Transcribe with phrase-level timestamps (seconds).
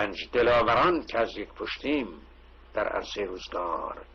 [0.00, 2.08] پنج دلاوران که از یک پشتیم
[2.74, 4.06] در عرصه روزگار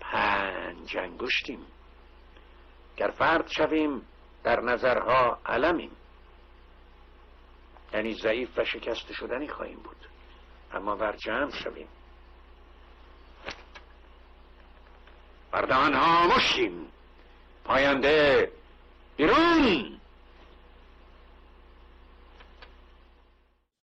[0.00, 1.66] پنج انگشتیم.
[2.96, 4.02] گر فرد شویم
[4.44, 5.90] در نظرها علمیم.
[7.92, 9.96] یعنی ضعیف و شکست شدنی خواهیم بود.
[10.72, 11.88] اما بر جمع شویم
[15.52, 16.92] بردهان ها مشتیم
[17.64, 18.52] پاینده
[19.16, 19.97] بیرون!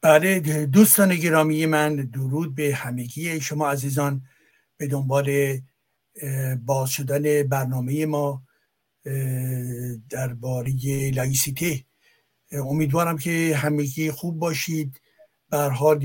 [0.00, 4.22] بله دوستان گرامی من درود به همگی شما عزیزان
[4.76, 5.58] به دنبال
[6.64, 8.42] باز شدن برنامه ما
[10.10, 10.72] درباره
[11.14, 11.84] لایسیته.
[12.52, 15.00] امیدوارم که همگی خوب باشید.
[15.50, 16.04] بر حال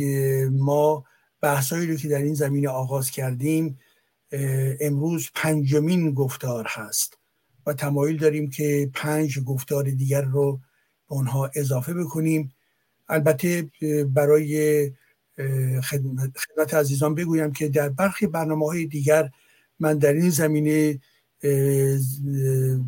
[0.50, 1.06] ما
[1.42, 3.80] بحثایی رو که در این زمینه آغاز کردیم
[4.82, 7.18] امروز پنجمین گفتار هست
[7.66, 10.62] و تمایل داریم که پنج گفتار دیگر رو
[11.12, 12.54] به اونها اضافه بکنیم.
[13.10, 13.72] البته
[14.14, 14.92] برای
[16.36, 19.30] خدمت عزیزان بگویم که در برخی برنامه های دیگر
[19.80, 21.00] من در این زمینه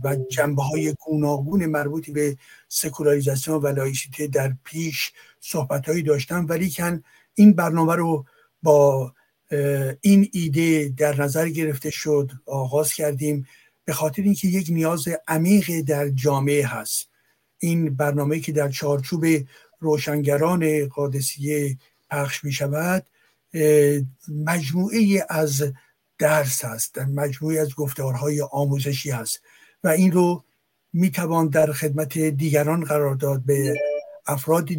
[0.04, 6.70] و جنبه های گوناگون مربوطی به سکولاریزاسیون و لایسیته در پیش صحبت هایی داشتم ولی
[6.70, 7.04] کن
[7.36, 8.26] این برنامه رو
[8.64, 9.14] با
[10.02, 13.48] این ایده در نظر گرفته شد آغاز کردیم.
[13.86, 17.13] به خاطر اینکه یک نیاز عمیق در جامعه هست.
[17.64, 19.26] این برنامه که در چارچوب
[19.80, 21.78] روشنگران قادسیه
[22.10, 23.06] پخش می شود
[24.46, 25.64] مجموعه از
[26.18, 29.42] درس هست مجموعه از گفتارهای آموزشی هست
[29.84, 30.44] و این رو
[30.94, 33.76] می توان در خدمت دیگران قرار داد به
[34.26, 34.70] افراد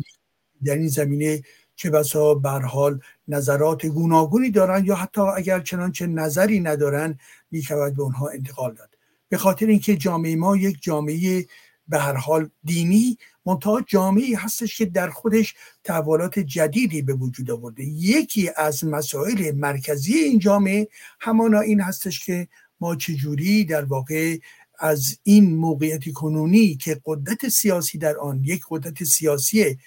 [0.65, 1.43] در این زمینه
[1.77, 7.19] که بسا بر حال نظرات گوناگونی دارند یا حتی اگر چنانچه نظری ندارن
[7.51, 8.91] می شود به اونها انتقال داد.
[9.29, 11.47] به خاطر اینکه جامعه ما یک جامعه
[11.89, 17.85] به هر حال دینی منتها جامعه هستش که در خودش تحولات جدیدی به وجود آورده.
[17.85, 20.89] یکی از مسائل مرکزی این جامعه
[21.21, 22.49] همانا این هستش که
[22.81, 24.39] ما چجوری در واقع
[24.79, 29.79] از این موقعیتی کنونی که قدرت سیاسی در آن یک قدرت سیاسی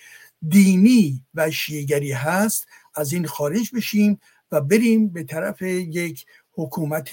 [0.48, 4.20] دینی و شیعگری هست از این خارج بشیم
[4.52, 7.10] و بریم به طرف یک حکومت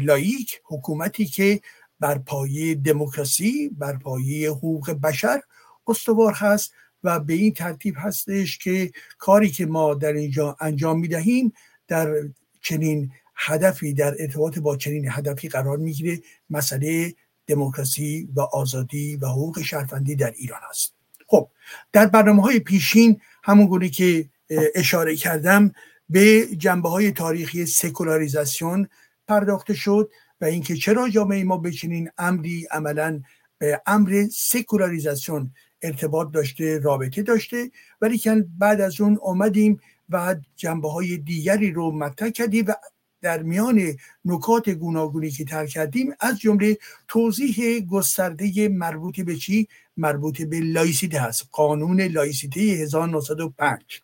[0.00, 1.60] لایک حکومتی که
[2.00, 5.40] بر پایه دموکراسی بر پایه حقوق بشر
[5.86, 6.72] استوار هست
[7.04, 11.52] و به این ترتیب هستش که کاری که ما در اینجا انجام می دهیم
[11.88, 12.14] در
[12.60, 16.20] چنین هدفی در ارتباط با چنین هدفی قرار می‌گیره.
[16.50, 17.14] مسئله
[17.46, 20.94] دموکراسی و آزادی و حقوق شهروندی در ایران است.
[21.26, 21.48] خب
[21.92, 24.28] در برنامه های پیشین همون گونه که
[24.74, 25.72] اشاره کردم
[26.10, 28.88] به جنبه های تاریخی سکولاریزاسیون
[29.28, 30.10] پرداخته شد.
[30.40, 33.22] و اینکه چرا جامعه ما به چنین امری عملا
[33.58, 35.50] به امر سکولاریزاسیون
[35.82, 37.70] ارتباط داشته رابطه داشته
[38.00, 42.74] ولی که بعد از اون آمدیم و جنبه های دیگری رو مطرح کردیم و
[43.22, 50.42] در میان نکات گوناگونی که تر کردیم از جمله توضیح گسترده مربوط به چی؟ مربوط
[50.42, 51.48] به لایسیته هست.
[51.52, 54.02] قانون لایسیته 1905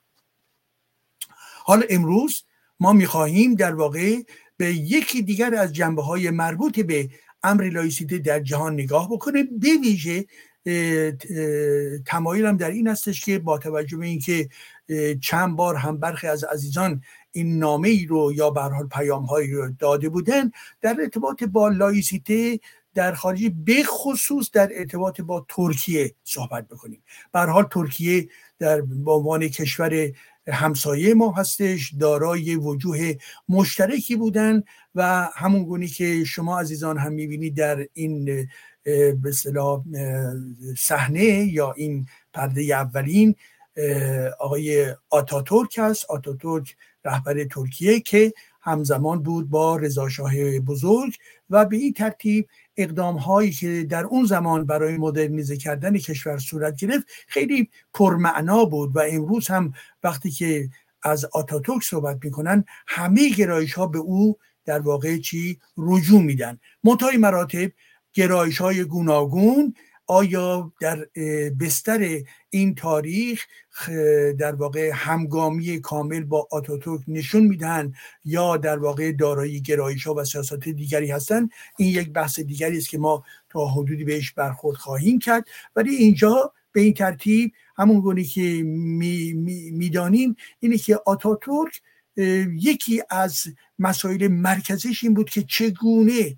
[1.64, 2.44] حالا امروز
[2.80, 4.22] ما می‌خواهیم در واقع
[4.62, 7.08] به یکی دیگر از جنبه های مربوط به
[7.42, 10.24] امر لایسیته در جهان نگاه بکنه به ویژه
[12.06, 14.48] تمایلم در این هستش که با توجه به اینکه
[15.20, 17.02] چند بار هم برخی از عزیزان
[17.32, 20.50] این نامه ای رو یا به حال پیام هایی رو داده بودن
[20.80, 22.60] در ارتباط با لایسیته
[22.94, 27.02] در خارج به خصوص در ارتباط با ترکیه صحبت بکنیم.
[27.32, 30.12] به حال ترکیه در عنوان کشور
[30.48, 33.14] همسایه ما هستش دارای وجوه
[33.48, 34.62] مشترکی بودن
[34.94, 38.48] و همون گونی که شما عزیزان هم می‌بینید در این
[39.22, 39.32] به
[40.76, 43.34] صحنه یا این پرده اولین
[44.38, 51.14] آقای آتاتورک است آتاتورک رهبر ترکیه که همزمان بود با رضاشاه بزرگ
[51.50, 52.48] و به این ترتیب
[52.82, 58.96] اقدام هایی که در اون زمان برای مدرنیزه کردن کشور صورت گرفت خیلی پرمعنا بود
[58.96, 59.72] و امروز هم
[60.04, 60.68] وقتی که
[61.02, 66.58] از آتاتورک صحبت می‌کنن همه گرایش ها به او در واقع چی؟ رجوع میدن.
[66.84, 67.70] منتهای مراتب
[68.14, 69.74] گرایش های گوناگون
[70.12, 71.06] آیا در
[71.60, 73.46] بستر این تاریخ
[74.38, 77.92] در واقع همگامی کامل با آتاتورک نشون میدن
[78.24, 82.88] یا در واقع دارایی گرایش ها و سیاست دیگری هستند؟ این یک بحث دیگری است
[82.88, 85.44] که ما تا حدودی بهش برخورد خواهیم کرد.
[85.76, 91.82] ولی اینجا به این ترتیب همون گونه که می‌دانیم می، اینه که آتاتورک
[92.60, 93.42] یکی از
[93.78, 96.36] مسائل مرکزش این بود که چگونه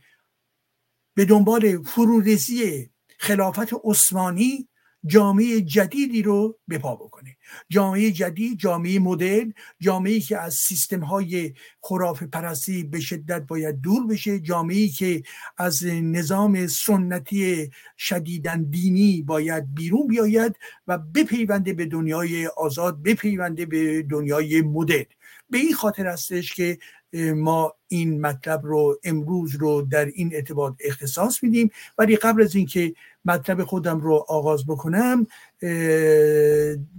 [1.15, 2.91] به دنبال فرورزی
[3.25, 4.69] خلافت عثمانی
[5.07, 7.37] جامعه جدیدی رو به پا بکنه.
[7.69, 14.07] جامعه جدید جامعه مدل جامعه که از سیستم های خراف پرستی به شدت باید دور
[14.07, 15.23] بشه جامعه که
[15.59, 20.57] از نظام سنتی شدیدن دینی باید بیرون بیاید
[20.87, 25.05] و بپیونده به دنیای آزاد بپیونده به دنیای مدل
[25.51, 26.79] به این خاطر هستش که
[27.15, 31.71] ما این مطلب رو امروز رو در این ارتباط اختصاص میدیم.
[31.99, 32.95] ولی قبل از اینکه
[33.25, 35.27] مطلب خودم رو آغاز بکنم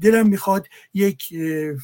[0.01, 1.33] دلم می‌خواد یک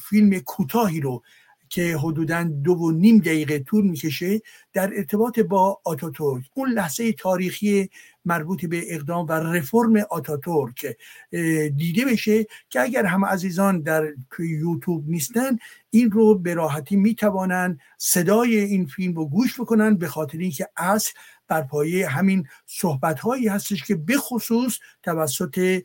[0.08, 1.22] فیلم کوتاهی رو
[1.72, 4.40] که حدودا دو و نیم دقیقه طول می‌کشه
[4.72, 7.90] در ارتباط با آتاتورک اون لحظه تاریخی
[8.24, 10.96] مربوط به اقدام و رفرم آتاتورک
[11.76, 14.04] دیده بشه که اگر هم عزیزان در
[14.38, 15.58] یوتیوب نیستن
[15.90, 21.12] این رو به راحتی می‌توانند صدای این فیلم رو گوش بکنن به خاطر اینکه اصل
[21.48, 25.82] بر پایه همین صحبت هایی هستش که به خصوص توسط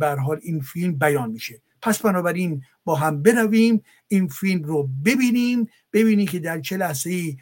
[0.00, 1.60] حال این فیلم بیان میشه.
[1.82, 3.82] پس بنابراین با هم برویم.
[4.08, 7.36] این فیلم رو ببینیم ببینیم که در چه لحظه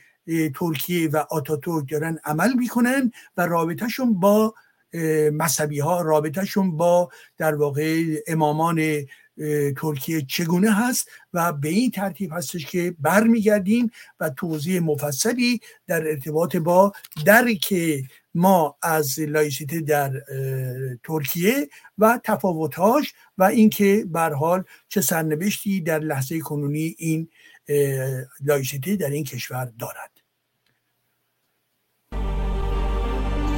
[0.55, 4.55] ترکیه و آتاتورک دارن عمل می‌کنن و رابطهشون با
[5.33, 9.07] مذهبی ها رابطهشون با در واقع امامان
[9.77, 13.91] ترکیه چگونه هست و به این ترتیب هستش که برمیگردیم
[14.21, 16.93] و توضیح مفصلی در ارتباط با
[17.27, 17.75] درک
[18.35, 20.13] ما از لایسیته در
[21.05, 27.29] ترکیه و تفاوتهاش و اینکه به حال چه سرنوشتی در لحظه کنونی این
[28.45, 30.11] لایسیته در این کشور دارد.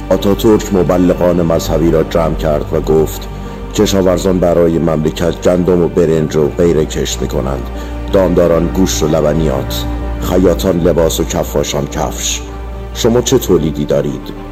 [0.09, 3.27] آتاتورک مبلغان مذهبی را جمع کرد و گفت
[3.73, 7.69] کشاورزان برای مملکت گندم و برنج و غیره کشت می کنند
[8.13, 9.85] دامداران گوشت و لبنیات
[10.21, 12.41] خیاطان لباس و کفاشان کفش.
[12.93, 14.47] شما چه تولیدی دارید؟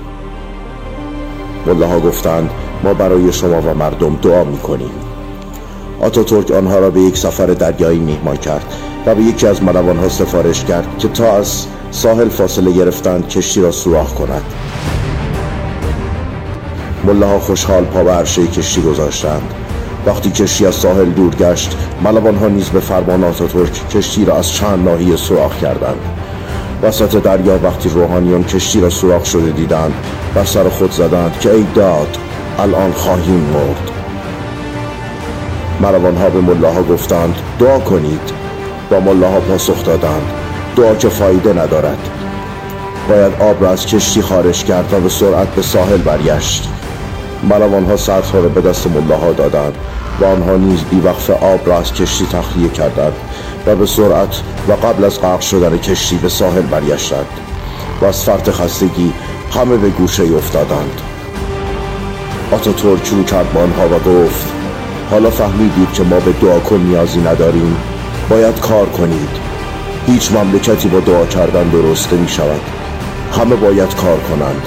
[1.68, 2.50] مله ها گفتند
[2.84, 4.92] ما برای شما و مردم دعا می کنیم
[6.02, 8.74] آتاتورک آنها را به یک سفر دریایی میهمان کرد
[9.06, 13.72] و به یکی از ها سفارش کرد که تا از ساحل فاصله گرفتند کشتی را
[13.72, 14.44] سوراخ کند.
[17.04, 19.54] مله ها خوشحال پا به عرشه کشتی گذاشتند.
[20.06, 24.52] وقتی کشتی از ساحل دور گشت ملوان ها نیز به فرمان آتاتورک کشتی را از
[24.52, 26.00] چند ناحیه سوراخ کردند.
[26.84, 29.94] وسط دریا وقتی روحانیان کشتی را سوراخ شده دیدند
[30.36, 32.18] بر سر خود زدند که ای داد
[32.60, 33.92] الان خواهیم مرد.
[35.82, 38.32] مروان ها به مله ها گفتند دعا کنید.
[38.90, 40.32] با مله ها پاسخ دادند
[40.76, 42.10] دعا که فایده ندارد.
[43.10, 46.70] باید آب را از کشتی خارج کرد و به سرعت به ساحل برگشت.
[47.44, 49.74] ملوان ها سرها را به دست مله ها دادند
[50.22, 53.14] و آنها نیز بیوقف آب را از کشتی تخلیه کردند
[53.68, 57.28] و به سرعت و قبل از غرق شدن کشتی به ساحل برگشتند.
[58.02, 59.14] و از فرط خستگی
[59.52, 61.02] همه به گوشه افتادند.
[62.52, 64.46] آتاتورک رو کرد با آنها و گفت
[65.12, 67.78] حالا فهمیدید که ما به دعا کن نیازی نداریم.
[68.30, 69.30] باید کار کنید.
[70.08, 72.62] هیچ مملکتی با دعا کردن درسته می شود
[73.32, 74.62] همه باید کار کنند.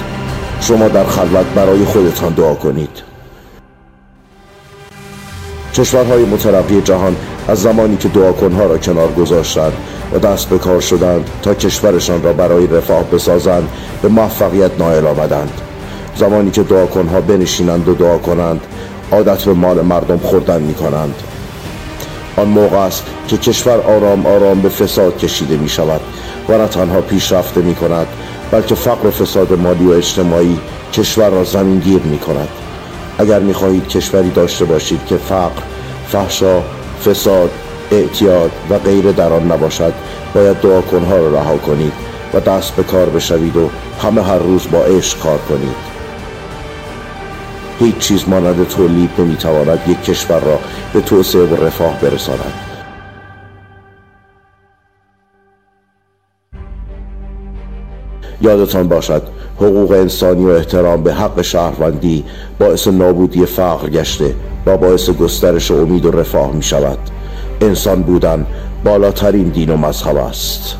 [0.61, 3.09] شما در خلوت برای خودتان دعا کنید.
[5.73, 7.15] کشورهای مترقی جهان
[7.47, 9.73] از زمانی که دعاکنها را کنار گذاشتند
[10.13, 13.69] و دست به کار شدند تا کشورشان را برای رفاه بسازند
[14.01, 15.61] به موفقیت نایل آمدند.
[16.15, 18.61] زمانی که دعاکنها بنشینند و دعا کنند
[19.11, 21.15] عادت به مال مردم خوردن می کنند
[22.37, 26.01] آن موقع است که کشور آرام آرام به فساد کشیده می شود
[26.49, 28.07] و نه تنها پیشرفته می کند
[28.51, 30.59] بلکه فقر و فساد مالی و اجتماعی
[30.93, 32.47] کشور را زمین گیر می کند
[33.17, 35.61] اگر می خواهید کشوری داشته باشید که فقر،
[36.07, 36.61] فحشا،
[37.05, 37.49] فساد،
[37.91, 39.93] اعتیاد و غیره در آن نباشد
[40.33, 41.93] باید دعاکنها را رها کنید
[42.33, 43.69] و دست به کار بشوید و
[44.01, 45.89] همه هر روز با عشق کار کنید.
[47.79, 50.59] هیچ چیز مانند تولید نمی‌تواند یک کشور را
[50.93, 52.53] به توسعه و رفاه برساند.
[58.41, 59.23] یادتان باشد
[59.57, 62.25] حقوق انسانی و احترام به حق شهروندی
[62.59, 66.97] باعث نابودی فقر گشته و باعث گسترش امید و رفاه می شود
[67.61, 68.47] انسان بودن
[68.83, 70.77] بالاترین دین و مذهب است.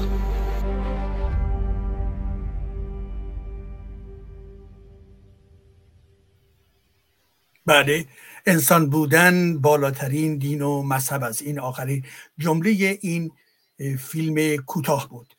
[7.65, 8.05] بله
[8.45, 12.05] انسان بودن بالاترین دین و مذهب از این آخرین
[12.37, 13.31] جمله این
[13.99, 15.33] فیلم کوتاه بود.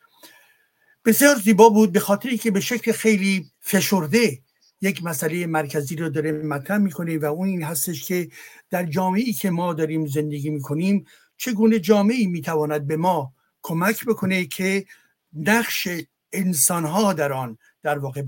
[1.04, 4.38] بسیار زیبا بود به خاطری که به شکل خیلی فشرده
[4.82, 8.28] یک مسئله مرکزی رو داره مطرح می‌کنه و اون این هستش که
[8.70, 11.06] در جامعه که ما داریم زندگی می‌کنیم
[11.40, 14.87] چگونه جامعه می‌تواند به ما کمک بکنه که
[15.32, 15.88] نقش
[16.32, 18.23] انسان ها در آن در واقع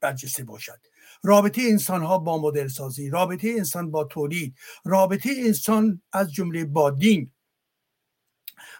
[0.00, 0.80] برجسته باشد؟
[1.22, 6.90] رابطه انسان ها با مدل سازی رابطه انسان با تولید رابطه انسان از جمله با
[6.90, 7.30] دین.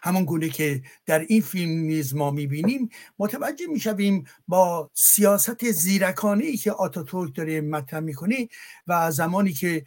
[0.03, 2.89] همون گونه که در این فیلم نیز ما می‌بینیم
[3.19, 8.47] متوجه می‌شویم با سیاست زیرکانه ای که آتاتورک داره مطرح می‌کنه
[8.87, 9.85] و زمانی که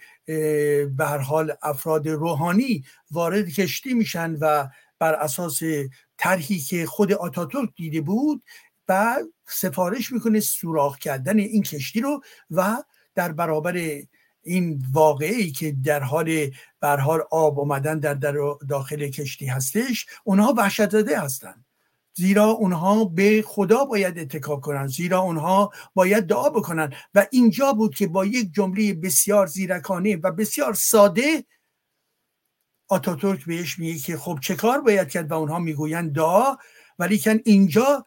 [0.96, 4.68] به حال افراد روحانی وارد کشتی میشن و
[4.98, 5.60] بر اساس
[6.18, 8.42] طرحی که خود آتاتورک دیده بود
[8.88, 9.16] و
[9.48, 12.82] سفارش می‌کنه سوراخ کردن این کشتی رو و
[13.14, 14.02] در برابر
[14.42, 18.34] این واقعی که در حال برحال آب اومدن در, در
[18.68, 21.65] داخل کشتی هستش اونها وحشت زده هستند
[22.16, 27.94] زیرا اونها به خدا باید اتکا کنند زیرا اونها باید دعا بکنن و اینجا بود
[27.94, 31.44] که با یک جمله بسیار زیرکانه و بسیار ساده
[32.88, 36.56] آتاتورک بهش میگه که خب چه کار باید کرد؟ و اونها می‌گویند دعا.
[36.98, 38.06] ولیکن اینجا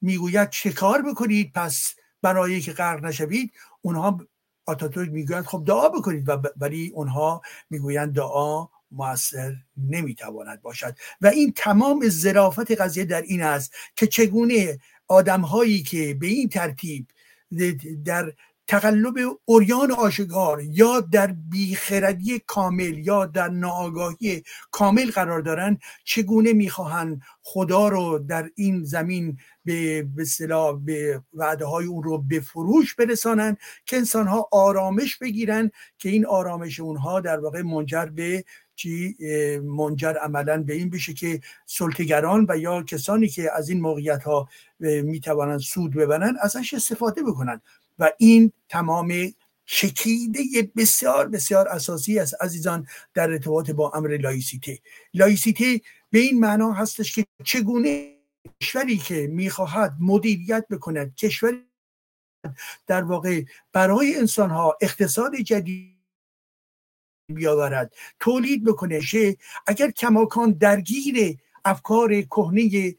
[0.00, 4.18] می‌گوید چه کار بکنید؟ پس برای که غرق نشوید اونها
[4.66, 6.28] آتاتورک می‌گویند خب دعا بکنید.
[6.28, 10.96] و ولی اونها می‌گویند دعا موثر نمی‌تواند باشد.
[11.20, 14.78] و این تمام ظرافت قضیه در این است که چگونه
[15.08, 17.06] آدم هایی که به این ترتیب
[18.04, 18.32] در
[18.68, 19.14] تقلب
[19.44, 27.88] اوریان آشگار یا در بیخردی کامل یا در ناآگاهی کامل قرار دارند چگونه می‌خواهند خدا
[27.88, 30.24] رو در این زمین به به
[30.84, 36.26] به وعده های اون رو به فروش برسانن که انسان ها آرامش بگیرن که این
[36.26, 38.44] آرامش اونها در واقع منجر به
[38.78, 39.16] چی
[39.58, 44.48] منجر عملا به این بشه که سلطگران و یا کسانی که از این موقعیت ها
[44.80, 47.60] می‌توانند سود ببرن ازش استفاده بکنن
[47.98, 49.12] و این تمام
[49.66, 50.40] شکیده
[50.76, 54.78] بسیار بسیار اساسی است عزیزان در ارتباط با امر لایسیته.
[55.14, 55.80] لایسیته
[56.10, 58.14] به این معنا هستش که چگونه
[58.62, 61.64] کشوری که می‌خواهد مدیریت بکند کشوری
[62.86, 63.42] در واقع
[63.72, 65.97] برای انسان ها اقتصاد جدید
[67.38, 67.94] بیاورد.
[68.20, 69.00] تولید بکنه.
[69.00, 72.94] شه اگر کماکان درگیر افکار کهنه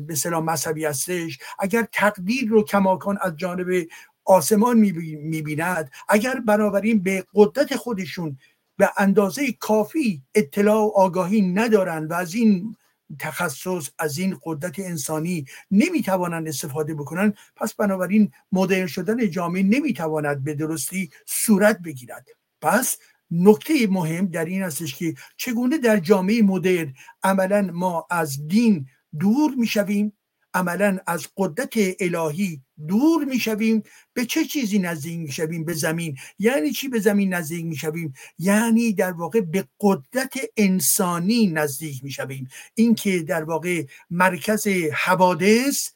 [0.00, 3.86] به سلام مذهبی هستش اگر تقدیر رو کماکان از جانب
[4.24, 8.38] آسمان می‌بیند اگر بنابراین به قدرت خودشون
[8.78, 12.76] به اندازه کافی اطلاع و آگاهی ندارن و از این
[13.18, 20.54] تخصص از این قدرت انسانی نمی‌توانند استفاده بکنن پس بنابراین مدرن شدن جامعه نمی‌تواند به
[20.54, 22.28] درستی صورت بگیرد.
[22.66, 22.96] پس
[23.30, 28.86] نکته مهم در این هستش که چگونه در جامعه مدرن عملا ما از دین
[29.20, 30.12] دور می‌شویم
[30.54, 33.82] عملا از قدرت الهی دور می‌شویم
[34.12, 36.16] به چه چیزی نزدیک می‌شویم؟ به زمین.
[36.38, 42.48] یعنی چی به زمین نزدیک می‌شویم؟ یعنی در واقع به قدرت انسانی نزدیک می‌شویم.
[42.74, 45.90] اینکه در واقع مرکز حوادث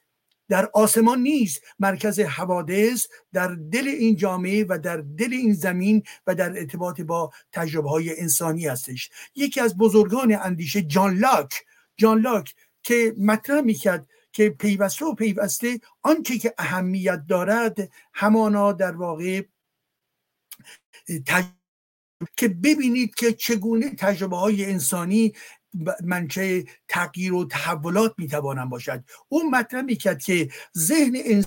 [0.50, 6.34] در آسمان نیست مرکز حوادث در دل این جامعه و در دل این زمین و
[6.34, 9.10] در ارتباط با تجربه های انسانی هستش.
[9.34, 11.54] یکی از بزرگان اندیشه جان لاک
[11.96, 18.96] جان لاک که مطرح می‌کرد که پیوسته و پیوسته آنچه که اهمیت دارد همانا در
[18.96, 19.42] واقع
[22.36, 25.32] که ببینید که چگونه تجربه های انسانی
[26.04, 29.04] منچه تغییر و تحولات می‌توانن باشد.
[29.28, 30.48] اون مطرح می‌کرد که
[30.78, 31.46] ذهن انسان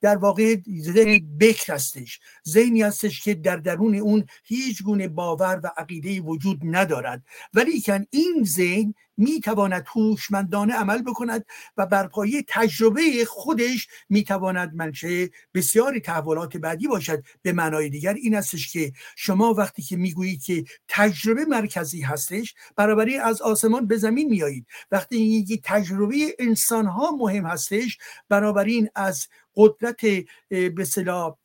[0.00, 2.20] در واقع ذهن بکر هستش.
[2.48, 7.24] ذهنی هستش که در درون اون هیچ گونه باور و عقیده وجود ندارد.
[7.54, 11.44] ولی این ذهن می‌تواند هوشمندانه عمل بکند
[11.76, 15.30] و بر پایه تجربه خودش می‌تواند منشه.
[15.54, 17.22] بسیاری تحولات بعدی باشد.
[17.42, 23.16] به معنای دیگر این استش که شما وقتی که می‌گویید که تجربه مرکزی هستش برابری
[23.16, 27.98] از آسمان به زمین میایید وقتی میگید تجربه انسان ها مهم هستش
[28.28, 29.28] بنابراین از
[29.60, 30.00] قدرت
[30.50, 31.36] به صلاح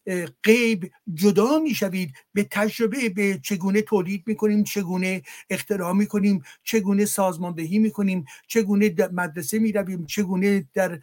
[0.43, 2.13] غیب جدا می‌شوید.
[2.33, 10.05] به تجربه به چگونه تولید می‌کنیم چگونه اختراع می‌کنیم چگونه سازماندهی می‌کنیم چگونه مدرسه می‌رویم
[10.05, 10.99] چگونه در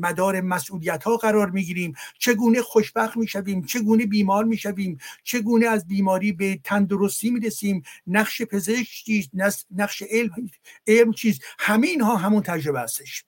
[0.00, 6.60] مدار مسئولیت ها قرار می‌گیریم چگونه خوشبخت می‌شویم چگونه بیمار می‌شویم چگونه از بیماری به
[6.64, 9.28] تندرستی می‌رسیم نقش پزشک چیز
[9.76, 10.30] نقش علم
[10.86, 13.24] علم چیز همین ها همون تجربه هستش.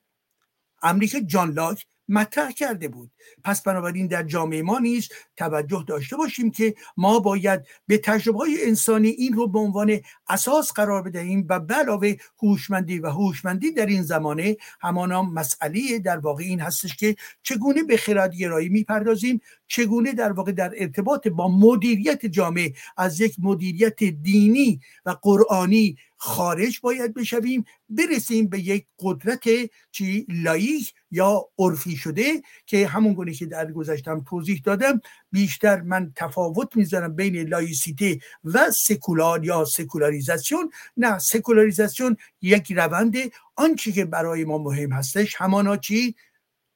[0.83, 3.11] امریکا جان لاک مطرح کرده بود.
[3.43, 8.65] پس بنابراین در جامعه ما نیز توجه داشته باشیم که ما باید به تجربه های
[8.65, 9.99] انسانی این رو به عنوان
[10.29, 16.43] اساس قرار بدهیم و علاوه هوشمندی و هوشمندی در این زمانه همانا مسئله در واقع
[16.43, 22.73] این هستش که چگونه به خردگرایی می‌پردازیم چگونه در واقع در ارتباط با مدیریت جامعه
[22.97, 29.43] از یک مدیریت دینی و قرآنی خارج باید بشویم برسیم به یک قدرت
[29.91, 35.01] چی لائیک یا عرفی شده که همون گونه که در گذشتم توضیح دادم
[35.31, 40.71] بیشتر من تفاوت می‌ذارم بین لایسیته و سکولار یا سکولاریزاسیون.
[40.97, 43.15] نه سکولاریزاسیون یک روند
[43.55, 46.15] آنچه که برای ما مهم هستش همانا چی؟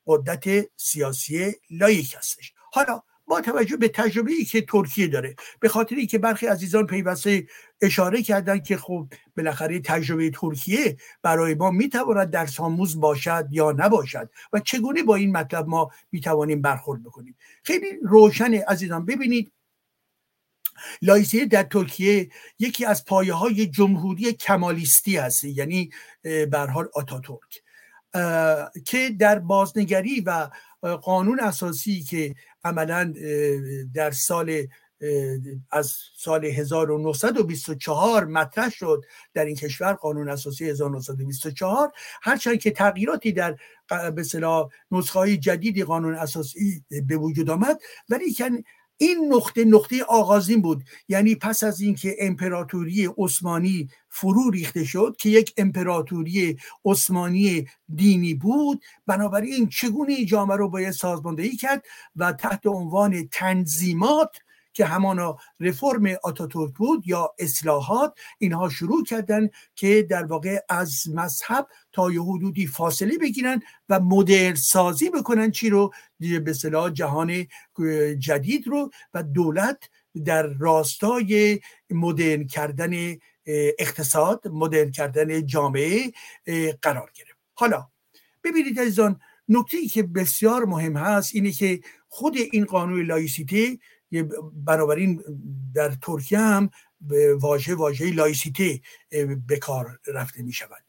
[0.07, 2.53] قدرت سیاسی لائیک هستش.
[2.71, 5.35] حالا با توجه به تجربه ای که ترکیه داره.
[5.59, 7.47] به خاطر که برخی عزیزان پیوسته
[7.81, 14.29] اشاره کردن که خب بالاخره تجربه ترکیه برای ما می‌تواند در آموز باشد یا نباشد
[14.53, 19.51] و چگونه با این مطلب ما می‌توانیم برخورد بکنیم؟ خیلی روشن عزیزان ببینید
[21.01, 22.29] لایسیه در ترکیه
[22.59, 25.89] یکی از پایه های جمهوری کمالیستی هست یعنی
[26.51, 27.61] برحال آتاتورک
[28.85, 30.49] که در بازنگری و
[31.01, 33.13] قانون اساسی که عملا
[33.93, 34.67] در سال
[35.71, 39.01] از سال 1924 مطرح شد
[39.33, 41.91] در این کشور قانون اساسی 1924
[42.21, 43.57] هرچند که تغییراتی در
[44.15, 44.23] به
[44.91, 47.79] نسخه های جدیدی قانون اساسی به وجود آمد
[48.09, 48.33] ولی
[48.97, 50.83] این نقطه نقطه آغازین بود.
[51.07, 58.83] یعنی پس از اینکه امپراتوری عثمانی فرو ریخته شد که یک امپراتوری عثمانی دینی بود
[59.07, 61.85] بنابراین چگونه جامعه رو باید سازماندهی کرد
[62.15, 64.37] و تحت عنوان تنظیمات
[64.75, 71.67] که همانا رفرم آتاتورک بود یا اصلاحات اینها شروع کردن که در واقع از مذهب
[71.91, 77.47] تا یه حدودی فاصله بگیرن و مدرن سازی بکنن چی رو به صلاح جهان
[78.19, 79.89] جدید رو و دولت
[80.25, 83.15] در راستای مدرن کردن
[83.79, 86.11] اقتصاد مدرن کردن جامعه
[86.81, 87.37] قرار گرفت.
[87.53, 87.87] حالا
[88.43, 93.79] ببینید عزیزان نکته ای که بسیار مهم هست اینه که خود این قانون لایسیته
[94.65, 95.23] بنابراین
[95.73, 96.69] در ترکیه هم
[97.39, 98.81] واژه واژه لایسیته
[99.47, 100.85] به کار رفته می شود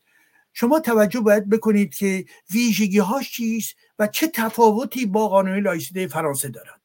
[0.58, 6.48] شما توجه باید بکنید که ویژگی هاش چیست و چه تفاوتی با قانون لایسیته فرانسه
[6.48, 6.80] دارد.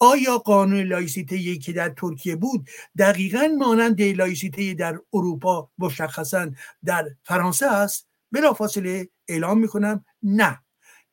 [0.00, 6.50] آیا قانون لایسیته که در ترکیه بود دقیقا مانند لایسیته در اروپا مشخصا
[6.84, 10.60] در فرانسه است؟ بلافاصله اعلام می‌کنم نه.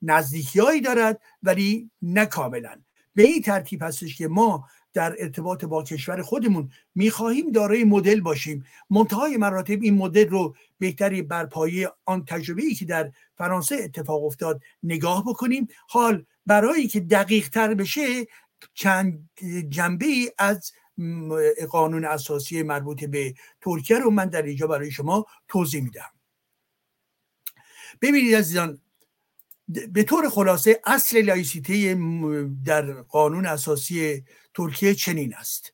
[0.02, 2.82] نزدیکی دارد ولی نه کاملا.
[3.16, 8.66] به این ترتیب هستش که ما در ارتباط با کشور خودمون می‌خواهیم دارای مدل باشیم.
[8.90, 14.24] منتهای مراتب این مدل رو بهتری بر پایه آن تجربه ای که در فرانسه اتفاق
[14.24, 15.68] افتاد نگاه بکنیم.
[15.90, 18.28] حال برای که دقیق تر بشه
[18.74, 19.30] چند
[19.70, 20.72] جنبه ای از
[21.70, 26.12] قانون اساسی مربوط به ترکیه رو من در اینجا برای شما توضیح میدم.
[28.02, 28.82] ببینید عزیزان
[29.68, 31.98] به طور خلاصه اصل لایسیته
[32.66, 35.74] در قانون اساسی ترکیه چنین است.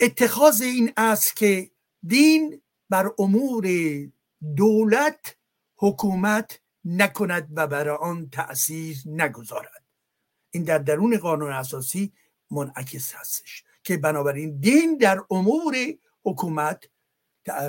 [0.00, 1.70] اتخاذ این است که
[2.06, 3.66] دین بر امور
[4.56, 5.36] دولت
[5.76, 9.84] حکومت نکند و بر آن تأثیر نگذارد.
[10.50, 12.12] این در درون قانون اساسی
[12.50, 15.76] منعکس هستش که بنابراین دین در امور
[16.22, 16.84] حکومت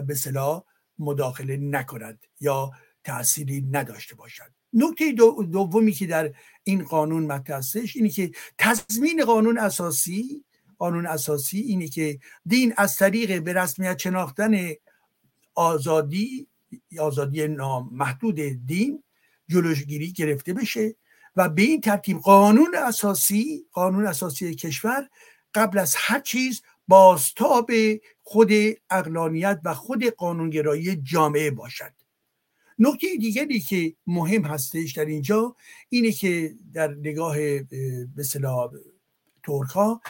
[0.08, 0.64] به صلاح
[1.00, 2.72] مداخله نکند یا
[3.04, 4.52] تأثیری نداشته باشد.
[4.74, 5.12] نکته
[5.52, 10.44] دومی که در این قانون مطرح هستش اینه که تضمین قانون اساسی
[10.78, 14.58] قانون اساسی اینه که دین از طریق به رسمیت شناختن
[15.56, 16.48] آزادی
[17.00, 19.04] آزادی نامحدود دین
[19.48, 20.96] جلوگیری گرفته بشه
[21.36, 25.10] و به این ترتیب قانون اساسی قانون اساسی کشور
[25.54, 27.72] قبل از هر چیز بازتاب
[28.24, 28.52] خود
[28.90, 32.01] اقلانیت و خود قانونگرایی جامعه باشد.
[32.82, 35.56] نکته دیگری که مهم هستش در اینجا
[35.90, 37.36] اینه که در نگاه
[38.16, 38.24] به
[39.44, 40.02] ترک ها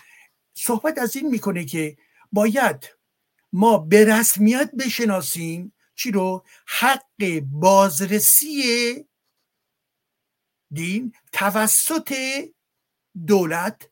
[0.53, 1.97] صحبت از این می‌کنه که
[2.31, 2.89] باید
[3.53, 8.63] ما به رسمیت بشناسیم چی رو؟ حق بازرسی
[10.71, 12.13] دین توسط
[13.27, 13.89] دولت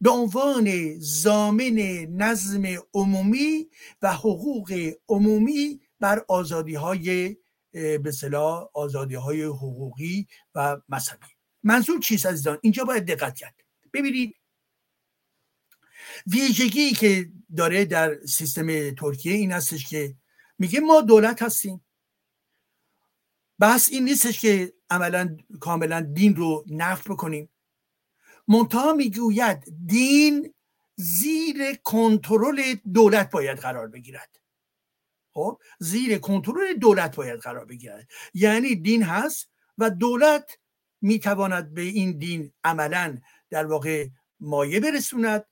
[0.00, 1.78] به عنوان زامن
[2.16, 2.62] نظم
[2.94, 3.68] عمومی
[4.02, 7.36] و حقوق عمومی بر آزادی های
[7.72, 11.26] به صلاح آزادی های حقوقی و مذهبی.
[11.62, 13.54] منظور چیست عزیزان؟ اینجا باید دقت کرد.
[13.92, 14.36] ببینید
[16.26, 20.14] ویژگی که داره در سیستم ترکیه این هستش که
[20.58, 21.84] میگه ما دولت هستیم.
[23.60, 27.48] بس این نیستش که عملا کاملا دین رو نفت بکنیم.
[28.48, 30.54] منتها می‌گوید دین
[30.96, 34.41] زیر کنترل دولت باید قرار بگیرد.
[35.32, 38.08] خب زیر کنترل دولت باید قرار بگیرد.
[38.34, 40.58] یعنی دین هست و دولت
[41.00, 43.18] می‌تواند به این دین عملا
[43.50, 44.08] در واقع
[44.40, 45.44] مایه برسوند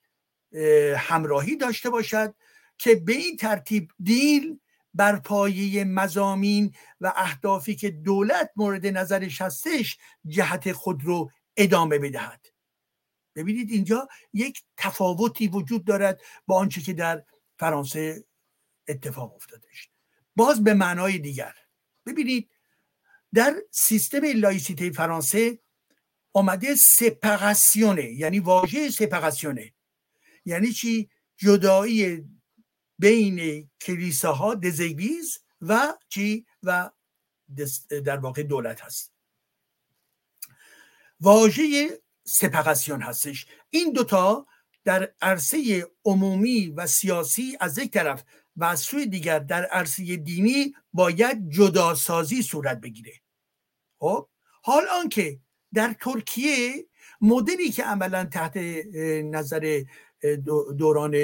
[0.97, 2.35] همراهی داشته باشد
[2.79, 4.61] که به این ترتیب دین
[4.95, 12.47] بر پایه مزامین و اهدافی که دولت مورد نظرش هستش جهت خود رو ادامه بدهد.
[13.37, 17.25] ببینید اینجا یک تفاوتی وجود دارد با آنچه که در
[17.59, 18.25] فرانسه
[18.91, 19.91] اتفاق افتادش.
[20.37, 21.55] باز به معنای دیگر.
[22.07, 22.51] ببینید
[23.35, 25.59] در سیستم لایسیته فرانسه
[26.33, 29.73] آمده سپراسیونه یعنی واژه سپراسیونه
[30.45, 32.25] یعنی چی؟ جدایی
[32.99, 36.91] بین کلیساها دزیبیز و چی؟ و
[38.05, 39.13] در واقع دولت هست.
[41.21, 41.89] واژه
[42.25, 43.47] سپراسیون هستش.
[43.71, 44.47] این دوتا
[44.85, 48.25] در عرصه عمومی و سیاسی از یک طرف
[48.61, 53.13] و از سوی دیگر در عرصه دینی باید جداسازی صورت بگیره.
[53.99, 54.29] خب
[54.63, 55.41] حال آنکه
[55.75, 56.87] در ترکیه
[57.21, 58.57] مدلی که عملا تحت
[59.25, 59.85] نظر
[60.79, 61.15] دوران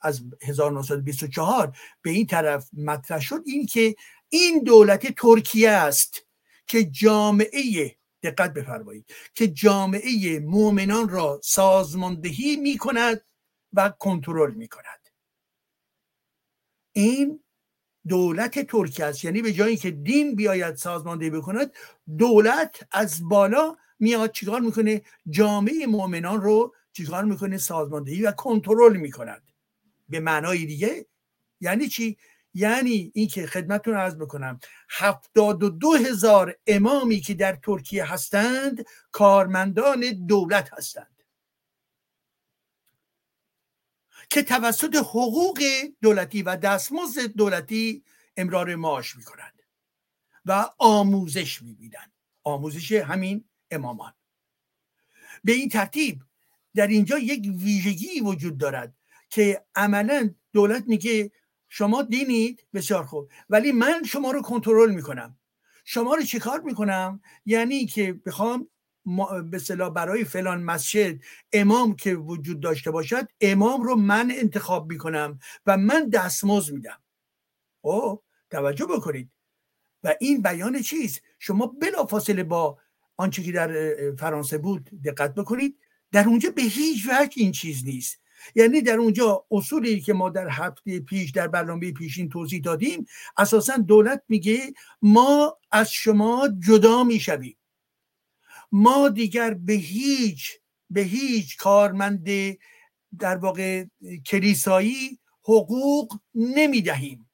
[0.00, 3.94] از 1924 به این طرف مطرح شد این که
[4.28, 6.26] این دولت ترکیه است
[6.66, 13.24] که جامعه دقت بفرمایید که جامعه مؤمنان را سازماندهی می کند
[13.72, 15.05] و کنترل می کند
[16.96, 17.40] این
[18.08, 19.24] دولت ترکیه است.
[19.24, 21.72] یعنی به جایی که دین بیاید سازماندهی بکند
[22.18, 29.42] دولت از بالا میاد چیکار می‌کنه؟ جامعه مؤمنان رو چیکار می‌کنه؟ سازماندهی و کنترل می‌کند.
[30.08, 31.06] به معنای دیگه
[31.60, 32.16] یعنی چی؟
[32.54, 40.26] یعنی اینکه خدمتتون عرض بکنم هفتاد و دو هزار امامی که در ترکیه هستند کارمندان
[40.26, 41.15] دولت هستند.
[44.36, 45.62] که توسط حقوق
[46.02, 48.04] دولتی و دستمزد دولتی
[48.36, 49.62] امرار معاش می‌کنند
[50.46, 52.12] و آموزش می‌بینند.
[52.44, 54.12] آموزش همین امامان.
[55.44, 56.22] به این ترتیب
[56.74, 58.94] در اینجا یک ویژگی وجود دارد
[59.30, 61.30] که عملا دولت میگه
[61.68, 65.38] شما دینید بسیار خوب ولی من شما رو کنترل می‌کنم.
[65.84, 68.68] شما رو چیکار می‌کنم؟ یعنی که بخوام
[69.50, 71.20] به صلاح برای فلان مسجد
[71.52, 77.00] امام که وجود داشته باشد امام رو من انتخاب می‌کنم و من دستمزد میدم.
[77.80, 79.30] او توجه بکنید.
[80.02, 82.78] و این بیان چیست شما بلافاصله با
[83.16, 85.78] آنچه که در فرانسه بود دقت بکنید
[86.12, 88.20] در اونجا به هیچ وجه این چیز نیست.
[88.54, 93.76] یعنی در اونجا اصولی که ما در هفته پیش در برنامه پیشین توضیح دادیم اساسا
[93.76, 97.56] دولت میگه ما از شما جدا می‌شویم.
[98.76, 100.52] ما دیگر به هیچ
[100.90, 102.28] به هیچ کارمند
[103.18, 103.84] در واقع
[104.26, 107.30] کلیسایی حقوق نمی‌دهیم.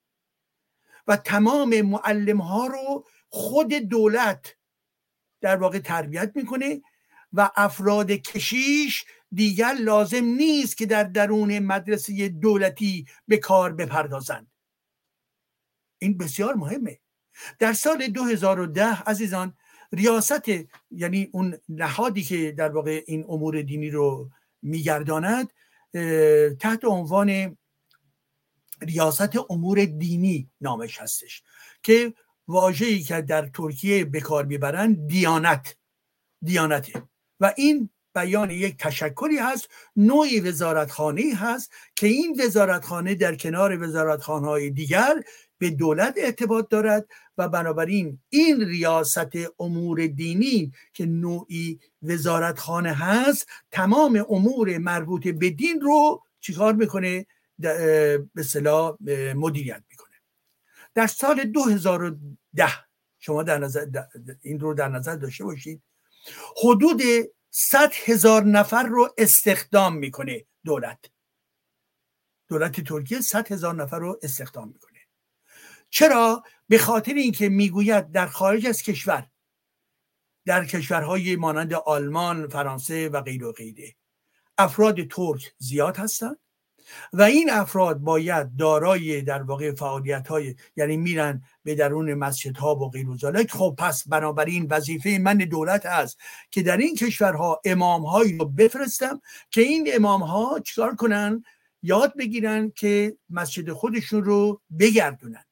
[1.07, 4.57] و تمام معلم ها رو خود دولت
[5.41, 6.83] در واقع تربیت می‌کنه
[7.33, 14.51] و افراد کشیش دیگر لازم نیست که در درون مدرسه دولتی به کار بپردازند.
[15.99, 17.01] این بسیار مهمه.
[17.59, 19.57] در سال 2010 عزیزان
[19.93, 20.49] ریاست
[20.91, 24.31] یعنی اون نهادی که در واقع این امور دینی رو
[24.63, 25.53] میگرداند
[26.61, 27.57] تحت عنوان
[28.83, 31.43] ریاست امور دینی نامش هستش
[31.83, 32.15] که
[32.49, 35.77] واژه‌ای که در ترکیه به کار می‌برند دیانت
[36.43, 37.03] دیانته.
[37.41, 44.47] و این بیان یک تشکلی هست نوعی وزارتخانه هست که این وزارتخانه در کنار وزارتخانه
[44.47, 45.23] های دیگر
[45.63, 54.27] به دولت ارتباط دارد و بنابراین این ریاست امور دینی که نوعی وزارتخانه هست تمام
[54.31, 57.27] امور مربوط به دین رو چیکار می‌کنه؟
[58.35, 58.97] به صلاح
[59.35, 60.17] مدیریت می‌کنه.
[60.95, 62.69] در سال 2010
[63.19, 63.87] شما در نظر
[64.41, 65.83] این رو در نظر داشته باشید
[66.65, 67.03] حدود
[67.51, 70.99] 100 هزار نفر رو استخدام می‌کنه دولت.
[72.49, 74.92] دولت ترکیه 100 هزار نفر رو استخدام می‌کنه.
[75.93, 79.27] چرا؟ به خاطر اینکه می‌گوید در خارج از کشور
[80.47, 83.95] در کشورهای مانند آلمان فرانسه و غیر و غیره
[84.59, 86.37] افراد ترک زیاد هستند
[87.13, 92.77] و این افراد باید دارای در واقع فعالیت های یعنی میرن به درون مسجد ها
[92.77, 93.07] و غیر
[93.51, 96.19] خب پس بنابراین وظیفه من دولت است
[96.51, 101.45] که در این کشورها امام هایی رو بفرستم که این امام ها چیکار کنن؟
[101.83, 105.45] یاد بگیرن که مسجد خودشون رو بگردونن.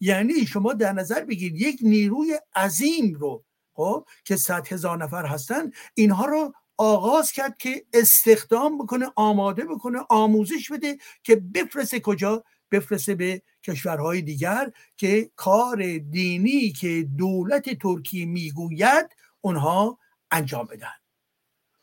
[0.00, 5.70] یعنی شما در نظر بگیرید یک نیروی عظیم رو خب که صد هزار نفر هستن
[5.94, 13.14] اینها رو آغاز کرد که استخدام بکنه آماده بکنه آموزش بده که بفرسته کجا؟ بفرسته
[13.14, 19.98] به کشورهای دیگر که کار دینی که دولت ترکیه می‌گوید اونها
[20.30, 20.94] انجام بدن.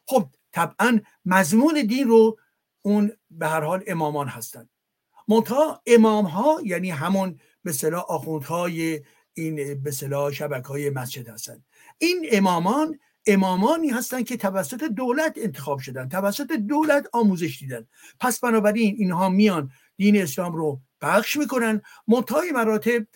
[0.05, 2.37] خب طبعا مضمون دین رو
[2.81, 4.69] اون به هر حال امامان هستند
[5.27, 9.01] منتها امام ها یعنی همون به صلاح آخوندهای
[9.33, 11.65] این به صلاح شبکه های مسجد هستند
[11.97, 17.87] این امامان امامانی هستند که توسط دولت انتخاب شدن توسط دولت آموزش دیدن.
[18.19, 23.07] پس بنابراین اینها میان دین اسلام رو بخش می‌کنن منتهای مراتب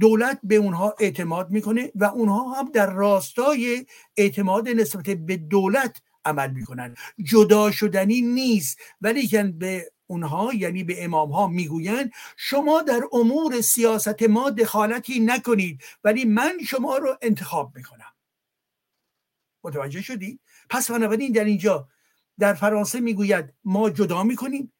[0.00, 3.86] دولت به اونها اعتماد می‌کنه و اونها هم در راستای
[4.16, 6.94] اعتماد نسبت به دولت عمل می‌کنن.
[7.22, 14.22] جدا شدنی نیست ولی به اونها یعنی به امام ها می‌گویند شما در امور سیاست
[14.22, 18.12] ما دخالتی نکنید ولی من شما رو انتخاب می‌کنم.
[19.64, 20.40] متوجه شدی؟
[20.70, 21.88] پس بنابراین در اینجا
[22.38, 24.72] در فرانسه می‌گوید ما جدا می‌کنیم.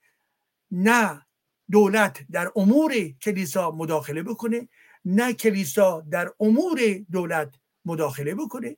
[0.70, 1.26] نه
[1.70, 4.68] دولت در امور کلیسا مداخله بکنه
[5.04, 6.80] نه کلیسا در امور
[7.12, 8.76] دولت مداخله بکنه.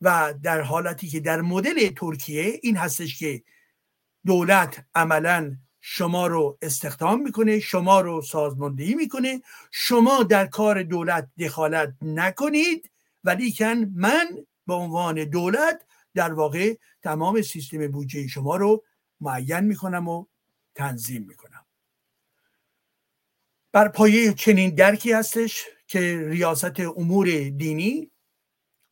[0.00, 3.42] و در حالتی که در مدل ترکیه این هستش که
[4.26, 9.42] دولت عملا شما رو استخدام می‌کنه شما رو سازماندهی می‌کنه.
[9.70, 12.90] شما در کار دولت دخالت نکنید
[13.24, 14.28] ولیکن من
[14.66, 18.84] به عنوان دولت در واقع تمام سیستم بودجه شما رو
[19.20, 20.26] معین می‌کنم و
[20.74, 21.66] تنظیم می‌کنم.
[23.72, 28.10] بر پایه چنین درکی هستش که ریاست امور دینی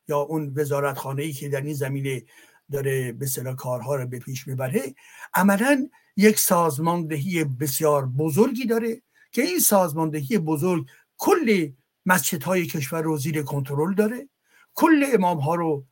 [0.09, 2.23] یا اون وزارت خانه ای که در این زمینه
[2.72, 3.27] داره به
[3.59, 4.94] کارها رو به پیش می‌بره
[5.35, 11.68] عملا یک سازماندهی بسیار بزرگی داره که این سازماندهی بزرگ کل
[12.07, 14.29] مسجدهای کشور رو زیر کنترل داره
[14.74, 15.87] کل امام ها رو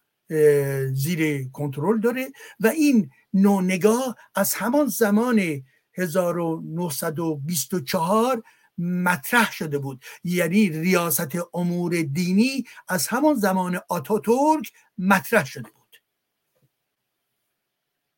[0.93, 5.63] زیر کنترل داره و این نوع نگاه از همان زمان
[5.99, 8.43] 1924
[8.79, 10.05] مطرح شده بود.
[10.25, 15.82] یعنی ریاست امور دینی از همان زمان آتاتورک مطرح شده بود.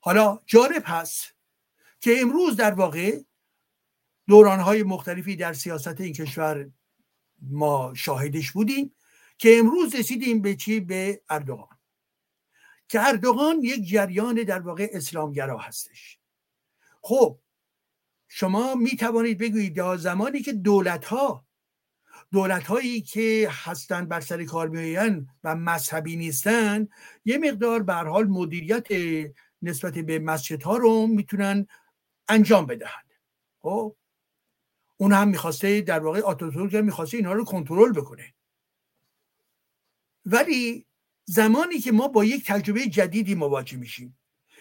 [0.05, 1.35] حالا جالب هست
[2.01, 3.21] که امروز در واقع
[4.29, 6.71] دورانهای مختلفی در سیاست این کشور
[7.41, 8.95] ما شاهدش بودیم
[9.39, 11.79] که امروز رسیدیم به چی؟ به اردوغان.
[12.89, 16.19] که اردوغان یک جریان در واقع اسلامگرا هستش.
[17.03, 17.39] خب
[18.29, 21.47] شما می توانید بگویید یا زمانی که دولت ها
[22.33, 26.89] دولت هایی که هستند بر سر کار میآیند و مذهبی نیستند
[27.25, 28.87] یه مقدار به حال مدیریت
[29.65, 31.67] نسبت به مسجد ها رو می‌تونن
[32.29, 33.11] انجام بدهند.
[33.63, 33.97] خب؟
[34.97, 38.35] اون هم می‌خواسته در واقع آتاتورک هم می‌خواسته اینها رو کنترل بکنه.
[40.27, 40.87] ولی
[41.25, 44.19] زمانی که ما با یک تجربه جدیدی مواجه میشیم.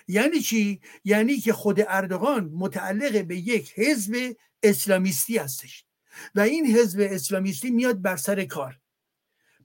[0.07, 5.85] یعنی چی؟ یعنی که خود اردوغان متعلق به یک حزب اسلامیستی هستش.
[6.35, 8.79] و این حزب اسلامیستی میاد بر سر کار.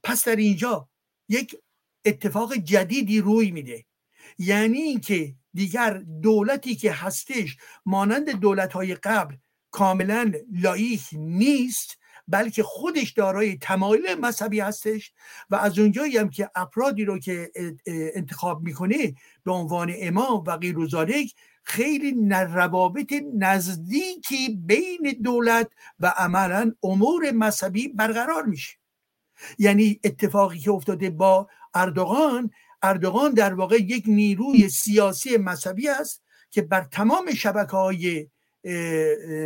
[0.03, 0.88] پس در اینجا
[1.29, 1.57] یک
[2.05, 3.85] اتفاق جدیدی روی میده.
[4.38, 9.35] یعنی اینکه دیگر دولتی که هستش مانند دولت های قبل
[9.70, 11.98] کاملا لایک نیست
[12.29, 15.12] بلکه خودش دارای تمایل مذهبی هستش
[15.51, 17.51] و از اونجایی هم که افرادی رو که
[17.87, 20.77] انتخاب می‌کنه به عنوان امام و غیر
[21.62, 25.70] خیلی روابط نزدیکی بین دولت
[26.01, 28.77] و عملا امور مذهبی برقرار میشه.
[29.59, 32.51] یعنی اتفاقی که افتاده با اردوغان
[32.82, 38.28] اردوغان در واقع یک نیروی سیاسی مذهبی است که بر تمام شبکه های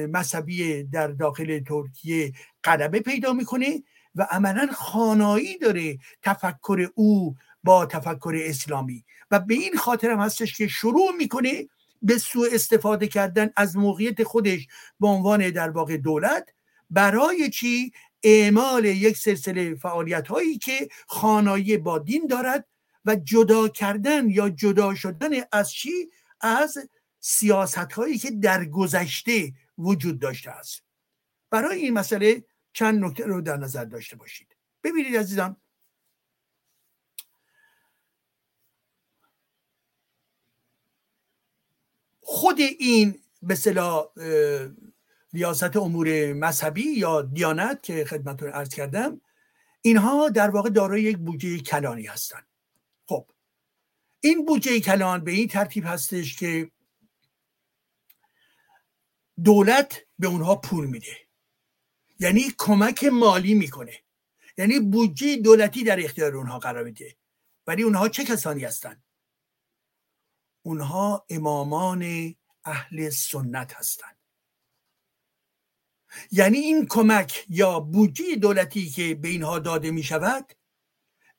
[0.08, 2.32] مذهبی در داخل ترکیه
[2.64, 3.82] قدمه پیدا می‌کنه
[4.14, 9.04] و عملا خانایی داره تفکر او با تفکر اسلامی.
[9.30, 11.68] و به این خاطر هم هستش که شروع می‌کنه
[12.02, 14.66] به سوء استفاده کردن از موقعیت خودش
[15.00, 16.48] به عنوان در واقع دولت
[16.90, 17.92] برای چی؟
[18.22, 22.66] اعمال یک سلسله فعالیت هایی که خانایی با دین دارد
[23.04, 26.10] و جدا کردن یا جدا شدن از چی؟
[26.40, 26.78] از
[27.20, 30.82] سیاست هایی که در گذشته وجود داشته است.
[31.50, 34.56] برای این مسئله چند نکته رو در نظر داشته باشید.
[34.84, 35.56] ببینید عزیزان.
[42.20, 43.56] خود این به
[45.32, 49.20] ریاست امور مذهبی یا دیانت که خدمتتون ارز کردم
[49.82, 52.51] اینها در واقع دارای یک بودجه کلانی هستند.
[54.24, 56.70] این بودجه کلان به این ترتیب هستش که
[59.44, 61.16] دولت به اونها پول میده.
[62.20, 64.02] یعنی کمک مالی می‌کنه.
[64.58, 67.16] یعنی بودجه دولتی در اختیار اونها قرار میده.
[67.66, 69.04] ولی اونها چه کسانی هستند
[70.62, 74.16] اونها امامان اهل سنت هستند
[76.30, 80.52] یعنی این کمک یا بودجه دولتی که به اینها داده می شود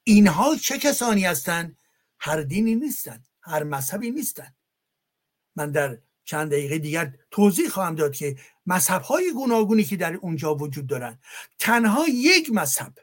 [0.03, 1.77] اینها چه کسانی هستند
[2.25, 4.55] هر دینی نیستند هر مذهبی نیستند
[5.55, 10.55] من در چند دقیقه دیگر توضیح خواهم داد که مذهب های گوناگونی که در اونجا
[10.55, 11.21] وجود دارند
[11.59, 12.93] تنها یک مذهب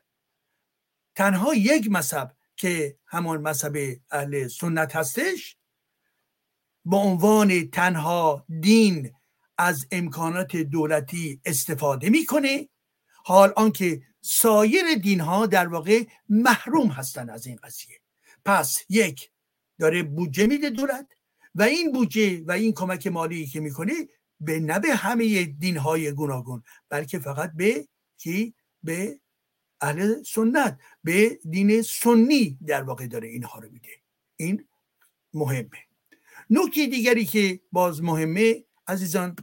[1.15, 3.77] تنها یک مذهب که همان مذهب
[4.11, 5.57] اهل سنت هستش
[6.85, 9.15] به عنوان تنها دین
[9.59, 12.69] از امکانات دولتی استفاده می‌کنه.
[13.25, 18.00] حال آنکه سایر دین ها در واقع محروم هستند از این قضیه.
[18.45, 19.31] پس یک
[19.79, 21.09] داره بودجه میده دولت
[21.55, 23.93] و این بودجه و این کمک مالی که می‌کنه
[24.41, 29.21] به نه به همه دین های گوناگون بلکه فقط به کی؟ به
[29.81, 33.89] اهل سنت به دین سنی در واقع داره اینها رو میده.
[34.37, 34.69] این
[35.35, 35.87] مهمه.
[36.51, 39.37] نکته دیگری که باز مهمه عزیزان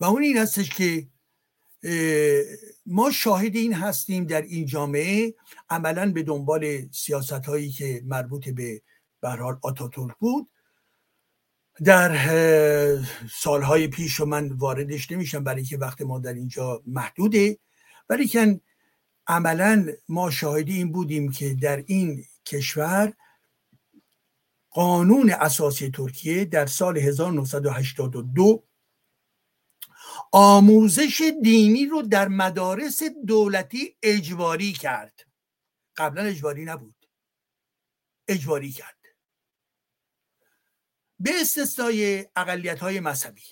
[0.00, 1.08] و اون این هستش که
[2.86, 5.34] ما شاهد این هستیم در این جامعه
[5.70, 8.82] عملا به دنبال سیاست هایی که مربوط به
[9.20, 10.48] برحال آتاتورک بود.
[11.84, 12.16] در
[13.32, 17.58] سالهای پیش و من واردش نمیشم برای که وقت ما در اینجا محدوده
[18.08, 18.60] ولی که
[19.26, 23.12] عملا ما شاهدی این بودیم که در این کشور
[24.70, 28.64] قانون اساسی ترکیه در سال 1982
[30.32, 35.26] آموزش دینی رو در مدارس دولتی اجباری کرد.
[35.96, 37.06] قبلا اجباری نبود.
[38.28, 38.98] اجباری کرد.
[41.20, 43.42] به استثنای اقلیت های مذهبی.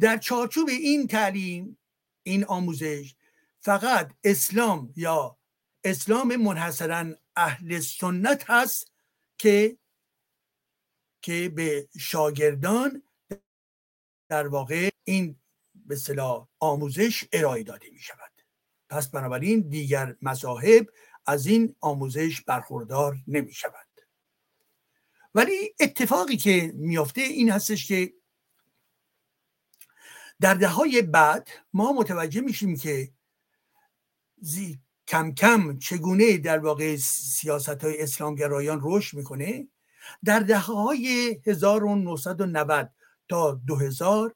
[0.00, 1.78] در چارچوب این تعلیم
[2.22, 3.14] این آموزش
[3.60, 5.38] فقط اسلام یا
[5.84, 8.92] اسلام منحصرا اهل سنت هست
[9.38, 9.78] که
[11.22, 13.02] که به شاگردان
[14.28, 15.36] در واقع این
[15.74, 18.32] به صلاح آموزش ارائه داده می شود
[18.88, 20.86] پس بنابراین دیگر مذاهب
[21.26, 23.86] از این آموزش برخوردار نمی شود
[25.34, 28.12] ولی اتفاقی که میافته این هستش که
[30.40, 33.12] در دههای بعد ما متوجه میشیم که
[35.08, 39.68] کم کم چگونه در واقع سیاست های اسلامگرایان رشد می‌کنه
[40.24, 42.90] در دهه های 1990
[43.28, 44.34] تا 2000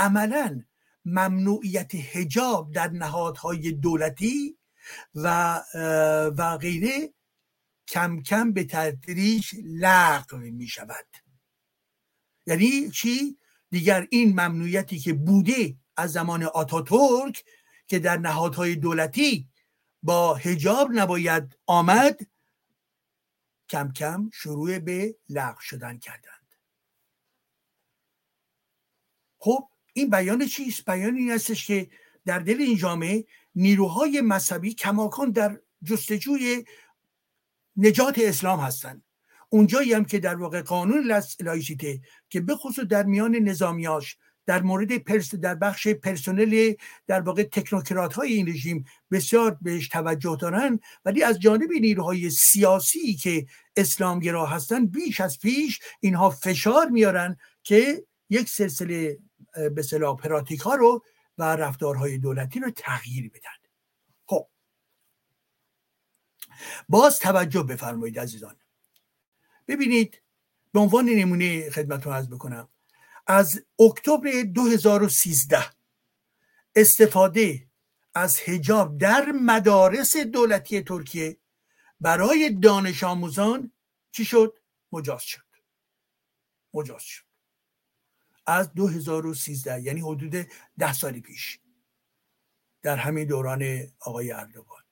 [0.00, 0.64] عملا
[1.04, 4.58] ممنوعیت هجاب در نهادهای دولتی
[5.14, 5.54] و
[6.38, 7.14] و غیره
[7.88, 11.06] کم کم به تدریج لغو می شود
[12.46, 13.38] یعنی چی؟
[13.70, 17.44] دیگر این ممنوعیتی که بوده از زمان آتاتورک
[17.86, 19.48] که در نهادهای دولتی
[20.02, 22.20] با هجاب نباید آمد
[23.68, 26.54] کم کم شروع به لغو شدن کردند.
[29.38, 31.90] خب این بیان چیست؟ بیان این هستش که
[32.26, 33.24] در دل این جامعه
[33.54, 36.64] نیروهای مذهبی کماکان در جستجوی
[37.76, 39.04] نجات اسلام هستند.
[39.48, 44.98] اونجایی هم که در واقع قانون لایسیته که به خصوص در میان نظامیاش در مورد
[44.98, 46.74] پرس در بخش پرسنل
[47.06, 53.14] در واقع تکنوکرات های این رژیم بسیار بهش توجه دارن ولی از جانب نیروهای سیاسی
[53.14, 59.18] که اسلامگرا هستن بیش از پیش اینها فشار میارن که یک سلسله
[59.74, 61.04] به صلاح پراتیک ها رو
[61.38, 63.50] و رفتارهای دولتی رو تغییر بدن.
[64.26, 64.48] خب.
[66.88, 68.56] باز توجه بفرمایید عزیزان.
[69.68, 70.22] ببینید
[70.72, 72.68] به عنوان نمونه خدمتتون عرض بکنم
[73.26, 75.64] از اکتبر 2013
[76.76, 77.68] استفاده
[78.14, 81.36] از هجاب در مدارس دولتی ترکیه
[82.00, 83.72] برای دانش آموزان
[84.12, 84.58] چی شد؟
[84.92, 85.40] مجاز شد.
[86.74, 87.29] مجاز شد.
[88.50, 90.46] از 2013 یعنی حدود
[90.78, 91.60] ده سال پیش
[92.82, 94.82] در همین دوران آقای اردوغان.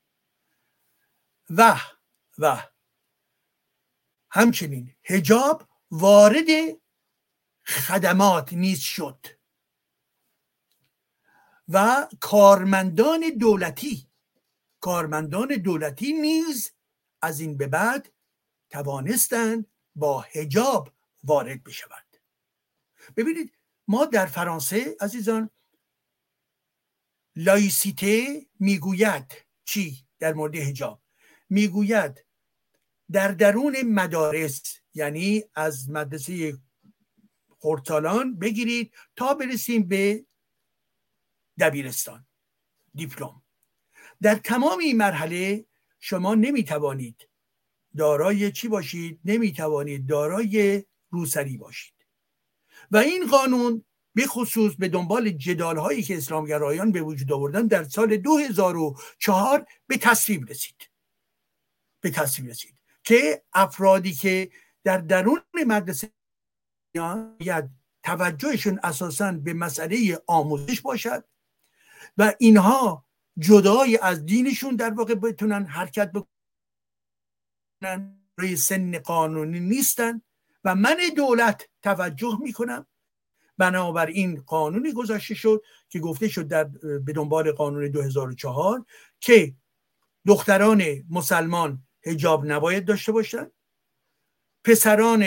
[1.51, 1.81] و
[2.39, 2.63] و
[4.31, 6.47] همچنین هجاب وارد
[7.67, 9.27] خدمات نیز شد.
[11.69, 14.09] و کارمندان دولتی
[14.81, 16.73] کارمندان دولتی نیز
[17.23, 18.13] از این به بعد
[18.71, 20.93] توانستند با هجاب
[21.25, 22.08] وارد بشوند.
[23.17, 23.53] ببینید
[23.89, 25.51] ما در فرانسه عزیزان
[27.37, 29.33] لایسیته می‌گوید
[29.65, 31.03] چی در مورد هجاب
[31.49, 32.25] می‌گوید
[33.13, 34.63] در درون مدارس
[34.95, 36.59] یعنی از مدرسه
[37.49, 40.25] خورتالان بگیرید تا برسیم به
[41.59, 42.27] دبیرستان
[42.95, 43.43] دیپلم.
[44.23, 45.67] در تمام این مرحله
[46.01, 47.29] شما نمی توانید
[47.97, 51.98] دارای چی باشید؟ نمی توانید دارای روسری باشید.
[52.91, 53.85] و این قانون
[54.15, 59.97] به خصوص به دنبال جدال هایی که اسلامگرایان به وجود آوردن در سال 2004 به
[59.97, 60.91] تصویب رسید.
[62.01, 62.75] به تصویب رسید.
[63.05, 64.51] که افرادی که
[64.85, 66.11] در درون مدرسه
[68.03, 71.25] توجهشون اساسا به مسئله آموزش باشد
[72.19, 73.05] و اینها
[73.39, 76.39] جدای از دینشون در واقع بتونن حرکت بکنن.
[78.39, 80.23] روی سن قانونی نیستن
[80.65, 82.87] و من دولت توجه می‌کنم.
[83.59, 86.65] بنابراین قانونی گذاشته شد که گفته شد در
[86.99, 88.85] به دنبال قانون 2004
[89.21, 89.55] که
[90.27, 93.53] دختران مسلمان هجاب نباید داشته باشند.
[94.65, 95.25] پسران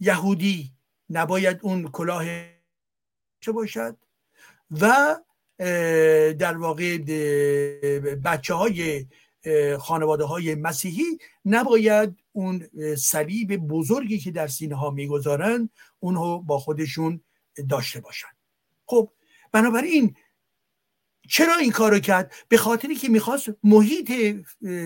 [0.00, 0.72] یهودی
[1.10, 3.96] نباید اون کلاه داشته باشد.
[4.70, 5.16] و
[6.38, 6.98] در واقع
[8.24, 9.06] بچه های
[9.78, 12.68] خانواده های مسیحی نباید اون
[12.98, 15.70] صلیب بزرگی که در سینه ها می‌گذارن
[16.00, 17.20] اونو با خودشون
[17.68, 18.28] داشته باشن
[18.86, 19.10] خب
[19.52, 20.16] بنابراین
[21.28, 24.36] چرا این کارو کرد؟ به خاطری که می‌خواست محیط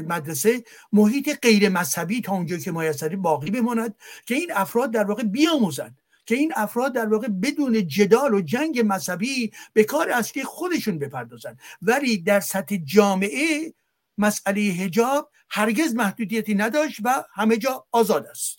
[0.09, 3.94] مدرسه محیط غیر مذهبی تا اونجا که مایسری باقی بماند
[4.26, 8.82] که این افراد در واقع بیاموزند که این افراد در واقع بدون جدال و جنگ
[8.84, 13.74] مذهبی به کار اصلی خودشون بپردازن ولی در سطح جامعه
[14.18, 18.58] مسئله هجاب هرگز محدودیتی نداشت و همه جا آزاد است.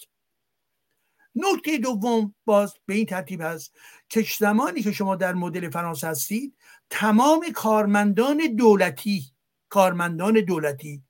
[1.35, 3.75] نکته دوم باز به این ترتیب هست
[4.09, 6.57] که زمانی که شما در مدل فرانسه هستید
[6.89, 9.31] تمام کارمندان دولتی
[9.69, 11.03] کارمندان دولتی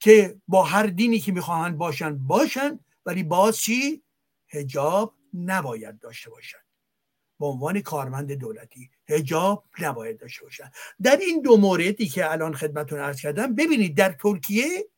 [0.00, 4.02] که با هر دینی که می‌خواهند باشند باشند ولی باز چی؟
[4.48, 6.64] هجاب نباید داشته باشند
[7.40, 8.90] به عنوان کارمند دولتی.
[9.08, 14.12] هجاب نباید داشته باشند در این دو موردی که الان خدمتون عرض کردم ببینید در
[14.12, 14.88] ترکیه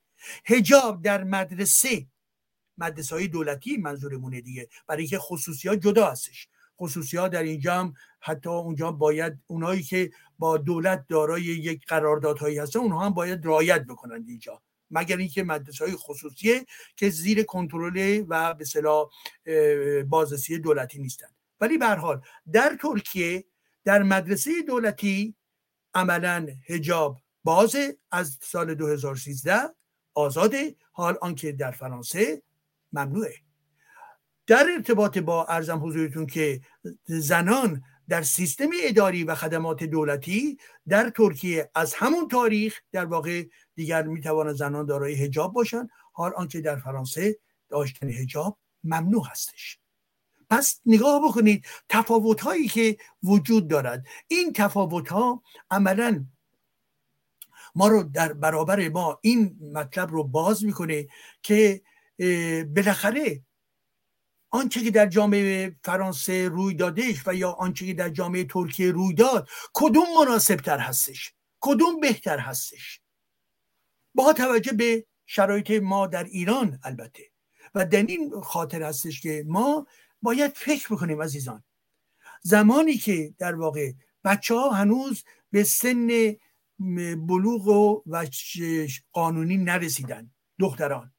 [0.45, 2.07] هجاب در مدرسه
[2.79, 6.49] مدرسه های دولتی منظورمونه دیگه برای اینکه خصوصی ها جدا هستش.
[6.81, 12.59] خصوصی ها در اینجا هم حتی اونجا باید اونایی که با دولت دارای یک قراردادهایی
[12.59, 14.63] هستن اونها هم باید رعایت بکنند اینجا.
[14.91, 19.09] مگر اینکه مدرسه های خصوصیه که زیر کنترل و به صلاح
[20.09, 22.21] بازرسی دولتی نیستند ولی به حال
[22.53, 23.45] در ترکیه
[23.89, 25.35] در مدرسه دولتی
[25.95, 29.53] عملا هجاب بازه از سال 2013
[30.15, 32.43] آزاده حال آنکه در فرانسه
[32.93, 33.35] ممنوعه.
[34.47, 36.61] در ارتباط با ارزم حضورتون که
[37.05, 40.59] زنان در سیستم اداری و خدمات دولتی
[40.89, 45.89] در ترکیه از همون تاریخ در واقع دیگر می‌تواند زنان دارای هجاب باشند.
[46.13, 49.79] حال آنکه در فرانسه داشتن هجاب ممنوع هستش.
[50.51, 54.07] پس نگاه بکنید تفاوت هایی که وجود دارد.
[54.29, 56.27] این تفاوت ها عملا
[57.75, 61.09] ما رو در برابر ما این مطلب رو باز می‌کنه
[61.43, 61.83] که
[62.77, 63.43] بالاخره
[64.51, 69.15] آنچه که در جامعه فرانسه روی دادش و یا آنچه که در جامعه ترکیه روی
[69.15, 73.01] داد کدوم مناسب تر هستش؟ کدوم بهتر هستش؟
[74.15, 77.23] با توجه به شرایط ما در ایران البته.
[77.75, 79.87] و در این خاطر هستش که ما
[80.23, 81.63] باید فکر بکنیم عزیزان.
[82.43, 83.93] زمانی که در واقع
[84.25, 86.09] بچه ها هنوز به سن
[87.27, 88.03] بلوغ و
[89.13, 91.13] قانونی نرسیدن دختران.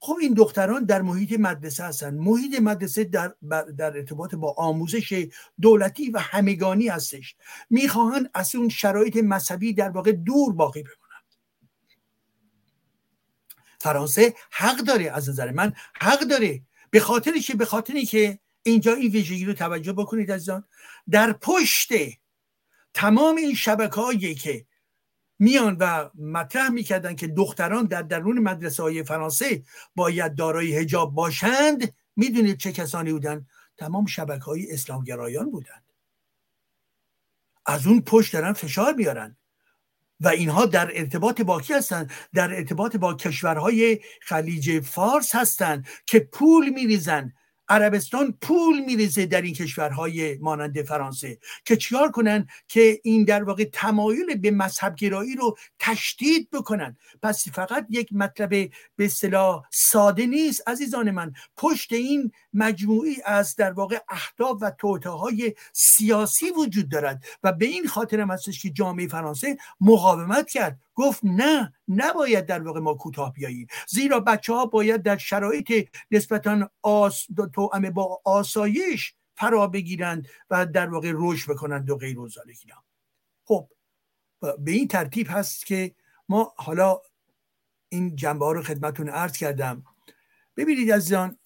[0.00, 2.14] خب این دختران در محیط مدرسه هستن.
[2.14, 3.34] محیط مدرسه در,
[3.78, 5.28] در ارتباط با آموزش
[5.60, 7.36] دولتی و همگانی هستش.
[7.70, 11.24] می‌خواهند از اون شرایط مذهبی در واقع دور باقی بمانند
[13.80, 18.94] فرانسه حق داره از نظر من حق داره به خاطر که به خاطری که اینجا
[18.94, 20.64] این ویژگی رو توجه بکنید عزیزان.
[21.10, 21.92] در پشت
[22.94, 24.66] تمام این شبکه که
[25.38, 29.62] میان و مطرح می‌کردن که دختران در درون مدرسه های فرانسه
[29.94, 35.84] باید دارای هجاب باشند می‌دونید چه کسانی بودن؟ تمام شبکه های اسلامگرایان بودند.
[37.66, 39.37] از اون پشت دارن فشار میارن.
[40.20, 46.18] و اینها در ارتباط با کی هستند در ارتباط با کشورهای خلیج فارس هستند که
[46.20, 47.32] پول میریزن.
[47.68, 53.64] عربستان پول میریزه در این کشورهای مانند فرانسه که چیکار کنن که این در واقع
[53.72, 56.96] تمایل به مذهب گرایی رو تشدید بکنن.
[57.22, 58.50] پس فقط یک مطلب
[58.96, 61.32] به اصطلاح ساده نیست عزیزان من.
[61.56, 67.66] پشت این مجموعی از در واقع اهداف و توطئه های سیاسی وجود دارد و به
[67.66, 70.78] این خاطر هم هستش که جامعه فرانسه مقاومت کرد.
[70.98, 73.66] گفت نه نباید در واقع ما کوتاه بیاییم.
[73.88, 77.26] زیرا بچه ها باید در شرایط نسبتا آس
[77.94, 82.28] با آسایش فرا بگیرند و در واقع رشد بکنند و غیر و
[83.44, 83.68] خب
[84.58, 85.94] به این ترتیب هست که
[86.28, 87.00] ما حالا
[87.88, 89.84] این جنبه ها رو خدمتون عرض کردم.
[90.56, 91.38] ببینید عزیزان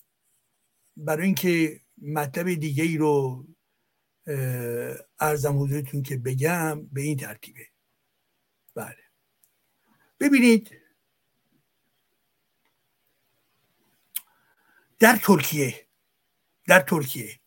[0.96, 3.44] برای اینکه مطلب دیگه ای رو
[5.20, 7.66] ارزم حضورتون که بگم به این ترتیبه.
[8.74, 9.01] بله.
[10.22, 10.70] ببینید
[14.98, 15.86] در ترکیه
[16.66, 17.40] در ترکیه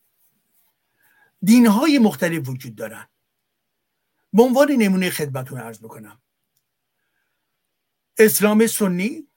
[1.42, 3.08] دین های مختلف وجود دارن.
[4.32, 6.22] به عنوان نمونه خدمتون عرض بکنم
[8.18, 9.28] اسلام سنی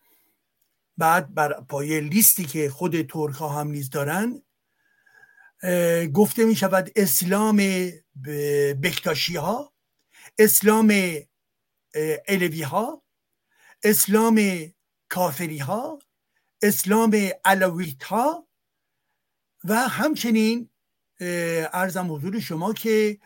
[0.97, 4.41] بعد بر پای لیستی که خود ترک ها هم نیز دارن
[6.13, 7.57] گفته می شود اسلام
[8.83, 9.73] بکتاشی ها
[10.39, 10.93] اسلام
[12.27, 13.03] علوی ها
[13.83, 14.41] اسلام
[15.09, 15.99] کافری ها
[16.61, 17.15] اسلام
[17.45, 18.47] علویت ها
[19.63, 20.69] و همچنین
[21.73, 23.17] ارزم حضور شما که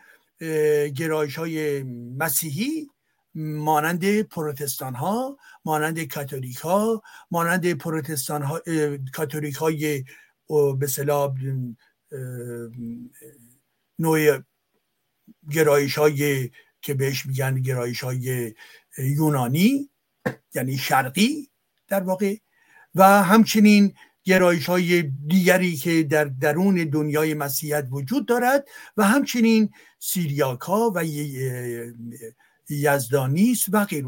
[0.96, 1.82] گرایش های
[2.18, 2.90] مسیحی
[3.34, 8.62] مانند پروتستان ها مانند کاتولیک ها مانند پروتستان ها
[9.12, 10.04] کاتولیک های
[10.78, 10.86] به
[13.98, 14.42] نوع
[15.50, 16.50] گرایش های
[16.82, 18.54] که بهش میگن گرایش های
[18.98, 19.90] یونانی.
[20.54, 21.50] یعنی شرقی
[21.88, 22.36] در واقع
[22.94, 23.94] و همچنین
[24.24, 31.04] گرایش های دیگری که در درون دنیای مسیحیت وجود دارد و همچنین سیریاکا و
[32.68, 34.06] یزدانیس و غیر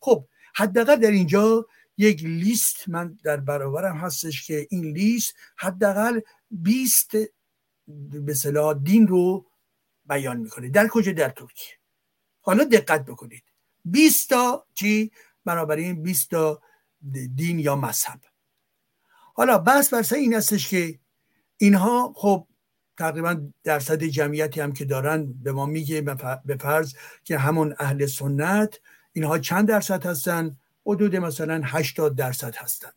[0.00, 6.20] خب حداقل در اینجا یک لیست من در برابرم هستش که این لیست حداقل
[6.50, 7.10] 20
[8.10, 9.46] به صلاح دین رو
[10.04, 10.68] بیان می‌کنه.
[10.68, 11.74] در کجا؟ در ترکیه.
[12.40, 13.42] حالا دقت بکنید.
[13.84, 15.10] 20 تا چی؟
[15.44, 16.62] بنابراین 20 تا
[17.34, 18.20] دین یا مذهب.
[19.34, 20.98] حالا بحث بر این هستش که
[21.56, 22.46] اینها خب
[22.98, 26.00] تقریبا درصد جمعیتی هم که دارن به ما میگه
[26.44, 28.80] به فرض که همون اهل سنت
[29.12, 32.94] اینها چند درصد هستن؟ حدود مثلا 80 درصد هستند.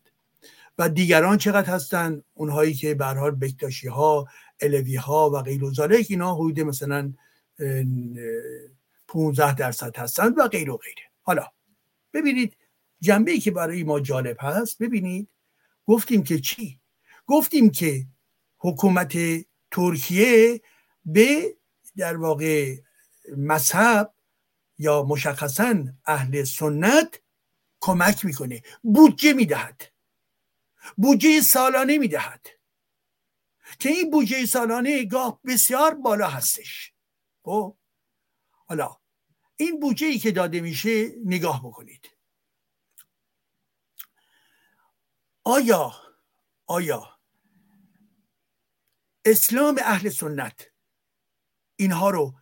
[0.78, 4.28] و دیگران چقدر هستند؟ اونهایی که به حال بکتاشی ها
[4.62, 7.14] الوی ها و غیر ذالک اینا حدود مثلا
[9.08, 11.04] 15 درصد هستند و غیر و غیره.
[11.22, 11.48] حالا
[12.14, 12.58] ببینید
[13.00, 15.30] جنبه ای که برای ما جالب هست ببینید
[15.86, 16.82] گفتیم که چی؟
[17.26, 18.08] گفتیم که
[18.58, 19.18] حکومت
[19.72, 20.62] ترکیه
[21.06, 21.58] به
[21.98, 22.76] در واقع
[23.38, 24.14] مذهب
[24.78, 27.20] یا مشخصا اهل سنت
[27.82, 28.62] کمک می‌کنه.
[28.84, 29.82] بودجه می‌دهد.
[30.98, 32.48] بودجه سالانه می‌دهد.
[33.80, 36.94] که این بودجه سالانه گاه بسیار بالا هستش.
[37.44, 37.78] خب؟
[38.50, 39.03] حالا
[39.64, 42.10] این بودجه ای که داده میشه نگاه بکنید.
[45.44, 45.94] آیا
[46.66, 47.20] آیا
[49.26, 50.72] اسلام اهل سنت
[51.76, 52.36] اینها رو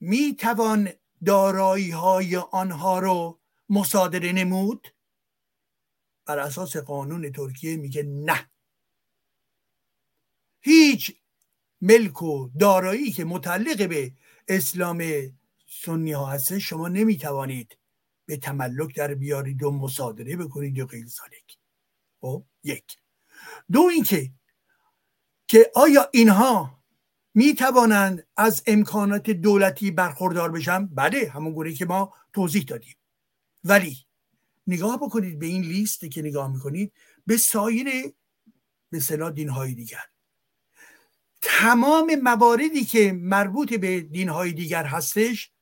[0.00, 0.92] می توان
[1.26, 4.88] دارایی های آنها رو مصادره نمود؟
[6.24, 8.50] بر اساس قانون ترکیه میگه نه.
[10.60, 11.16] هیچ
[11.80, 14.12] ملک و دارایی که متعلق به
[14.48, 15.02] اسلام
[15.68, 17.78] سنی ها هست شما نمی‌توانید
[18.26, 21.58] به تملک در بیارید و مصادره بکنید یا غیر سالک
[22.20, 22.96] خب یک.
[23.72, 24.32] دو اینکه
[25.46, 26.78] که آیا اینها
[27.34, 32.96] می توانند از امکانات دولتی برخوردار بشن؟ بله همون گونه که ما توضیح دادیم.
[33.64, 33.96] ولی
[34.66, 36.92] نگاه بکنید به این لیست که نگاه می‌کنید
[37.26, 38.12] به سایر
[38.90, 40.04] به صلاح دین های دیگر.
[41.42, 45.52] تمام مواردی که مربوط به دین های دیگر هستش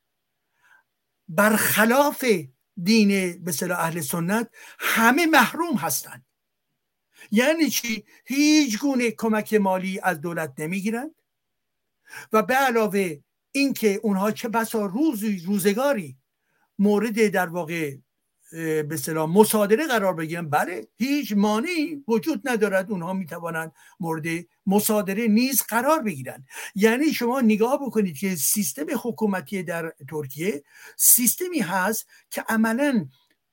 [1.28, 2.24] برخلاف
[2.82, 6.26] دین به صلاح اهل سنت همه محروم هستند.
[7.30, 11.14] یعنی چی؟ هیچ گونه کمک مالی از دولت نمی‌گیرند.
[12.32, 13.18] و به علاوه
[13.52, 16.16] اینکه اونها چه بسا روز روزگاری
[16.78, 17.96] مورد در واقع
[18.88, 20.50] به سلام مصادره قرار بگیرن.
[20.50, 24.24] بله هیچ مانی وجود ندارد اونها می‌توانند مورد
[24.66, 26.44] مصادره نیز قرار بگیرن
[26.74, 30.64] یعنی شما نگاه بکنید که سیستم حکومتی در ترکیه
[30.96, 33.08] سیستمی هست که عملا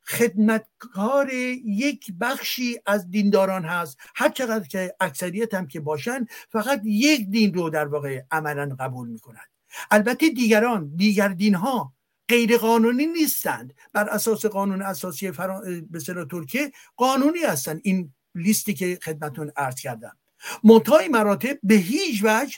[0.05, 1.33] خدمتکار
[1.65, 3.97] یک بخشی از دینداران هست.
[4.15, 9.09] هر چقدر که اکثریت هم که باشن فقط یک دین رو در واقع عملا قبول
[9.09, 9.47] می‌کنند.
[9.91, 11.93] البته دیگران دیگر دین ها
[12.30, 13.74] غیر قانونی نیستند.
[13.93, 15.88] بر اساس قانون اساسی فران...
[15.89, 20.17] به ترکیه قانونی هستند این لیستی که خدمتون عرض کردم.
[20.63, 22.57] منتهای مراتب به هیچ وجه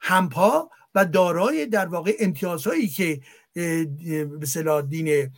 [0.00, 3.20] همپا و دارای در واقع امتیازهایی که
[3.54, 5.32] به دین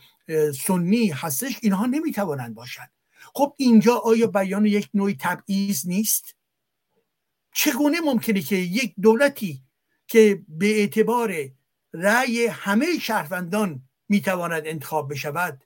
[0.51, 2.91] سنی هستش اینها نمی‌توانند باشند.
[3.33, 6.35] خب اینجا آیا بیان یک نوع تبعیض نیست؟
[7.53, 9.63] چگونه ممکنه که یک دولتی
[10.07, 11.33] که به اعتبار
[11.93, 15.65] رأی همه شهروندان می‌تواند انتخاب بشود.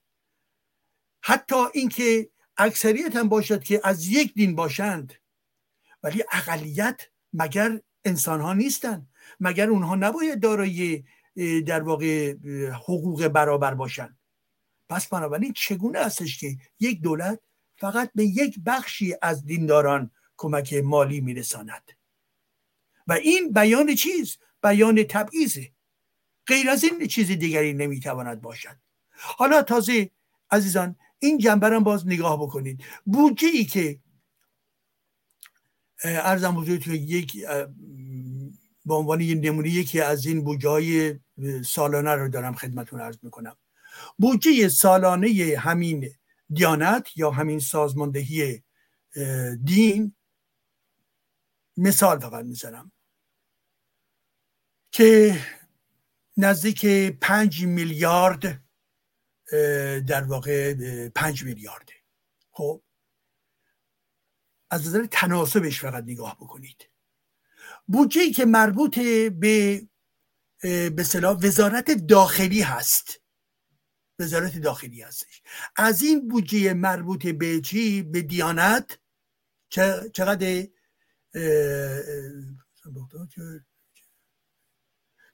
[1.23, 5.13] حتی اینکه اکثریت هم باشد که از یک دین باشند.
[6.03, 7.01] ولی اقلیت
[7.33, 9.09] مگر انسان ها نیستند
[9.39, 11.03] مگر اونها نباید دارای
[11.65, 12.35] در واقع
[12.71, 14.19] حقوق برابر باشند
[14.89, 17.39] پس بنابراین چگونه هستش که یک دولت
[17.77, 21.91] فقط به یک بخشی از دینداران کمک مالی میرساند؟
[23.07, 25.71] و این بیان چیز؟ بیان تبعیضه.
[26.47, 28.77] غیر از این چیز دیگری نمی‌تواند باشد.
[29.11, 30.09] حالا تازه
[30.51, 32.83] عزیزان این جنبرم باز نگاه بکنید.
[33.05, 33.99] بودجه ای که
[36.03, 37.45] ارزم حضورتون یک
[38.85, 41.19] به عنوان یه نمونه یکی از این بودجه های
[41.65, 43.57] سالانه رو دارم خدمتون عرض می‌کنم.
[44.17, 46.09] بودجه سالانه همین
[46.53, 48.63] دیانت یا همین سازماندهی
[49.63, 50.15] دین
[51.77, 52.91] مثال فقط می‌زنم.
[54.91, 55.39] که
[56.37, 56.85] نزدیک
[57.21, 58.63] پنج میلیارد
[60.07, 60.73] در واقع
[61.09, 61.93] پنج میلیارده
[62.51, 62.83] خب
[64.69, 66.89] از نظر تناسبش فقط نگاه بکنید.
[67.87, 68.99] بودجه که مربوط
[69.39, 69.87] به
[70.61, 71.05] به
[71.43, 73.21] وزارت داخلی هست.
[74.19, 75.41] وزارت داخلی هستش.
[75.75, 78.99] از این بودجه مربوط به چی؟ به دیانت.
[80.13, 80.67] چقدر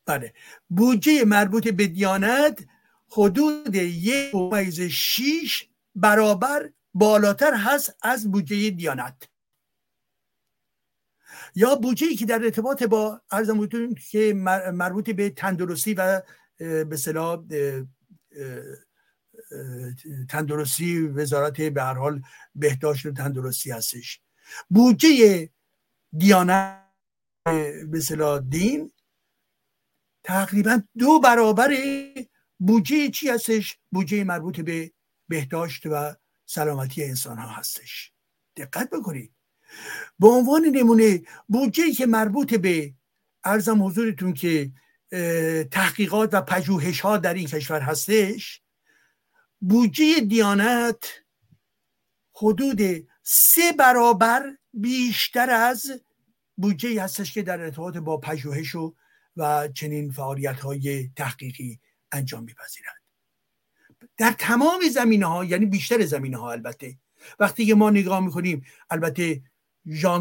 [0.09, 0.33] بله.
[0.69, 2.65] بودجه مربوط به دیانت
[3.09, 9.29] حدود یک ممیز شیش برابر بالاتر هست از بودجه دیانت.
[11.55, 13.67] یا بودجه ای که در ارتباط با ارزم
[14.11, 14.33] که
[14.73, 16.21] مربوط به تندرستی و
[16.87, 16.97] به
[20.29, 22.21] تندرستی وزارت به هر حال
[22.55, 24.21] بهداشت و تندرستی هستش.
[24.69, 25.49] بودجه
[26.17, 26.85] دیانت
[27.91, 28.01] به
[28.49, 28.91] دین
[30.29, 31.77] تقریبا دو برابر
[32.59, 34.91] بودجه چی هستش؟ بودجه مربوط به
[35.27, 36.15] بهداشت و
[36.45, 38.11] سلامتی انسان ها هستش.
[38.57, 39.33] دقت بکنید.
[40.19, 42.93] به عنوان نمونه بودجه که مربوط به
[43.43, 44.71] ارزم حضورتون که
[45.71, 48.61] تحقیقات و پژوهش ها در این کشور هستش
[49.61, 51.05] بودجه دیانت
[52.35, 52.81] حدود
[53.23, 56.01] سه برابر بیشتر از
[56.57, 58.95] بودجه هستش که در ارتباط با پژوهش و
[59.37, 61.79] و چنین فعالیت های تحقیقی
[62.11, 62.95] انجام میپذیرند.
[64.17, 66.97] در تمام زمینه ها یعنی بیشتر زمینه ها البته
[67.39, 69.41] وقتی که ما نگاه می‌کنیم البته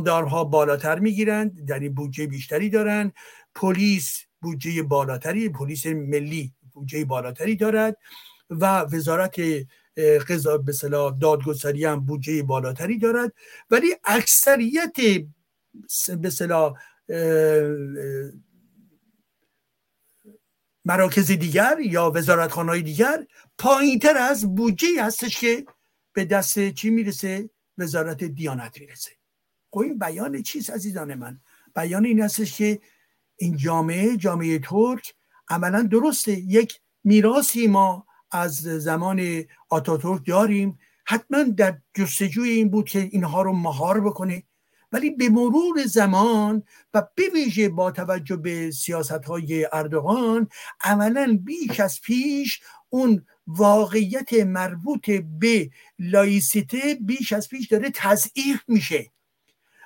[0.07, 3.13] ها بالاتر می‌گیرند در این بودجه بیشتری دارند
[3.55, 7.97] پلیس بودجه بالاتری پلیس ملی بودجه بالاتری دارد
[8.51, 9.41] و وزارت
[10.29, 10.73] قضا به
[11.21, 13.33] دادگستری هم بودجه بالاتری دارد.
[13.71, 14.97] ولی اکثریت
[16.21, 16.31] به
[20.89, 23.27] مراکز دیگر یا وزارتخانه دیگر
[23.59, 25.67] پایین تر از بودجه هستش که
[26.13, 29.11] به دست چی می‌رسه؟ وزارت دیانت می‌رسه.
[29.71, 31.41] خب این بیان چیست عزیزان من؟
[31.75, 32.81] بیان این هستش که
[33.37, 35.15] این جامعه جامعه ترک
[35.49, 40.79] عملا درسته یک میراثی ما از زمان آتاتورک داریم.
[41.05, 44.43] حتما در جستجوی این بود که اینها رو مهار بکنه.
[44.93, 46.63] ولی به مرور زمان
[46.95, 50.49] و به با توجه به سیاست های اردوغان
[50.81, 59.11] عملا بیش از پیش اون واقعیت مربوط به لایسیته بیش از پیش داره تضعیف میشه.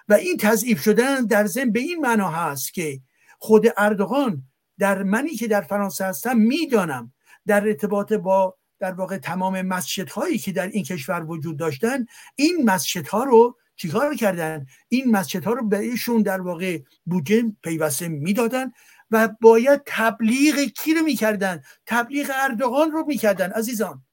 [0.09, 3.01] و این تضعیف شدن در ضمن به این معنا هست که
[3.39, 4.43] خود اردوغان
[4.79, 7.13] در منی که در فرانسه هستم می‌دانم
[7.47, 13.25] در ارتباط با در واقع تمام مسجدهایی که در این کشور وجود داشتن این مسجدها
[13.25, 18.73] رو چیکار کردن این مسجد ها رو بهشون در واقع بودجه پیوسته می‌دادن
[19.11, 24.05] و باید تبلیغ کی رو می‌کردن؟ تبلیغ اردوغان رو می‌کردن عزیزان.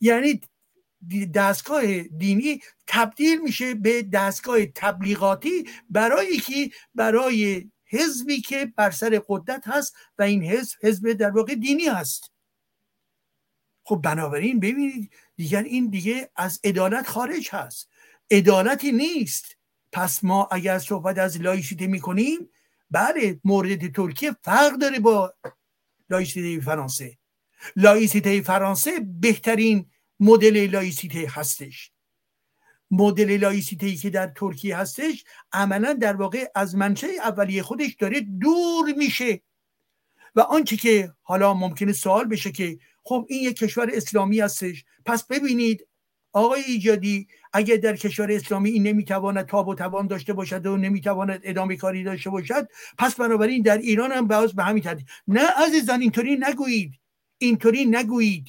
[0.00, 0.40] یعنی
[1.34, 9.68] دستگاه دینی تبدیل میشه به دستگاه تبلیغاتی برای که برای حزبی که بر سر قدرت
[9.68, 12.30] هست و این حزب حزب در واقع دینی هست.
[13.84, 17.91] خب بنابراین ببینید دیگر این دیگه از عدالت خارج هست.
[18.32, 19.56] عدالتی نیست.
[19.92, 22.50] پس ما اگر صحبت از لایسیته می‌کنیم
[22.90, 25.34] بله مورد ترکیه فرق داره با
[26.10, 27.18] لایسیته فرانسه.
[27.76, 31.92] لایسیته فرانسه بهترین مدل لایسیته هستش.
[32.90, 38.20] مدل لایسیته ای که در ترکیه هستش عملا در واقع از منشأ اولیه خودش داره
[38.20, 39.42] دور میشه.
[40.34, 44.84] و آنچه که حالا ممکنه سوال بشه که خب این یک کشور اسلامی هستش.
[45.06, 45.88] پس ببینید
[46.32, 51.40] آقای ایجادی اگر در کشور اسلامی این نمی‌تواند تاب و توان داشته باشد و نمی‌تواند
[51.44, 52.68] ادامه کاری داشته باشد
[52.98, 55.06] پس بنابراین در ایران هم باز به همین ترتیب.
[55.28, 56.92] نه عزیزان اینطوری نگویید.
[57.38, 58.48] اینطوری نگویید.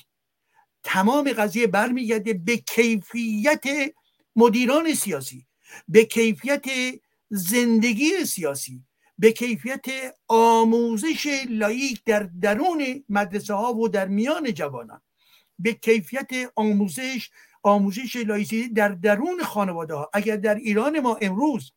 [0.84, 3.64] تمام قضیه برمیگرده به کیفیت
[4.36, 5.46] مدیران سیاسی
[5.88, 6.66] به کیفیت
[7.30, 8.84] زندگی سیاسی
[9.20, 9.86] به کیفیت
[10.28, 15.02] آموزش لائیک در درون مدرسه ها و در میان جوانان
[15.60, 17.30] به کیفیت آموزش
[17.64, 20.10] آموزش لایسیته در درون خانواده ها.
[20.14, 21.72] اگر در ایران ما امروز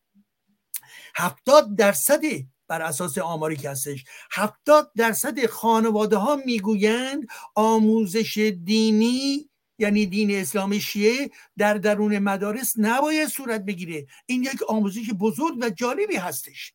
[1.16, 2.22] هفتاد درصد
[2.68, 10.78] بر اساس آماری که هستش هفتاد درصد خانواده ها می‌گویند آموزش دینی یعنی دین اسلام
[10.78, 14.06] شیعه در درون مدارس نباید صورت بگیره.
[14.26, 16.74] این یک آموزش بزرگ و جالبی هستش.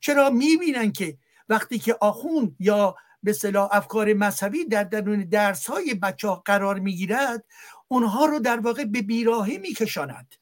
[0.00, 1.18] چرا؟ می‌بینن که
[1.48, 6.78] وقتی که آخون یا به صلاح افکار مذهبی در درون درس های بچه ها قرار
[6.78, 7.44] می‌گیرد
[7.88, 10.34] اونها رو در واقع به بیراهی میکشاند.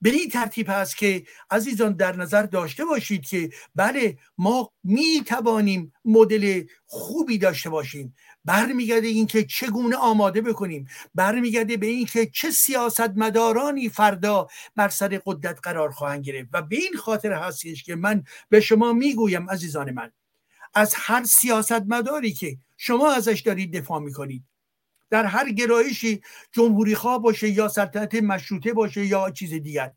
[0.00, 5.92] به این ترتیب هست که عزیزان در نظر داشته باشید که بله ما می توانیم
[6.04, 8.14] مدل خوبی داشته باشیم.
[8.44, 10.88] برمیگرده اینکه چگونه آماده بکنیم.
[11.14, 16.50] برمیگرده به اینکه چه سیاستمدارانی فردا بر سر قدرت قرار خواهند گرفت.
[16.52, 20.12] و به این خاطر هستش که من به شما می‌گویم عزیزان من
[20.74, 24.44] از هر سیاستمداری که شما ازش دارید دفاع می‌کنید
[25.12, 29.92] در هر گرایشی جمهوری خواه باشه یا سلطنت مشروطه باشه یا چیز دیگر.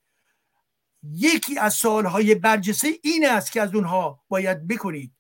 [1.04, 5.14] یکی از سالهای برجسته این است که از اونها باید بکنید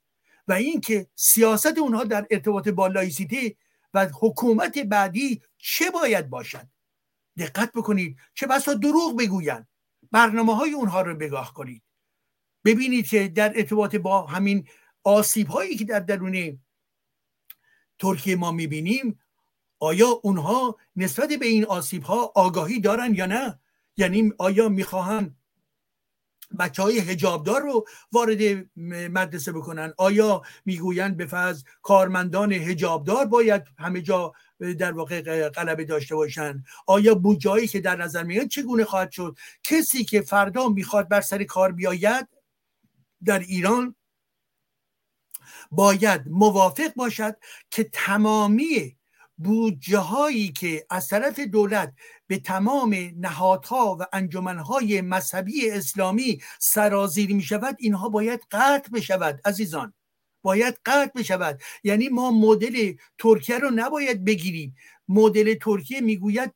[0.48, 3.56] و اینکه سیاست اونها در ارتباط با لایسیته
[3.94, 6.68] و حکومت بعدی چه باید باشد.
[7.38, 8.18] دقت بکنید.
[8.34, 9.68] چه بسا دروغ بگویند.
[10.12, 11.84] برنامه های اونها رو بگاه کنید.
[12.66, 14.68] ببینید که در ارتباط با همین
[15.04, 16.60] آسیب هایی که در درون
[18.00, 19.20] ترکیه ما می‌بینیم
[19.80, 23.60] آیا اونها نسبت به این آسیب ها آگاهی دارن یا نه؟
[23.98, 25.38] یعنی آیا می‌خواهند
[26.60, 28.68] بچه های هجابدار رو وارد
[29.12, 34.34] مدرسه بکنن؟ آیا می‌گویند به فرض کارمندان هجابدار باید همه جا
[34.80, 40.04] در واقع غلبه داشته باشن؟ آیا بودجایی که در نظر میاد چگونه خواهد شد؟ کسی
[40.04, 42.28] که فردا می‌خواد بر سر کار بیاید
[43.26, 43.96] در ایران
[45.72, 47.36] باید موافق باشد
[47.72, 48.98] که تمامی
[49.38, 51.94] بودجه هایی که از طرف دولت
[52.28, 59.94] به تمام نهادها و انجمنهای مذهبی اسلامی سرازیر می شود اینها باید قطع بشود عزیزان.
[60.42, 61.62] باید قطع بشود.
[61.84, 64.76] یعنی ما مدل ترکیه رو نباید بگیریم.
[65.08, 66.54] مدل ترکیه می‌گوید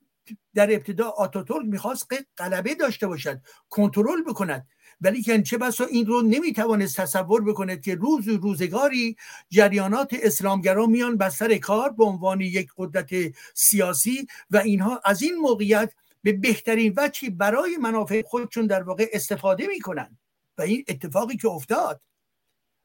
[0.53, 2.07] در ابتدا آتاتورک می‌خواست
[2.37, 4.67] غلبه داشته باشد کنترل بکند.
[5.01, 9.15] ولی که چه بسا این رو نمی‌توانست تصور بکند که روز روزگاری
[9.49, 13.09] جریانات اسلامگرا میان بستر کار به عنوان یک قدرت
[13.53, 15.93] سیاسی و اینها از این موقعیت
[16.23, 20.17] به بهترین وجهی برای منافع خودشون در واقع استفاده می‌کنن.
[20.57, 22.01] و این اتفاقی که افتاد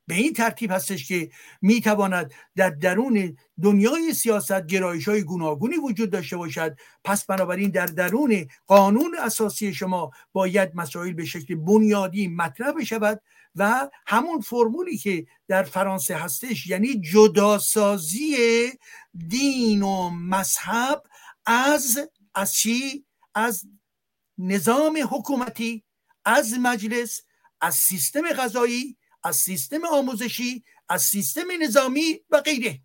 [0.06, 1.30] به این ترتیب هستش که
[1.62, 6.76] می‌تواند در درون دنیای سیاست گرایش های گوناگونی وجود داشته باشد.
[7.04, 13.20] پس بنابراین در درون قانون اساسی شما باید مسائل به شکل بنیادی مطرح بشود
[13.54, 18.36] و همون فرمولی که در فرانسه هستش یعنی جداسازی
[19.28, 21.02] دین و مذهب
[21.46, 21.98] از
[22.34, 23.64] از چی از
[24.38, 25.84] نظام حکومتی
[26.24, 27.20] از مجلس
[27.60, 32.80] از سیستم غذایی از سیستم آموزشی از سیستم نظامی و غیره.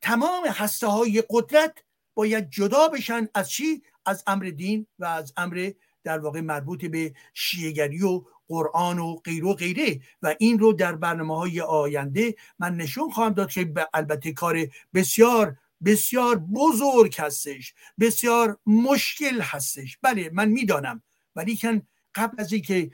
[0.00, 1.78] تمام هسته های قدرت
[2.14, 5.70] باید جدا بشن از چی؟ از امر دین و از امر
[6.04, 10.00] در واقع مربوط به شیعگری و قرآن و غیر و غیره.
[10.22, 14.56] و این رو در برنامه های آینده من نشون خواهم داد که البته کار
[14.94, 19.98] بسیار بسیار بزرگ هستش بسیار مشکل هستش.
[20.02, 21.02] بله من می‌دانم.
[21.36, 21.82] ولی کن
[22.14, 22.90] قبل از اینکه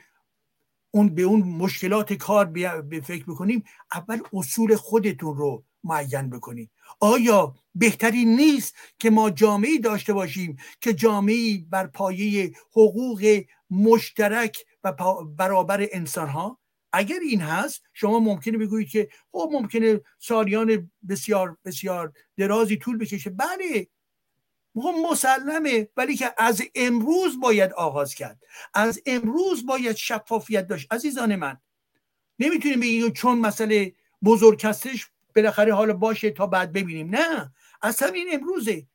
[0.98, 2.44] اون به اون مشکلات کار
[2.90, 6.70] به فکر بکنیم اول اصول خودتون رو معین بکنید.
[7.00, 14.92] آیا بهتری نیست که ما جامعه داشته باشیم که جامعه بر پایه حقوق مشترک و
[15.24, 16.58] برابر انسان ها
[16.92, 23.30] اگر این هست شما ممکنه بگویید که خب ممکنه سالیان بسیار بسیار درازی طول بکشه.
[23.30, 23.86] بله
[24.86, 28.40] مسلمه ولی که از امروز باید آغاز کرد.
[28.74, 30.92] از امروز باید شفافیت داشت.
[30.92, 31.56] عزیزان من
[32.38, 33.92] نمی‌تونیم بگیم چون مسئله
[34.24, 35.06] بزرگ هستش
[35.36, 37.10] بالاخره حالا باشه تا بعد ببینیم.
[37.10, 37.52] نه
[37.82, 38.86] از همین امروزه.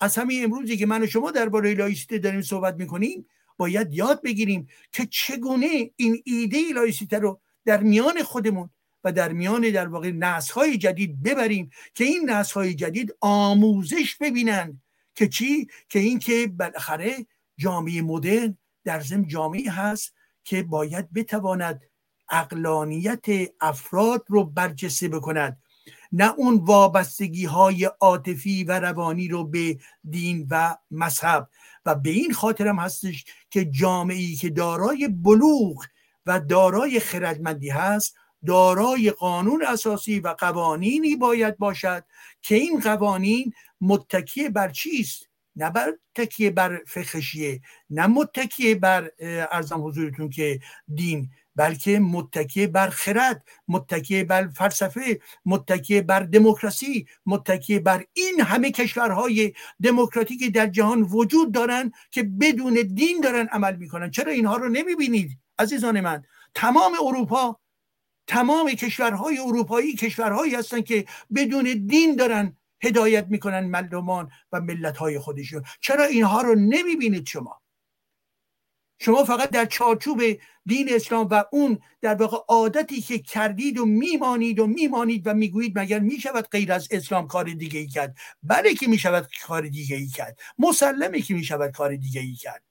[0.00, 3.26] از همین امروزی که من و شما درباره لایسیته داریم صحبت می‌کنیم
[3.56, 8.70] باید یاد بگیریم که چگونه این ایده لایسیته رو در میان خودمون
[9.04, 14.16] و در میان در واقع نسل های جدید ببریم که این نسل های جدید آموزش
[14.20, 14.82] ببینند
[15.18, 20.14] که چی؟ که این که بالاخره جامعه مدرن در ضمن جامعه هست
[20.44, 21.82] که باید بتواند
[22.30, 23.26] اقلانیت
[23.60, 25.62] افراد رو برجسته بکند.
[26.12, 29.78] نه اون وابستگی های عاطفی و روانی رو به
[30.10, 31.48] دین و مذهب.
[31.86, 35.84] و به این خاطر هم هستش که جامعه که دارای بلوغ
[36.26, 38.14] و دارای خردمندی هست
[38.46, 42.04] دارای قانون اساسی و قوانینی باید باشد
[42.42, 47.60] که این قوانین متکی بر چیست؟ نه بر تکیه بر فقهشیه
[47.90, 49.10] نه متکیه بر
[49.50, 50.60] ارزم حضورتون که
[50.94, 58.70] دین بلکه متکیه بر خرد متکیه بر فلسفه متکیه بر دموکراسی متکیه بر این همه
[58.70, 59.52] کشورهای
[59.82, 64.10] دموکراتیک در جهان وجود دارن که بدون دین دارن عمل می‌کنن.
[64.10, 66.24] چرا اینها رو نمی‌بینید عزیزان من؟
[66.54, 67.60] تمام اروپا
[68.26, 71.04] تمام کشورهای اروپایی کشورهایی هستن که
[71.34, 75.64] بدون دین دارن هدایت می‌کنن مردمان و ملتهای خودشون.
[75.80, 77.62] چرا اینها رو نمی‌بینید شما؟
[79.00, 80.22] شما فقط در چارچوب
[80.66, 85.78] دین اسلام و اون در واقع عادتی که کردید و میمانید و میمانید و می‌گویید
[85.78, 90.06] مگر می‌شود غیر از اسلام کار دیگه ای کرد؟ بله که می‌شود کار دیگه ای
[90.06, 90.40] کرد.
[90.58, 92.62] مسلمه که می‌شود کار دیگه ای کرد.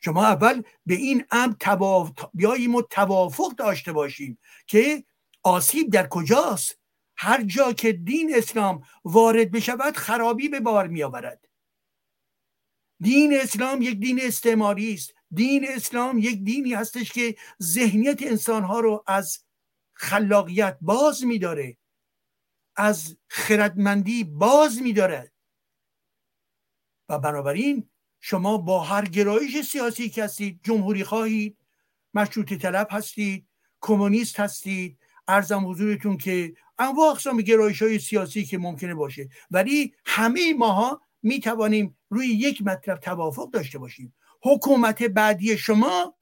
[0.00, 2.10] شما اول به این امر تواف...
[2.34, 5.04] بیاییم و توافق داشته باشیم که
[5.42, 6.78] آسیب در کجاست؟
[7.16, 11.46] هر جا که دین اسلام وارد بشود خرابی به بار می آورد
[13.00, 15.14] دین اسلام یک دین استعماری است.
[15.30, 19.44] دین اسلام یک دینی هستش که ذهنیت انسانها رو از
[19.94, 21.76] خلاقیت باز میداره.
[22.76, 25.32] از خردمندی باز میداره.
[27.08, 27.88] و بنابراین
[28.20, 31.58] شما با هر گرایش سیاسی که هستید جمهوری خواهید
[32.14, 33.48] مشروطه طلب هستید
[33.80, 34.98] کمونیست هستید
[35.28, 39.28] ارزم حضورتون که انواع اقسام گرایش های سیاسی که ممکنه باشه.
[39.50, 44.14] ولی همه ماها می توانیم روی یک مطلب توافق داشته باشیم.
[44.42, 46.16] حکومت بعدی شما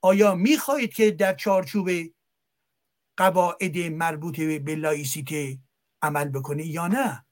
[0.00, 1.90] آیا می خواهید که در چارچوب
[3.16, 5.58] قواعد مربوط به لایسیته
[6.02, 7.24] عمل بکنه یا نه؟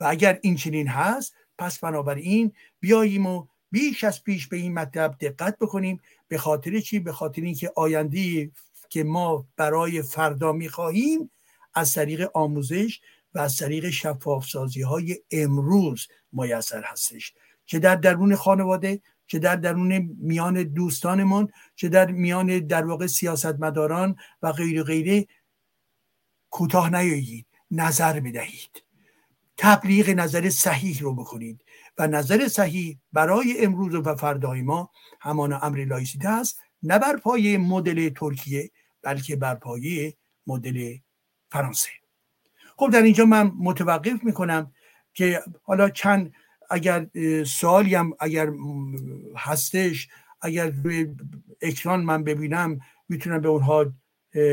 [0.00, 5.16] و اگر این چنین هست پس بنابراین بیاییم و بیش از پیش به این مطلب
[5.20, 6.00] دقت بکنیم.
[6.28, 8.50] به خاطر چی؟ به خاطر اینکه آینده
[8.88, 11.30] که ما برای فردا می‌خواهیم
[11.74, 13.00] از طریق آموزش
[13.34, 17.34] و از طریق شفاف سازی های امروز میسر هستش.
[17.66, 24.16] چه در درون خانواده چه در درون میان دوستانمان چه در میان در واقع سیاستمداران
[24.42, 25.26] و غیر غیره
[26.50, 28.82] کوتاه نیایید نظر بدهید.
[29.56, 31.64] تبلیغ نظر صحیح رو بکنید
[31.98, 37.58] و نظر صحیح برای امروز و فردای ما همان امر لایسیته است نه بر پایه
[37.58, 38.70] مدل ترکیه
[39.02, 40.16] بلکه بر پایه
[40.46, 40.96] مدل
[41.54, 41.90] فرانسه.
[42.76, 44.72] خب در اینجا من متوقف می‌کنم
[45.14, 46.32] که حالا چند
[46.70, 47.06] اگر
[47.44, 48.50] سوالی هم اگر
[49.36, 50.08] هستش
[50.40, 51.14] اگر روی
[51.62, 53.92] اکران من ببینم می‌تونم به اونها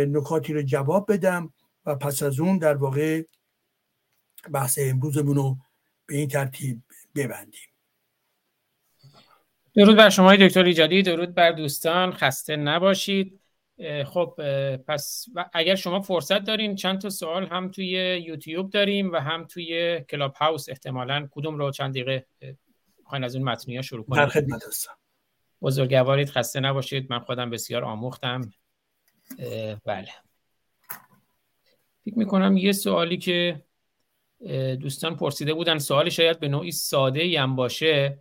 [0.08, 1.54] نکاتی رو جواب بدم
[1.86, 3.24] و پس از اون در واقع
[4.52, 5.58] بحث امروزمون رو
[6.06, 6.82] به این ترتیب
[7.16, 7.70] ببندیم.
[9.76, 13.41] درود بر شما دکتر ایجادی درود بر دوستان خسته نباشید.
[14.06, 14.34] خب
[14.88, 17.88] پس اگر شما فرصت دارین چند تا سوال هم توی
[18.26, 22.26] یوتیوب داریم و هم توی کلاب هاوس احتمالا کدوم رو چند دقیقه
[23.04, 24.92] خواهین از اون متنی ها شروع کنیم؟ در خدمت هستم.
[25.62, 27.08] بزرگوارید خسته نباشید.
[27.10, 28.42] من خودم بسیار آموختم.
[29.86, 30.10] بله.
[32.06, 33.62] فکر می‌کنم یه سوالی که
[34.80, 38.20] دوستان پرسیده بودن سوال شاید به نوعی ساده هم باشه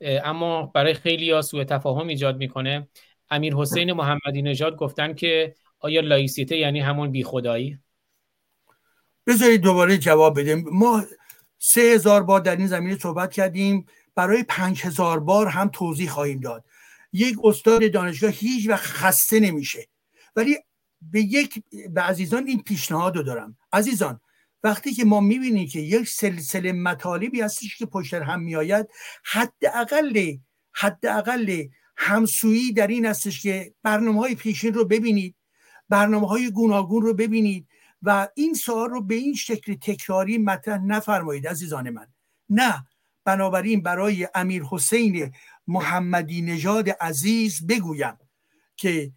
[0.00, 2.88] اما برای خیلی ها سوء تفاهم ایجاد می‌کنه.
[3.30, 7.78] امیر حسین محمدی نژاد گفتن که آیا لایسیته یعنی همون بی خدایی
[9.26, 10.64] بذارید دوباره جواب بدیم.
[10.72, 11.04] ما
[11.58, 13.86] سه هزار بار در این زمینه صحبت کردیم.
[14.14, 16.64] برای پنج هزار بار هم توضیح خواهیم داد.
[17.12, 19.88] یک استاد دانشگاه هیچ وقت خسته نمیشه.
[20.36, 20.56] ولی
[21.02, 23.56] به یک به عزیزان این پیشنهاد رو دارم.
[23.72, 24.20] عزیزان
[24.62, 28.86] وقتی که ما می‌بینیم که یک سلسله مطالبی هستش که پشت هم میآید
[29.24, 30.36] حداقل
[30.72, 31.64] حداقل
[31.96, 35.36] همسویی در این هستش که برنامه های پیشین رو ببینید
[35.88, 37.68] برنامه های گوناگون رو ببینید
[38.02, 42.06] و این سوال رو به این شکل تکراری مطرح نفرمایید عزیزان من.
[42.50, 42.86] نه
[43.24, 45.32] بنابراین برای امیر حسین
[45.66, 48.18] محمدی نژاد عزیز بگویم
[48.76, 49.12] که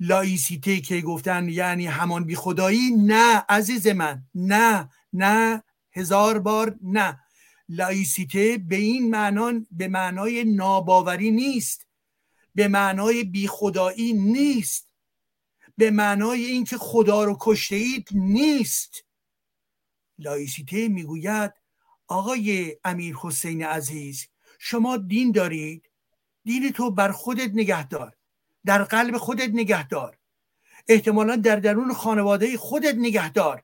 [0.00, 5.62] لایسیته که گفتن یعنی همان بی خدایی نه عزیز من نه نه
[5.92, 7.20] هزار بار نه.
[7.68, 11.86] لایسیته به این معنان به معنای ناباوری نیست.
[12.54, 14.88] به معنای بی خدایی نیست.
[15.76, 19.04] به معنای اینکه خدا رو کشته اید نیست.
[20.18, 21.52] لایسیته می‌گوید
[22.08, 24.28] آقای امیر حسین عزیز
[24.58, 25.90] شما دین دارید.
[26.44, 28.16] دین تو بر خودت نگهدار.
[28.64, 30.18] در قلب خودت نگهدار.
[30.88, 33.62] احتمالا در درون خانواده خودت نگهدار.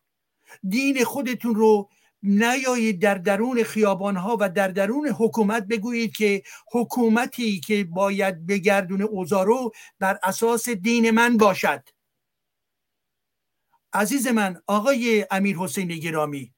[0.68, 1.90] دین خودتون رو
[2.22, 6.42] نیایید در درون خیابان ها و در درون حکومت بگویید که
[6.72, 11.88] حکومتی که باید بگردون اوزارو بر اساس دین من باشد.
[13.92, 16.54] عزیز من آقای امیر حسین گرامی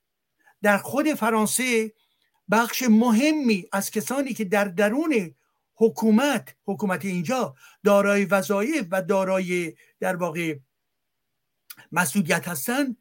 [0.63, 1.93] در خود فرانسه
[2.51, 5.35] بخش مهمی از کسانی که در درون
[5.75, 7.55] حکومت حکومت اینجا
[7.85, 10.59] دارای وظایف و دارای در واقع
[11.93, 12.97] مسئولیت هستند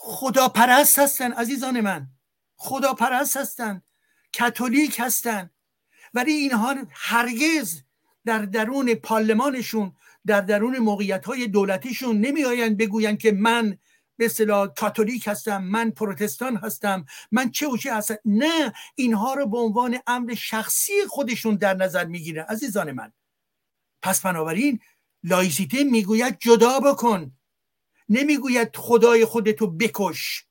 [0.00, 2.08] خدا پرست هستن عزیزان من.
[2.56, 3.82] خدا پرست هستن
[4.38, 5.50] کاتولیک هستن.
[6.14, 7.82] ولی اینها هرگز
[8.24, 9.92] در درون پارلمانشون
[10.26, 13.78] در درون موقعیت های دولتیشون نمی آیند بگویند که من
[14.16, 18.16] به اصطلاح کاتولیک هستم من پروتستان هستم من چه و چه هستم.
[18.24, 23.12] نه اینها رو به عنوان امر شخصی خودشون در نظر می‌گیرن عزیزان من.
[24.02, 24.80] پس بنابراین
[25.24, 27.37] لایسیته می‌گوید جدا بکن.
[28.08, 30.44] نمی‌گوید خدای خودتو بکش.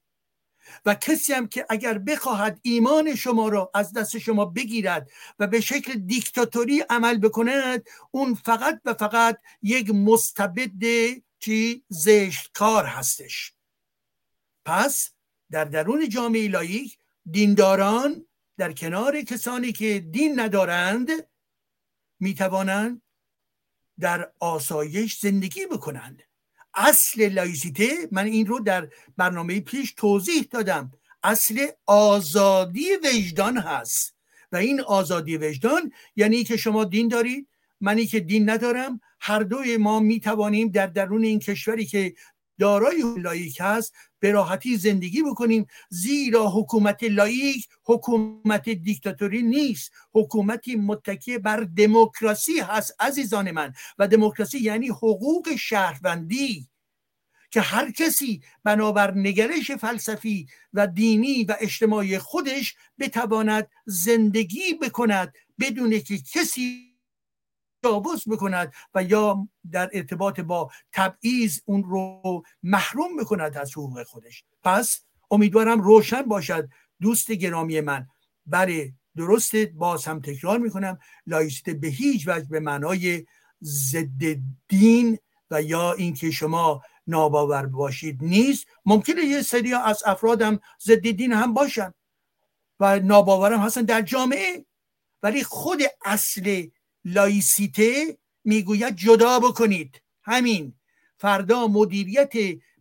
[0.86, 5.62] و کسی هم که اگر بخواهد ایمان شما را از دست شما بگیرد و به
[5.62, 10.84] شکل دیکتاتوری عمل بکند اون فقط و فقط یک مستبد
[11.40, 13.54] چی زشت کار هستش.
[14.66, 15.12] پس
[15.52, 16.98] در درون جامعه لایک
[17.32, 18.28] دینداران
[18.58, 21.10] در کنار کسانی که دین ندارند
[22.20, 23.02] می‌توانند
[24.00, 26.24] در آسایش زندگی بکنند.
[26.78, 30.92] اصل لایسیته من این رو در برنامه پیش توضیح دادم.
[31.24, 34.16] اصل آزادی وجدان هست.
[34.52, 37.48] و این آزادی وجدان یعنی که شما دین دارید
[37.82, 39.02] منی که دین ندارم.
[39.20, 42.14] هر دوی ما می توانیم در درون این کشوری که
[42.60, 45.68] دارای لایک هست به راحتی زندگی بکنیم.
[45.90, 49.92] زیرا حکومت لائیک حکومت دیکتاتوری نیست.
[50.14, 53.74] حکومتی متکی بر دموکراسی هست عزیزان من.
[53.98, 56.68] و دموکراسی یعنی حقوق شهروندی.
[57.52, 66.00] که هر کسی بنابر نگرش فلسفی و دینی و اجتماعی خودش بتواند زندگی بکند بدون
[66.00, 66.87] که کسی
[67.88, 74.44] تجاوز بکند و یا در ارتباط با تبعیض اون رو محروم بکند از حقوق خودش.
[74.64, 76.70] پس امیدوارم روشن باشد
[77.02, 78.08] دوست گرامی من.
[78.46, 83.26] بله درست باز هم تکرار می‌کنم لایسته به هیچ وجه به معنای
[83.64, 85.20] ضد دین
[85.52, 88.68] و یا اینکه شما ناباور باشید نیست.
[88.86, 91.94] ممکنه یه سری از افرادم ضد دین هم باشن
[92.80, 94.66] و ناباورم هستن در جامعه.
[95.24, 96.68] ولی خود اصل
[97.08, 100.02] لایسیته می‌گوید جدا بکنید.
[100.24, 100.74] همین.
[101.18, 102.34] فردا مدیریت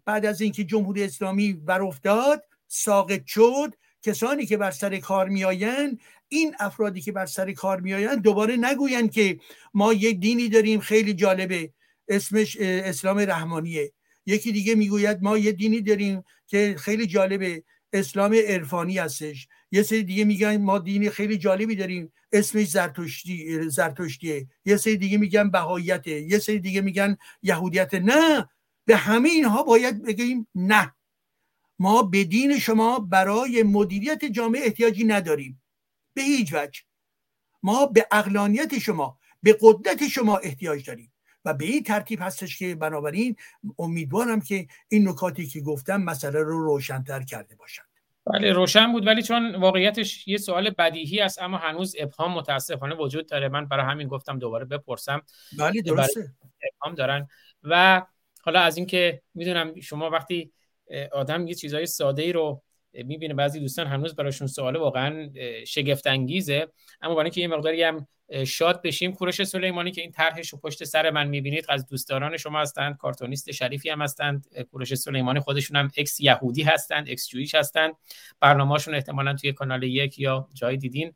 [0.04, 6.00] بعد از اینکه جمهوری اسلامی بر افتاد ساقط شد کسانی که بر سر کار میآیند
[6.28, 9.38] این افرادی که بر سر کار میآیند دوباره نگویند که
[9.74, 10.80] ما یک دینی داریم.
[10.80, 11.70] خیلی جالبه.
[12.08, 13.92] اسمش اسلام رحمانیه.
[14.26, 17.62] یکی دیگه می‌گوید ما یه دینی داریم که خیلی جالبه.
[17.92, 19.48] اسلام عرفانی هستش.
[19.72, 22.12] یه سری دیگه میگن ما دینی خیلی جالبی داریم.
[22.32, 24.46] اسمش زرتشتی زرتشتیه.
[24.64, 26.20] یه سری دیگه میگن بهاییته.
[26.20, 28.48] یه سری دیگه میگن یهودیت نه
[28.84, 30.94] به همه اینها باید بگیم نه.
[31.78, 35.62] ما به دین شما برای مدیریت جامعه احتیاجی نداریم.
[36.14, 36.80] به هیچ وجه.
[37.62, 41.12] ما به اقلانیت شما به قدرت شما احتیاج داریم.
[41.44, 43.36] و به این ترتیب هستش که بنابراین
[43.78, 47.86] امیدوارم که این نکاتی که گفتم مسئله رو روشنتر کرده باشند
[48.32, 53.28] بله روشن بود ولی چون واقعیتش یه سوال بدیهی است اما هنوز ابهام متاسفانه وجود
[53.28, 53.48] داره.
[53.48, 55.22] من برای همین گفتم دوباره بپرسم.
[55.58, 56.20] بله درسته.
[56.72, 57.28] ابهام دارن.
[57.62, 58.02] و
[58.42, 60.52] حالا از اینکه می‌دونم شما وقتی
[61.12, 62.62] آدم یه چیزای ساده ای رو
[62.92, 65.30] می‌بینه بعضی دوستان هنوز براشون سوال واقعا
[65.66, 66.68] شگفت انگیزه
[67.00, 68.06] اما برای اینکه یه مقداری هم
[68.46, 69.12] شاد بشیم.
[69.12, 73.52] کوروش سلیمانی که این طرحش رو پشت سر من می‌بینید از دوستداران شما هستند کارتونیست
[73.52, 74.46] شریفی هم هستند.
[74.70, 77.94] کوروش سلیمانی خودشون هم ex یهودی هستند ex Jewish هستند.
[78.40, 81.14] برنامهشون احتمالا توی کانال یک یا جای دیدین.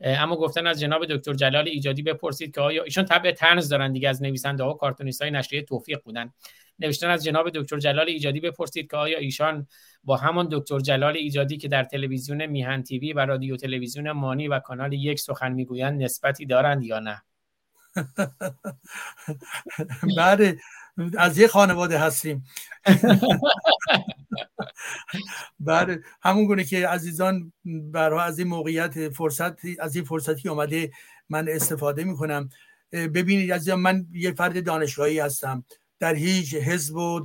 [0.00, 4.08] اما گفتن از جناب دکتر جلال ایجادی بپرسید که آیا ایشون طبع تنز دارن دیگه
[4.08, 6.32] از نویسنده ها و کارتونیست های نشریه توفیق بودن.
[6.78, 9.66] نوشتن از جناب دکتر جلال ایجادی بپرسید که آیا ایشان
[10.04, 14.58] با همان دکتر جلال ایجادی که در تلویزیون میهن تیوی و رادیو تلویزیون مانی و
[14.58, 17.22] کانال یک سخن می‌گویند نسبتی دارند یا نه؟
[20.16, 20.56] بله.
[21.18, 22.44] از یه خانواده هستیم.
[25.60, 30.90] بله همون گونه که عزیزان برای از این موقعیت فرصت از این فرصتی آمده
[31.28, 32.48] من استفاده می‌کنم.
[32.92, 35.64] ببینید عزیزان من یه فرد دانشگاهی هستم.
[35.98, 37.20] در هیچ حزب و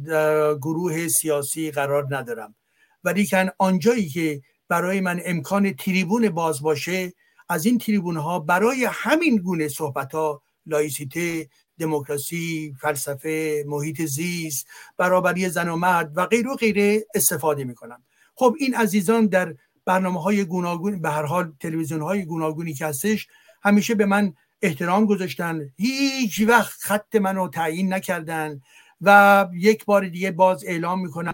[0.55, 2.55] گروه سیاسی قرار ندارم.
[3.03, 7.13] ولی کن آنجایی که برای من امکان تریبون باز باشه
[7.49, 11.49] از این تریبون ها برای همین گونه صحبت ها لایسیته
[11.79, 14.67] دموکراسی فلسفه محیط زیست
[14.97, 18.03] برابری زن و مرد و غیر و غیره استفاده می‌کنم
[18.35, 19.55] خب این عزیزان در
[19.85, 23.27] برنامه های گوناگون به هر حال تلویزیون های گوناگونی که هستش
[23.63, 25.69] همیشه به من احترام گذاشتن.
[25.77, 28.61] هیچ وقت خط منو تعیین نکردن
[29.01, 31.33] و یک بار دیگه باز اعلام می‌کنم.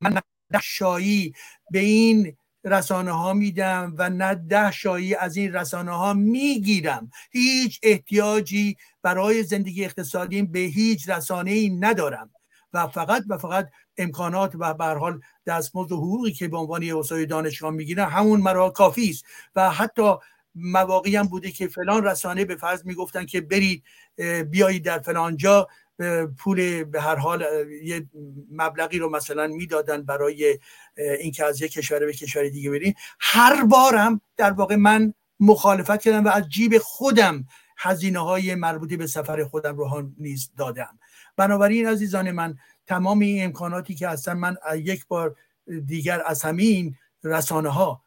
[0.00, 0.20] من
[0.62, 1.34] شایی
[1.70, 7.10] به این رسانه ها میدم و نه ده شایی از این رسانه ها می‌گیرم.
[7.32, 12.30] هیچ احتیاجی برای زندگی اقتصادی به هیچ رسانه ای ندارم.
[12.72, 17.28] و فقط و فقط امکانات و به حال دستمزد و حقوقی که به عنوان استاد
[17.28, 19.24] دانشگاه می‌گیرم همون مرا کافی است.
[19.56, 20.14] و حتی
[20.54, 23.82] مواقعی هم بوده که فلان رسانه به فرض می‌گفتن که برید
[24.50, 25.68] بیایید در فلان جا
[26.38, 27.44] پول به هر حال
[27.82, 28.06] یه
[28.52, 30.58] مبلغی رو مثلا می‌دادن برای
[30.96, 36.24] اینکه از یک کشور به کشور دیگه بریم هر بارم در واقع من مخالفت کردم
[36.24, 37.44] و از جیب خودم
[37.78, 40.98] هزینه های مربوطی به سفر خودم رو نیز دادم.
[41.36, 45.36] بنابراین عزیزان من تمام این امکاناتی که هستن من یک بار
[45.86, 48.03] دیگر از همین رسانه ها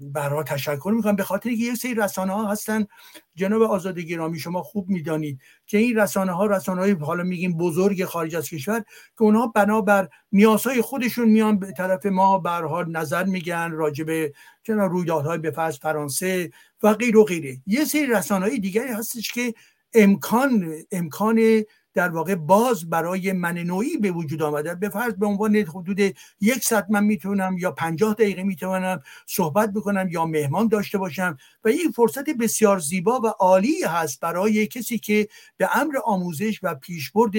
[0.00, 1.16] برها تشکر می‌کنم.
[1.16, 2.86] به خاطر اینکه یک سری رسانه ها هستن.
[3.34, 8.04] جناب آزاد گرامی شما خوب می‌دانید که این رسانه ها رسانه های حالا میگیم بزرگ
[8.04, 8.80] خارج از کشور
[9.18, 14.32] که اونها بنابر نیازهای خودشون میان به طرف ما برها نظر میگن راجع به
[14.68, 16.50] رویدادهای به فرض فرانسه
[16.82, 17.58] و غیر و غیره.
[17.66, 19.54] یه سری رسانه های دیگری هستش که
[19.94, 21.62] امکان امکان
[21.94, 24.74] در واقع باز برای من نوعی به وجود آمده.
[24.74, 26.00] به فرض به عنوان حدود
[26.40, 31.68] یک ساعت من می‌تونم یا پنجاه دقیقه می‌تونم صحبت بکنم یا مهمان داشته باشم و
[31.68, 37.32] این فرصت بسیار زیبا و عالی هست برای کسی که به امر آموزش و پیشبرد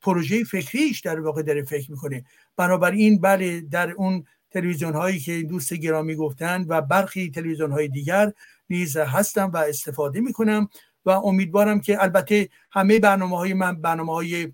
[0.00, 2.24] پروژه فکریش در واقع داره فکر می‌کنه.
[2.56, 8.32] بنابراین بله در اون تلویزیون هایی که دوست گرامی گفتن و برخی تلویزیون های دیگر
[8.70, 10.68] نیز هستم و استفاده می‌کنم.
[11.08, 14.52] و امیدوارم که البته همه برنامه های من برنامه های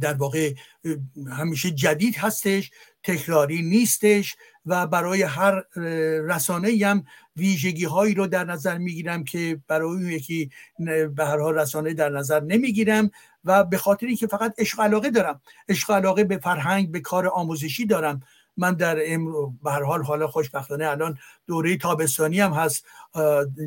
[0.00, 0.54] در واقع
[1.32, 2.70] همیشه جدید هستش
[3.02, 5.62] تکراری نیستش و برای هر
[6.26, 7.04] رسانه هم
[7.36, 10.50] ویژگی هایی رو در نظر می‌گیرم که برای اون یکی
[11.14, 13.10] به هر حال رسانه در نظر نمی‌گیرم
[13.44, 17.86] و به خاطر اینکه فقط عشق علاقه دارم عشق علاقه به فرهنگ به کار آموزشی
[17.86, 18.20] دارم.
[18.56, 18.94] من در
[19.62, 22.86] به هر حال حالا خوشبختانه الان دوره تابستانی هم هست.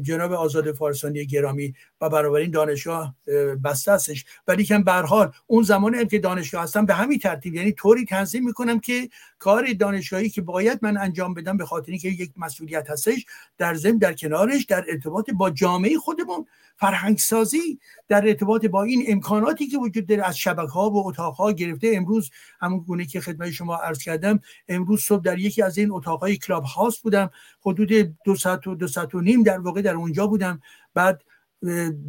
[0.01, 3.15] جناب آزاد فارسانی گرامی و بنابراین دانشگاه
[3.63, 4.25] بسته هستش.
[4.47, 8.45] ولی که به حال اون زمان که دانشگاه هستم به همین ترتیب یعنی طوری تنظیم
[8.45, 13.25] می‌کنم که کار دانشگاهی که باید من انجام بدم به خاطر اینکه یک مسئولیت هستش
[13.57, 16.45] در ضمن در کنارش در ارتباط با جامعه خودمون
[16.77, 21.35] فرهنگ سازی در ارتباط با این امکاناتی که وجود داره از شبکه ها و اتاق
[21.35, 21.91] ها گرفته.
[21.93, 22.29] امروز
[22.59, 26.37] همون گونه که خدمت شما عرض کردم امروز صبح در یکی از این اتاق های
[26.37, 27.29] کلاب هاست بودم.
[27.65, 30.61] حدود دو ساعت و دو ساعت و نیم در واقع در اونجا بودم.
[30.93, 31.21] بعد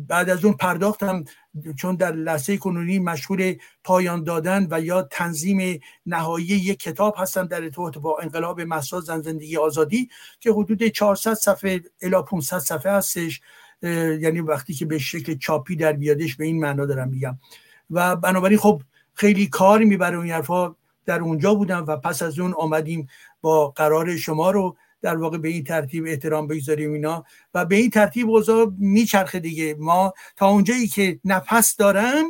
[0.09, 1.25] بعد از اون پرداختم
[1.77, 3.55] چون در لحظه کنونی مشغول
[3.85, 9.23] پایان دادن و یا تنظیم نهایی یک کتاب هستم در ارتباط با انقلاب محسا زن
[9.23, 10.09] زندگی آزادی
[10.41, 13.41] که حدود 400 صفحه الی 500 صفحه هستش.
[13.83, 17.39] یعنی وقتی که به شکل چاپی در بیادش به این معنا دارم میگم.
[17.91, 18.83] و بنابراین خب
[19.15, 20.75] خیلی کار می‌بره اون حرفا
[21.07, 23.09] در اونجا بودم و پس از اون آمدیم
[23.41, 27.25] با قرار شما رو در واقع به این ترتیب احترام بگذاریم اینا
[27.55, 29.77] و به این ترتیب اوضاع میچرخه دیگه.
[29.79, 32.25] ما تا اونجایی که نفس دارم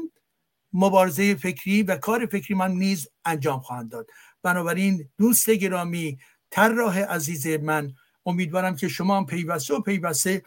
[0.72, 4.06] مبارزه فکری و کار فکری من نیز انجام خواهند داد.
[4.42, 6.18] بنابراین دوست گرامی
[6.50, 7.94] طراح عزیز من
[8.26, 10.42] امیدوارم که شما هم پیوسته و پیوسته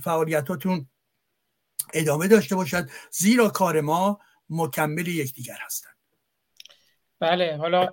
[0.00, 0.88] فعالیتاتون
[1.94, 2.90] ادامه داشته باشد.
[3.10, 4.20] زیرا کار ما
[4.50, 5.96] مکمل یکدیگر هستند.
[7.20, 7.88] بله حالا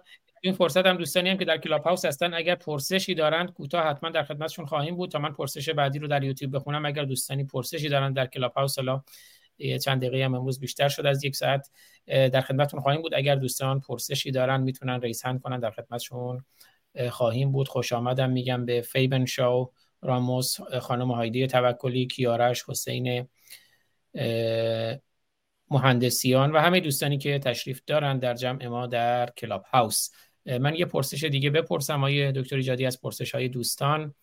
[0.45, 4.09] این فرصت هم دوستانی هم که در کلاب هاوس هستن اگر پرسشی دارند کوتاه حتما
[4.09, 6.85] در خدمتشون خواهیم بود تا من پرسش بعدی رو در یوتیوب بخونم.
[6.85, 9.03] اگر دوستانی پرسشی دارند در کلاب هاوس حالا
[9.83, 11.71] چند دقیقه هم امروز بیشتر شد از یک ساعت
[12.07, 13.13] در خدمتتون خواهیم بود.
[13.13, 16.45] اگر دوستان پرسشی دارن می‌تونن raise hand کنن در خدمتشون
[17.09, 17.67] خواهیم بود.
[17.67, 23.27] خوش آمدم میگم به فیبن شو راموس خانم هایدی توکلی کیارش حسین
[25.69, 30.09] مهندسیان و همه دوستانی که تشریف دارن در جمع ما در کلاب هاوس
[30.45, 32.03] من یه پرسش دیگه بپرسم.
[32.03, 34.13] آیه دکتر ایجادی از پرسش های دوستان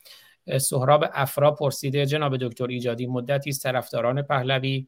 [0.61, 4.87] سهراب افرا پرسیده جناب دکتر ایجادی مدتی است طرفداران پهلوی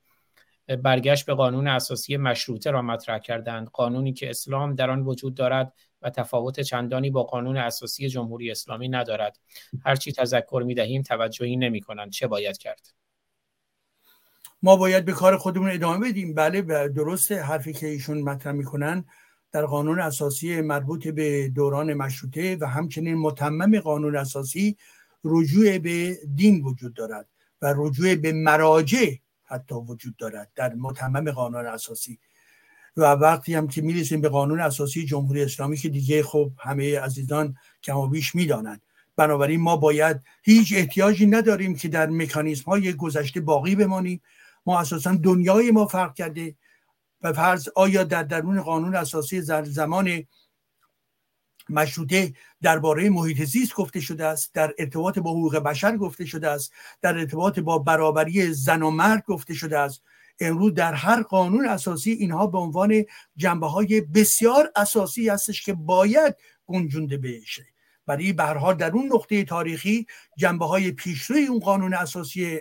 [0.82, 3.68] برگشت به قانون اساسی مشروطه را مطرح کردند.
[3.68, 8.88] قانونی که اسلام در آن وجود دارد و تفاوت چندانی با قانون اساسی جمهوری اسلامی
[8.88, 9.38] ندارد.
[9.84, 12.10] هرچی تذکر می دهیم توجهی نمی کنند.
[12.10, 12.94] چه باید کرد؟
[14.62, 16.34] ما باید به کار خودمون ادامه بدیم.
[16.34, 19.04] بله درسته حرفی که ایشون مطرح می‌کنن
[19.54, 24.76] در قانون اساسی مربوط به دوران مشروطه و همچنین متمم قانون اساسی
[25.24, 27.28] رجوع به دین وجود دارد
[27.62, 29.14] و رجوع به مراجع
[29.44, 32.18] حتی وجود دارد در متمم قانون اساسی.
[32.96, 37.56] و وقتی هم که می‌رسیم به قانون اساسی جمهوری اسلامی که دیگه خب همه عزیزان
[37.82, 38.82] کم و بیش می‌دانند.
[39.16, 44.22] بنابراین ما باید هیچ احتیاجی نداریم که در مکانیزم های گذشته باقی بمانیم.
[44.66, 46.54] ما اساسا دنیای ما فرق کرده.
[47.24, 50.24] و فرض آیا در درون قانون اساسی زمان
[51.68, 52.32] مشروطه
[52.62, 56.72] درباره محیط زیست گفته شده است در ارتباط با حقوق بشر گفته شده است
[57.02, 60.02] در ارتباط با برابری زن و مرد گفته شده است.
[60.40, 63.04] امروز در هر قانون اساسی اینها به عنوان
[63.36, 66.36] جنبه های بسیار اساسی هستش که باید
[66.66, 67.66] گنجونده بشه.
[68.06, 70.06] برای به در اون نقطه تاریخی
[70.38, 72.60] جنبه های پیشروی اون قانون اساسی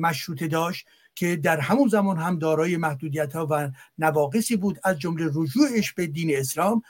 [0.00, 0.86] مشروطه داشت.
[1.20, 6.06] که در همون زمان هم دارای محدودیت ها و نواقصی بود از جمله رجوعش به
[6.06, 6.82] دین اسلام.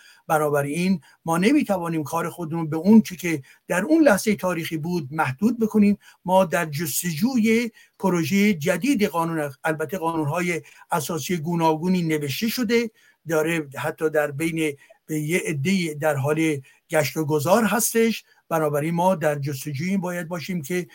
[0.65, 5.59] این ما نمی‌توانیم کار خودمون به اون چی که در اون لحظه تاریخی بود محدود
[5.59, 5.99] بکنیم.
[6.25, 12.91] ما در جستجوی پروژه جدید قانون البته قانون های اساسی گوناگونی نوشته شده.
[13.29, 14.77] داره حتی در بین
[15.07, 18.25] به یه عده در حال گشت و گذار هستش.
[18.49, 20.87] بنابراین ما در جستجوی باید باشیم که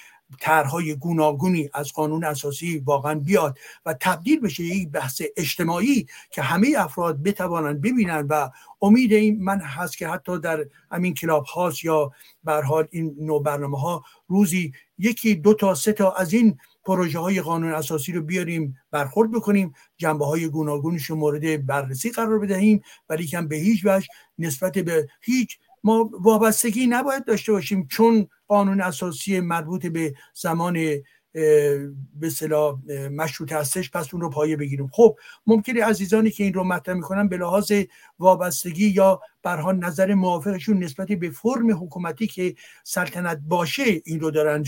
[0.42, 6.74] طرحهای گوناگونی از قانون اساسی واقعا بیاد و تبدیل بشه یک بحث اجتماعی که همه
[6.78, 8.50] افراد بتوانند ببینند و
[8.82, 12.12] امید این من هست که حتی در همین کلاب هاست یا
[12.46, 17.42] حال این نوع برنامه ها روزی یکی دو تا سه تا از این پروژه های
[17.42, 23.28] قانون اساسی رو بیاریم برخورد بکنیم جنبه های گوناگونش رو مورد بررسی قرار بدهیم ولی
[23.28, 24.08] کم به هیچ وجه
[24.40, 30.74] نسبت به هیچ ما وابستگی نباید داشته باشیم چون قانون اساسی مربوط به زمان
[32.16, 32.80] به صلاح
[33.12, 34.90] مشروط هستش پس اون رو پایه بگیریم.
[34.94, 35.18] خب
[35.48, 37.72] ممکنه عزیزانی که این رو مطرح می‌کنن به لحاظ
[38.20, 44.64] وابستگی یا برها نظر موافقشون نسبت به فرم حکومتی که سلطنت باشه این رو دارن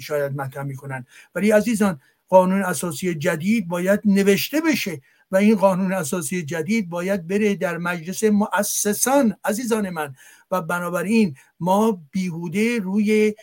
[0.00, 1.06] شاید مطرح می‌کنن.
[1.34, 5.00] ولی عزیزان قانون اساسی جدید باید نوشته بشه.
[5.32, 10.14] و این قانون اساسی جدید باید بره در مجلس مؤسسان عزیزان من.
[10.50, 13.34] و بنابراین ما بیهوده روی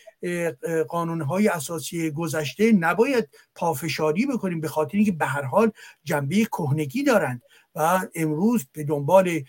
[0.90, 5.72] قانونهای اساسی گذشته نباید پافشاری بکنیم به خاطر اینکه به هر حال
[6.04, 7.42] جنبه کهنگی دارند.
[7.76, 9.40] و امروز به دنبال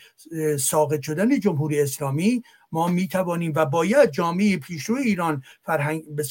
[0.61, 2.43] ساقط شدن جمهوری اسلامی
[2.73, 6.25] ما می توانیم و باید جامعه پیشرو ایران فرهنگ به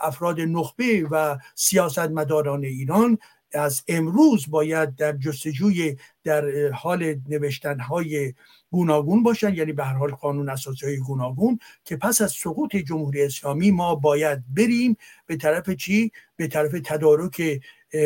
[0.00, 3.18] افراد نخبه و سیاستمداران ایران
[3.54, 8.34] از امروز باید در جستجوی در حال نوشتن های
[8.70, 13.22] گوناگون باشن یعنی به هر حال قانون اساسی های گوناگون که پس از سقوط جمهوری
[13.22, 17.60] اسلامی ما باید بریم به طرف چی؟ به طرف تدارک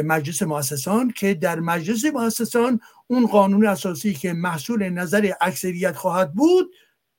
[0.05, 6.71] مجلس مؤسسان که در مجلس مؤسسان اون قانون اساسی که محصول نظر اکثریت خواهد بود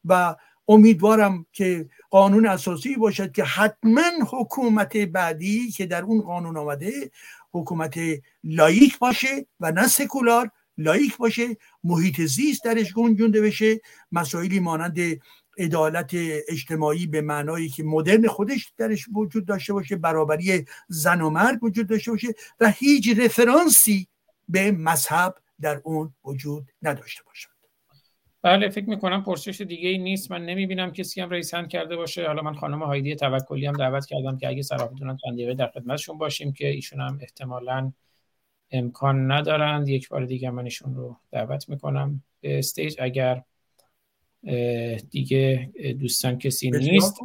[0.06, 0.36] و
[0.68, 4.02] امیدوارم که قانون اساسی باشد که حتما
[4.32, 7.12] حکومت بعدی که در اون قانون آمده
[7.52, 8.00] حکومت
[8.44, 13.82] لایک باشه و نه سکولار لایک باشه محیط زیست درش گنجونده بشه.
[14.12, 15.00] مسائلی مانند
[15.58, 16.12] عدالت
[16.48, 21.88] اجتماعی به معنایی که مدرن خودش درش وجود داشته باشه برابری زن و مرد وجود
[21.88, 22.28] داشته باشه
[22.60, 24.08] و هیچ رفرانسی
[24.50, 27.49] به مذهب در اون وجود نداشته باشه.
[28.42, 30.32] بله فکر می‌کنم پرسش دیگه ای نیست.
[30.32, 32.28] من نمی‌بینم کسی هم رئیس کرده باشه.
[32.28, 36.18] حالا من خانم هایدی توکلی هم دعوت کردم که اگه صراحتونن چند دقیقه در خدمتشون
[36.18, 37.92] باشیم که ایشون هم احتمالا
[38.72, 39.90] امکان ندارند.
[39.90, 42.24] یک بار دیگه من ایشون رو دعوت می‌کنم.
[42.42, 43.44] به stage اگر
[45.12, 47.20] دیگه دوستان کسی نیست.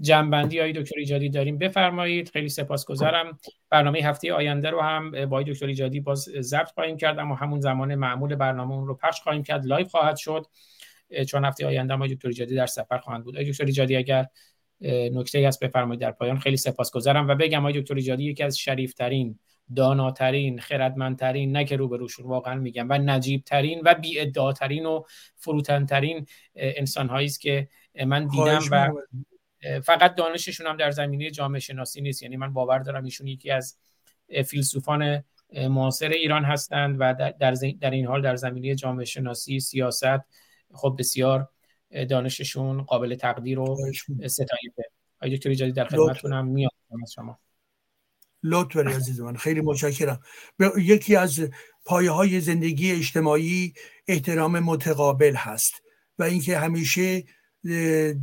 [0.00, 1.58] جمع‌بندی های دکتر ایجادی داریم.
[1.58, 2.30] بفرمایید.
[2.30, 3.38] خیلی سپاسگزارم.
[3.70, 7.94] برنامه هفته آینده رو هم با دکتر ایجادی باز ضبط خواهیم کرد اما همون زمان
[7.94, 9.66] معمول برنامه اون رو پخش خواهیم کرد.
[9.66, 10.46] live خواهد شد.
[11.28, 13.36] چون هفته آینده ما دکتر ایجادی در سفر خواهند بود.
[13.36, 14.26] دکتر ایجادی اگر
[15.12, 16.38] نکته هست بفرمایید در پایان.
[16.38, 19.38] خیلی سپاسگزارم و بگم آقای دکتر ایجادی یکی از شریفترین
[19.76, 24.32] داناترین خردمندترین نه که روبروشون واقعا میگم و نجیبترین و بی
[24.86, 25.02] و
[25.36, 27.68] فروتنترین انسان است که
[28.06, 28.88] من دیدم و
[29.84, 32.22] فقط دانششون هم در زمینه جامعه شناسی نیست.
[32.22, 33.76] یعنی من باور دارم ایشون یکی از
[34.46, 35.24] فیلسوفان
[35.56, 40.20] معاصر ایران هستند و در, در این حال در زمینه جامعه شناسی سیاست
[40.74, 41.48] خب بسیار
[42.10, 43.76] دانششون قابل تقدیر و
[44.26, 46.72] ستایفه آقای دکتر ایجادی در خدمتتونم میاد
[47.02, 47.38] از شما.
[48.42, 49.36] لطف عزیز من.
[49.36, 50.20] خیلی متشکرم.
[50.78, 51.50] یکی از
[51.84, 53.74] پایه های زندگی اجتماعی
[54.08, 55.74] احترام متقابل هست
[56.18, 57.24] و اینکه همیشه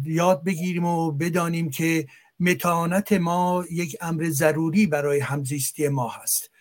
[0.06, 2.08] یاد بگیریم و بدانیم که
[2.40, 6.52] متانت ما یک امر ضروری برای همزیستی ما هست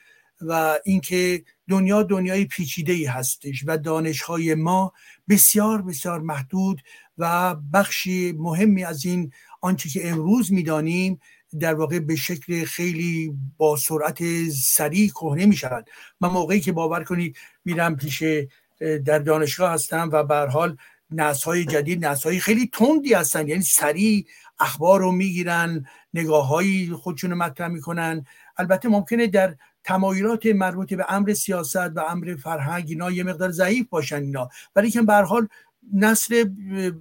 [0.40, 4.92] و اینکه دنیا دنیای پیچیده ای هستش و دانشهای ما
[5.28, 6.82] بسیار بسیار محدود
[7.18, 11.20] و بخشی مهمی از این آنچه که امروز می‌دانیم
[11.60, 15.90] در واقع به شکل خیلی با سرعت سریع کهنه می شود
[16.20, 18.22] من موقعی که باور کنید میرم پیش
[19.04, 20.76] در دانشگاه هستم و به حال
[21.10, 23.48] نسل جدید نسل خیلی تندی هستن.
[23.48, 24.26] یعنی سریع
[24.58, 28.24] اخبار رو می‌گیرن نگاه های خودشون رو مطرح می‌کنن.
[28.56, 33.88] البته ممکنه در تمایلات مربوط به امر سیاست و امر فرهنگ اینا یه مقدار ضعیف
[33.88, 34.48] باشن اینا.
[34.76, 35.48] ولی که به هر حال
[35.92, 36.44] نسل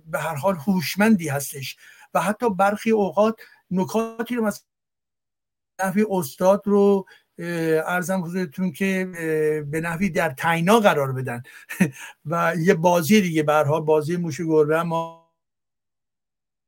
[0.05, 1.77] به هر حال هوشمندی هستش.
[2.13, 3.39] و حتی برخی اوقات
[3.71, 7.05] نکاتی رو مثلا استاد رو
[7.39, 9.09] ارزم حضورتون که
[9.71, 11.43] به نحوی در تینا قرار بدن.
[12.25, 15.25] و یه بازی دیگه برها بازی موش گربه ما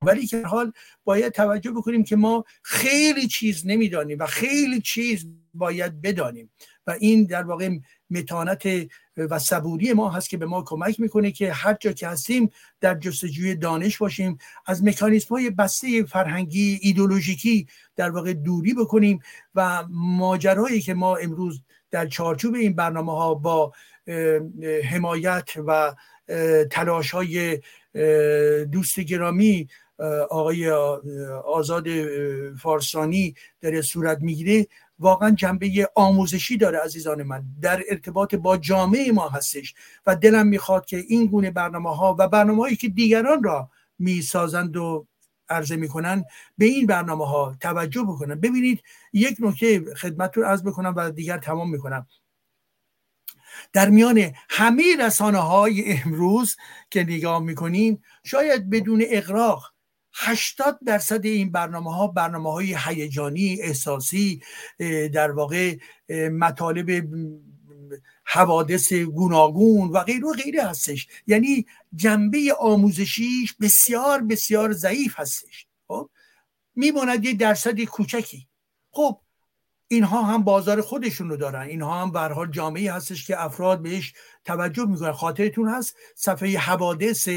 [0.06, 0.72] ولی که حال
[1.04, 6.52] باید توجه بکنیم که ما خیلی چیز نمی‌دانیم و خیلی چیز باید بدانیم.
[6.88, 7.70] و این در واقع
[8.10, 8.68] متانت
[9.18, 12.52] و صبوری ما هست که به ما کمک می‌کنه که هر جا که هستیم
[12.82, 19.20] در جستجوی دانش باشیم از مکانیسم های بسته فرهنگی ایدولوژیکی در واقع دوری بکنیم
[19.56, 21.62] و ماجرایی که ما امروز
[21.92, 23.74] در چارچوب این برنامه ها با
[24.84, 25.96] حمایت و
[26.72, 27.62] تلاش های
[28.66, 29.68] دوست گرامی
[30.30, 30.70] آقای
[31.46, 31.88] آزاد
[32.56, 34.68] فارسانی در صورت می‌گیره.
[35.00, 37.46] واقعا جنبه آموزشی داره عزیزان من.
[37.62, 39.76] در ارتباط با جامعه ما هستش
[40.06, 43.70] و دلم می‌خواد که این گونه برنامه ها و برنامه هایی که دیگران را
[44.00, 45.08] می‌سازند و
[45.50, 46.26] عرضه می‌کنن
[46.58, 48.84] به این برنامه ها توجه بکنن ببینید
[49.14, 49.84] یک نکته
[50.34, 52.08] رو عرض بکنم و دیگر تمام می‌کنم.
[53.74, 56.56] در میان همه رسانه های امروز
[56.90, 59.74] که نگاه می‌کنیم شاید بدون اقراق
[60.20, 64.42] 80 درصد این برنامه ها برنامه های هیجانی احساسی
[65.14, 65.78] در واقع
[66.30, 67.08] مطالب
[68.24, 71.08] حوادث گوناگون و غیر و غیره هستش.
[71.28, 71.66] یعنی
[71.96, 75.68] جنبه آموزشیش بسیار بسیار ضعیف هستش.
[75.88, 76.10] خب؟
[76.76, 78.48] میماند یه درصد کوچکی.
[78.92, 79.20] خب
[79.88, 81.62] اینها هم بازار خودشون رو دارن.
[81.62, 84.14] اینها هم به حال جامعه هستش که افراد بهش
[84.46, 85.12] توجه می‌کنن.
[85.12, 87.30] خاطرتون هست صفحه حوادث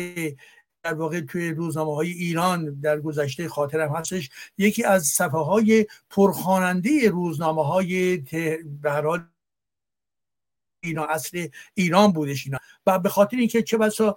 [0.82, 4.30] در واقع توی روزنامه های ایران در گذشته خاطرم هستش.
[4.58, 8.16] یکی از صفحه های پرخواننده روزنامه های
[8.82, 9.22] به
[10.82, 12.58] اینا اصل ایران بودش اینا.
[12.86, 14.16] و به خاطر اینکه چه بسا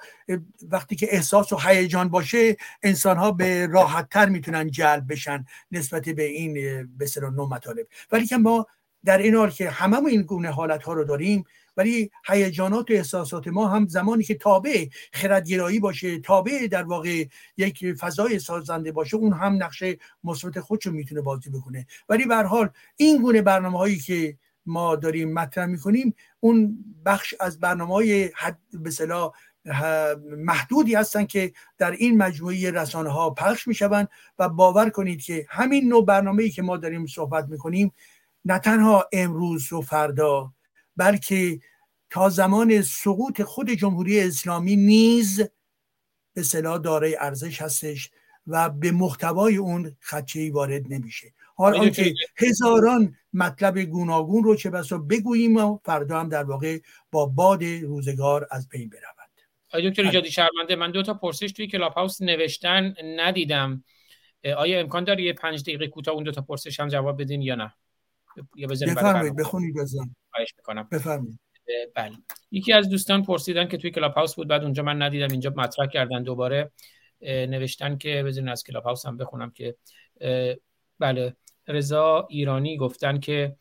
[0.69, 6.09] وقتی که احساس و هیجان باشه انسان ها به راحت تر می‌تونن جلب بشن نسبت
[6.09, 6.53] به این
[6.97, 8.67] به نوع مطالب ولی که ما
[9.05, 11.43] در این حال که هممون این گونه حالت ها رو داریم
[11.77, 17.25] ولی هیجانات و احساسات ما هم زمانی که تابع خردگرایی باشه تابع در واقع
[17.57, 19.83] یک فضای سازنده باشه اون هم نقش
[20.23, 21.87] مثبت خودشو می‌تونه بازی بکنه.
[22.09, 27.59] ولی به حال این گونه برنامه هایی که ما داریم مطرح می‌کنیم اون بخش از
[27.59, 28.91] برنامه های حد به
[30.37, 34.09] محدودی هستن که در این مجموعه رسانه ها پخش می‌شوند
[34.39, 37.91] و باور کنید که همین نوع برنامه ای که ما داریم صحبت می‌کنیم
[38.45, 40.53] نه تنها امروز و فردا
[40.97, 41.59] بلکه
[42.09, 45.41] تا زمان سقوط خود جمهوری اسلامی نیز
[46.33, 48.09] به صلاح دارای ارزش هستش
[48.47, 51.33] و به محتوای اون خدچه وارد نمیشه.
[51.55, 56.79] حال آنکه هزاران مطلب گوناگون رو چه بسا بگوییم و فردا هم در واقع
[57.11, 59.29] با باد روزگار از بین برود.
[59.73, 63.83] آیا دکتر ایجادی شرمنده من دو تا پرسش توی کلاب هاوس نوشتن ندیدم.
[64.57, 67.55] آیا امکان داره یه پنج دقیقه کوتاه اون دو تا پرسش هم جواب بدین یا
[67.55, 67.73] نه؟
[68.55, 70.87] یا بفرمایید بخونید بزن خواهش می‌کنم.
[70.91, 71.39] بفرمایید.
[71.95, 72.15] بله.
[72.51, 75.87] یکی از دوستان پرسیدن که توی کلاب هاوس بود بعد اونجا من ندیدم اینجا مطرح
[75.87, 76.71] کردن دوباره
[77.21, 79.75] نوشتن که بذارین از کلاب هاوس هم بخونم که
[80.99, 81.35] بله.
[81.67, 83.55] رضا ایرانی گفتن که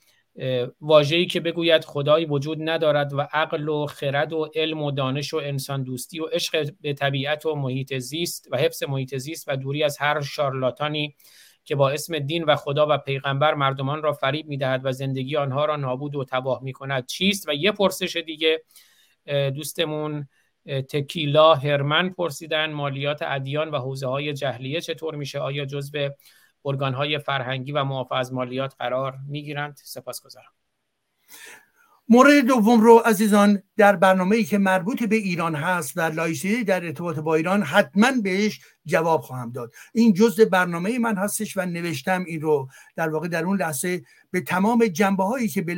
[0.80, 5.36] واژه‌ای که بگوید خدای وجود ندارد و عقل و خرد و علم و دانش و
[5.36, 9.84] انسان دوستی و عشق به طبیعت و محیط زیست و حفظ محیط زیست و دوری
[9.84, 11.16] از هر شارلاتانی
[11.64, 15.64] که با اسم دین و خدا و پیغمبر مردمان را فریب می‌دهد و زندگی آنها
[15.64, 18.62] را نابود و تباه می کند چیست؟ و یه پرسش دیگه
[19.54, 20.28] دوستمون
[20.66, 26.08] تکیلا هرمن پرسیدن مالیات ادیان و حوزه های جهلیه چطور میشه؟ آیا جزء
[26.64, 30.52] ارگان های فرهنگی و معافی از مالیات قرار می‌گیرند؟ سپاسگزارم.
[32.08, 36.84] مورد دوم رو عزیزان در برنامه ای که مربوط به ایران هست و لایسیده در
[36.84, 39.72] ارتباط با ایران حتما بهش جواب خواهم داد.
[39.92, 42.68] این جزء برنامه من هستش و نوشتم این رو.
[42.96, 45.74] در واقع در اون لحظه به تمام جنبه هایی که به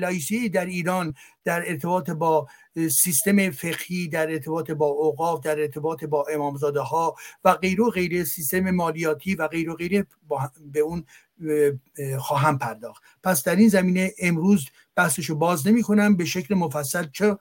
[0.52, 1.14] در ایران
[1.44, 2.46] در ارتباط با
[2.90, 7.14] سیستم فقهی در ارتباط با اوقاف در ارتباط با امامزاده ها
[7.44, 10.06] و غیر و غیر سیستم مالیاتی و غیر و غیر
[10.72, 11.04] به اون
[12.18, 13.02] خواهم پرداخت.
[13.22, 17.36] پس در این زمینه امروز بحثشو باز نمی کنم به شکل مفصل چه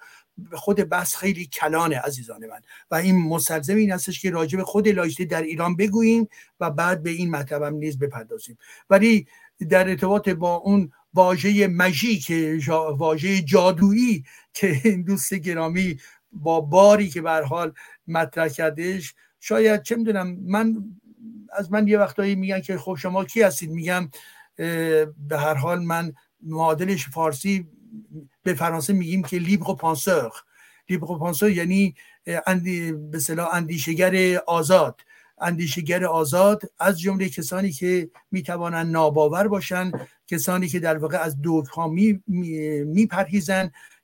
[0.54, 2.62] خود بحث خیلی کلانه عزیزان من.
[2.92, 6.28] و این مستلزم این هستش که راجع به خود لایستی در ایران بگوییم
[6.60, 8.58] و بعد به این مطلبم نیز بپردازیم.
[8.90, 9.28] ولی
[9.70, 11.68] در ارتباط با اون واژه
[12.18, 12.60] که
[12.98, 14.24] واژه جادویی
[14.54, 16.00] که این دوست گرامی
[16.32, 17.74] با باری که به حال
[18.08, 20.84] مطرح کردهش شاید چه می‌دونم من
[21.54, 24.10] از من یه وقتایی میگن که خب شما کی هستید؟ میگم
[25.18, 27.68] به هر حال من معادلش فارسی
[28.44, 30.32] به فرانسه میگیم که لیبر پانسور.
[30.90, 31.96] لیبر پانسور یعنی
[32.48, 33.20] اندی به
[33.54, 35.02] اندیشگر آزاد.
[35.42, 41.88] اندیشگر آزاد از جمله کسانی که می‌توانند ناباور باشند کسانی که در واقع از دودها
[41.88, 42.24] می,
[42.86, 43.10] می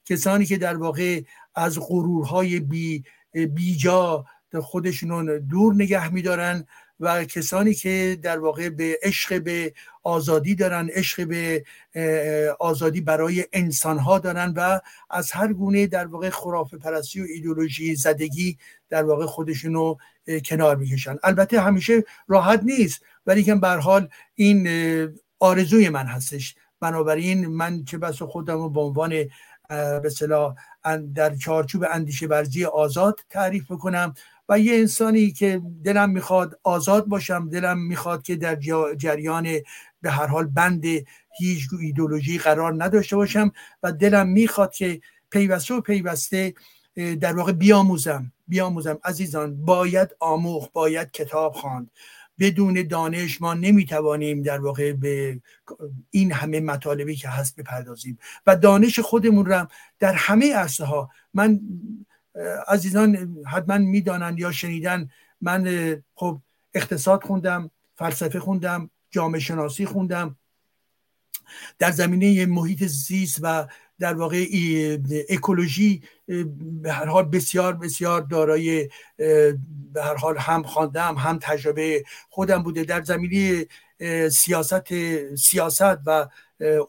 [0.05, 1.21] کسانی که در واقع
[1.55, 4.25] از غرورهای بی بیجا
[4.61, 6.65] خودشون دور نگه میدارن
[6.99, 9.73] و کسانی که در واقع به عشق به
[10.09, 11.63] آزادی دارن عشق به
[12.59, 14.79] آزادی برای انسانها دارن و
[15.09, 18.57] از هر گونه در واقع خرافه پرستی و ایدولوژی زدگی
[18.89, 19.95] در واقع خودشونو
[20.45, 21.15] کنار می‌کشن.
[21.23, 24.69] البته همیشه راحت نیست ولی که به حال این
[25.39, 26.55] آرزوی من هستش.
[26.79, 29.09] بنابراین من چه بس خودم رو به عنوان
[29.69, 30.09] به
[31.15, 34.13] در چارچوب اندیشه ورزی آزاد تعریف بکنم
[34.49, 38.55] و یه انسانی که دلم می‌خواد آزاد باشم دلم می‌خواد که در
[38.97, 39.47] جریان
[40.01, 40.85] به هر حال بند
[41.37, 43.51] هیچ ایدولوژی قرار نداشته باشم
[43.83, 46.53] و دلم می‌خواد که پیوسته و پیوسته
[46.95, 48.31] در واقع بیاموزم.
[48.47, 48.99] بیاموزم.
[49.03, 51.91] عزیزان باید آموخ باید کتاب خواند.
[52.39, 55.41] بدون دانش ما نمی‌توانیم در واقع به
[56.09, 58.19] این همه مطالبی که هست بپردازیم.
[58.47, 59.67] و دانش خودمون رو
[59.99, 61.59] در همه عرصه ها من
[62.67, 65.09] عزیزان حتما می‌دانند یا شنیدن.
[65.41, 66.41] من خب
[66.73, 70.35] اقتصاد خوندم فلسفه خوندم جامعه شناسی خوندم.
[71.79, 73.67] در زمینه محیط زیست و
[73.99, 74.45] در واقع
[75.29, 76.03] اکولوژی
[76.81, 78.89] به هر حال بسیار بسیار دارای
[79.93, 82.83] به هر حال هم خواندم هم تجربه خودم بوده.
[82.83, 83.65] در زمینه
[84.29, 84.93] سیاست
[85.35, 86.27] سیاست و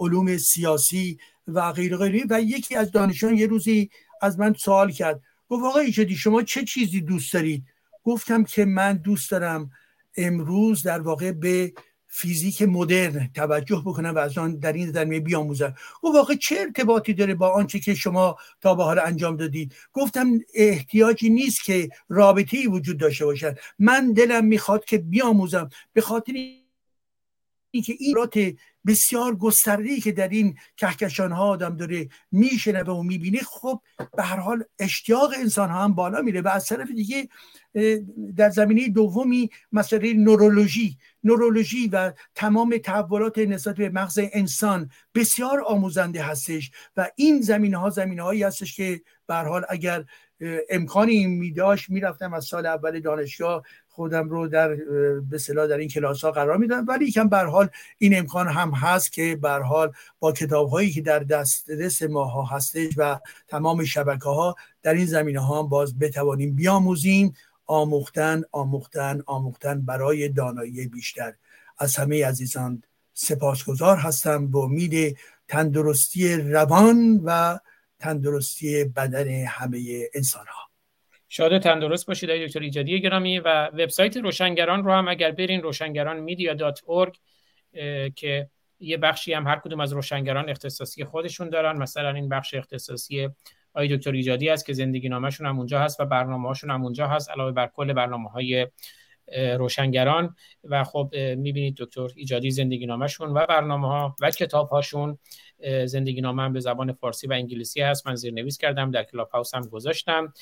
[0.00, 1.18] علوم سیاسی
[1.48, 2.24] و غیر غیره.
[2.30, 3.90] و یکی از دانشان یه روزی
[4.22, 5.20] از من سوال کرد.
[5.50, 7.64] گفت آقای شدی شما چه چیزی دوست دارید؟
[8.04, 9.70] گفتم که من دوست دارم
[10.16, 11.72] امروز در واقع به
[12.06, 15.74] فیزیک مدرن توجه بکنم و از آن در این زمینه بیاموزم.
[16.02, 20.38] گفت واقع چه ارتباطی داره با آنچه که شما تا به حال انجام دادید؟ گفتم
[20.54, 23.58] احتیاجی نیست که رابطه وجود داشته باشد.
[23.78, 25.68] من دلم می‌خواد که بیاموزم.
[25.92, 26.32] به خاطر
[27.70, 28.38] اینکه این رات
[28.86, 33.80] بسیار گسترده که در این کهکشان ها آدم داره میشنوه و می‌بینه خب
[34.16, 37.28] به هر حال اشتیاق انسان ها هم بالا میره و از طرف دیگه
[38.36, 40.98] در زمینه دومی مسئله نورولوژی.
[41.24, 47.90] نورولوژی و تمام تحولات نسبت به مغز انسان بسیار آموزنده هستش و این زمینه ها
[47.90, 50.04] زمینه هایی هستش که به حال اگر
[50.70, 54.74] امکانی می داشت می‌رفتم از سال اول دانشگاه خودم رو در
[55.30, 57.68] به در این کلاس ها قرار میدم ولی یکم به حال
[57.98, 62.56] این امکان هم هست که به حال با کتاب هایی که در دسترس ما ها
[62.56, 63.18] هستش و
[63.48, 67.34] تمام شبکه ها در این زمینه ها هم باز بتوانیم بیاموزیم.
[67.66, 71.34] آموختن آموختن آموختن برای دانایی بیشتر.
[71.78, 72.82] از همه عزیزان
[73.14, 74.50] سپاسگزار هستم.
[74.50, 75.16] به امید
[75.48, 77.58] تندرستی روان و
[78.00, 80.70] تندرستی بدن همه انسان ها
[81.28, 86.20] شاد و تندرست باشید دکتر ایجادی گرامی و وبسایت روشنگران رو هم اگر برین روشنگران
[86.20, 86.82] میدیا دات
[88.16, 88.48] که
[88.80, 91.76] یه بخشی هم هر کدوم از روشنگران اختصاصی خودشون دارن.
[91.76, 93.28] مثلا این بخش اختصاصی
[93.74, 97.06] آقای دکتر ایجادی است که زندگی نامشون هم اونجا هست و برنامه هاشون هم اونجا
[97.06, 98.66] هست علاوه بر کل برنامه های
[99.58, 100.36] روشنگران.
[100.64, 105.18] و خب می‌بینید دکتر ایجادی زندگی نامشون و برنامه ها و کتاب هاشون
[105.86, 108.06] زندگی نامه هم به زبان فارسی و انگلیسی هست.
[108.06, 110.32] من زیرنویس کردم در کلاب هاوس هم گذاشتم.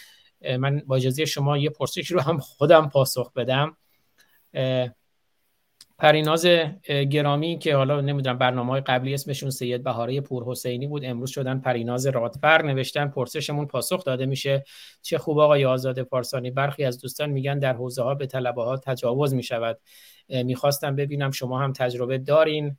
[0.58, 3.76] من با اجازه شما یه پرسش رو هم خودم پاسخ بدم.
[5.98, 6.46] پریناز
[7.10, 11.04] گرامی که حالا نمی‌دونم برنامه های قبلی اسمشون سید بهاره پور حسینی بود.
[11.04, 12.62] امروز شدن پریناز رادفر.
[12.62, 14.64] نوشتن پرسشمون پاسخ داده میشه.
[15.02, 18.76] چه خوب آقای آزاد پارسانی برخی از دوستان میگن در حوزه ها به طلبه ها
[18.76, 19.78] تجاوز می‌شود.
[20.28, 22.78] می‌خواستم ببینم شما هم تجربه دارین.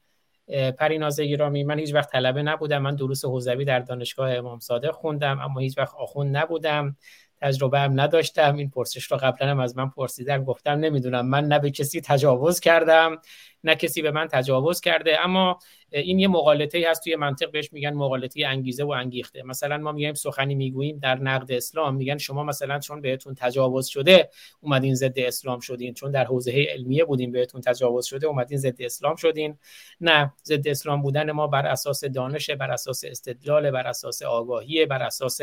[0.77, 5.39] پریناز گرامی من هیچ وقت طلبه نبودم من دروس حوزوی در دانشگاه امام صادق خوندم
[5.39, 6.95] اما هیچ وقت آخوند نبودم
[7.41, 11.59] تجربه هم نداشتم این پرسش رو قبلا هم از من پرسیدن گفتم نمی‌دونم من نه
[11.59, 13.17] به کسی تجاوز کردم
[13.64, 15.22] نه کسی به من تجاوز کرده.
[15.22, 15.60] اما
[15.91, 19.44] این یه مقالطه ای هست توی منطق بهش میگن مقالطه انگیزه و انگیخته.
[19.44, 24.30] مثلا ما میگیم سخنی می‌گوییم در نقد اسلام میگن شما مثلا چون بهتون تجاوز شده
[24.61, 25.94] اومدین ضد اسلام شدین.
[25.94, 29.57] چون در حوزه علمیه بودین بهتون تجاوز شده اومدین ضد اسلام شدین.
[30.02, 35.03] نه ضد اسلام بودن ما بر اساس دانش بر اساس استدلال بر اساس آگاهی بر
[35.03, 35.41] اساس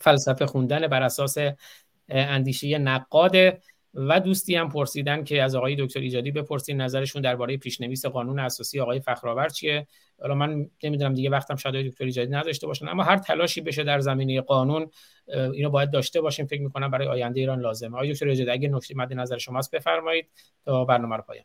[0.00, 1.36] فلسفه خوندن بر اساس
[2.08, 3.60] اندیشه نقاده
[3.98, 8.80] و دوستی هم پرسیدن که از آقای دکتر ایجادی بپرسین نظرشون درباره پیشنویس قانون اساسی
[8.80, 9.86] آقای فخرآور چیه؟
[10.20, 12.88] حالا من نمی‌دونم دیگه وقتم شاید دکتر ایجادی نداشته باشن.
[12.88, 14.90] اما هر تلاشی بشه در زمینه قانون
[15.26, 16.46] اینو باید داشته باشیم.
[16.46, 17.96] فکر می‌کنم برای آینده ایران لازمه.
[17.96, 20.26] آقای دکتر ایجادی اگه نکته مد نظر شماست بفرمایید
[20.64, 21.44] تا برنامه رو پایان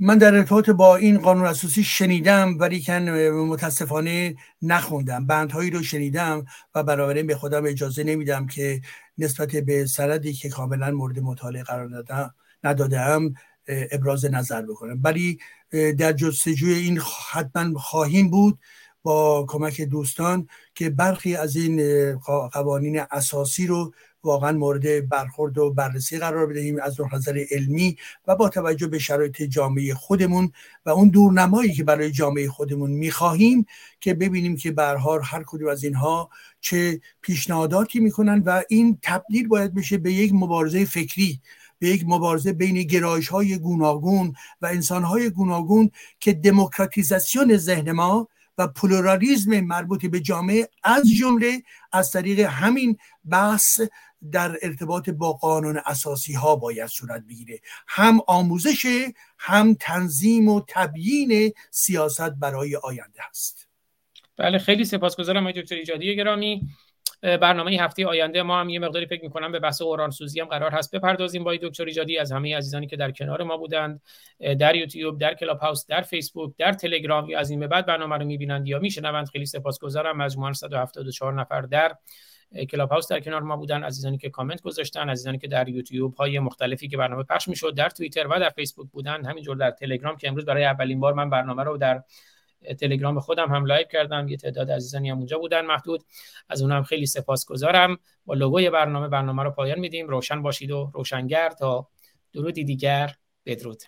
[0.00, 5.26] من در ارتباط با این قانون اساسی شنیدم ولی کن متاسفانه نخوندم.
[5.26, 6.44] بندهایی رو شنیدم
[6.74, 8.80] و بنابراین به خودم اجازه نمیدم که
[9.18, 12.04] نسبت به سندی که کاملا مورد مطالعه قرار
[12.64, 13.34] ندادم
[13.68, 15.00] ابراز نظر بکنم.
[15.04, 15.38] ولی
[15.98, 17.00] در جستجوی این
[17.30, 18.58] حتما خواهیم بود
[19.02, 22.16] با کمک دوستان که برخی از این
[22.52, 23.92] قوانین اساسی رو
[24.24, 27.96] واقعا مورد برخورد و بررسی قرار بدهیم از نظر علمی
[28.26, 30.52] و با توجه به شرایط جامعه خودمون
[30.86, 33.66] و اون دورنمایی که برای جامعه خودمون می‌خواهیم
[34.00, 36.30] که ببینیم که برهار هر کدوم از اینها
[36.60, 41.40] چه پیشنهاداتی می‌کنن و این تبدیل باید بشه به یک مبارزه فکری
[41.78, 44.32] به یک مبارزه بین گرایش های گوناگون
[44.62, 45.90] و انسان های گوناگون
[46.20, 48.28] که دموکراتیزاسیون ذهن ما
[48.58, 51.62] و پلورالیزم مربوط به جامعه از جمله
[51.92, 53.80] از طریق همین بحث
[54.32, 57.60] در ارتباط با قانون اساسی ها باید صورت بگیره.
[57.88, 58.86] هم آموزش
[59.38, 63.68] هم تنظیم و تبیین سیاست برای آینده است.
[64.36, 66.68] بله خیلی سپاسگزارم آقای دکتر ایجادی گرامی.
[67.22, 70.70] برنامه هفته آینده ما هم یه مقداری فکر می‌کنم به بحث قرآن سوزی هم قرار
[70.70, 71.44] هست بپردازیم.
[71.44, 74.00] با دکتر ایجادی از همه عزیزانی که در کنار ما بودند
[74.58, 78.16] در یوتیوب در کلاب هاوس در فیسبوک در تلگرام یا از این به بعد برنامه
[78.16, 80.16] رو می‌بینند یا میشنوند خیلی سپاسگزارم.
[80.16, 81.96] مجموعا 174 نفر در
[82.70, 86.38] کلاب هاوس در کنار ما بودن عزیزانی که کامنت گذاشتن عزیزانی که در یوتیوب های
[86.38, 89.24] مختلفی که برنامه پخش می‌شد در توییتر و در فیسبوک بودن.
[89.24, 92.02] همینجور در تلگرام که امروز برای اولین بار من برنامه رو در
[92.80, 94.28] تلگرام خودم هم live کردم.
[94.28, 95.66] یه تعداد عزیزانی هم اونجا بودن.
[95.66, 96.04] محدود
[96.48, 97.98] از اونم خیلی سپاسگزارم.
[98.26, 100.08] با لوگوی برنامه برنامه رو پایان میدیم.
[100.08, 101.88] روشن باشید و روشنگر تا
[102.32, 103.14] درودی دیگر.
[103.46, 103.82] بدرود.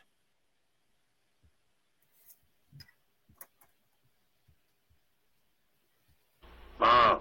[6.81, 7.21] ما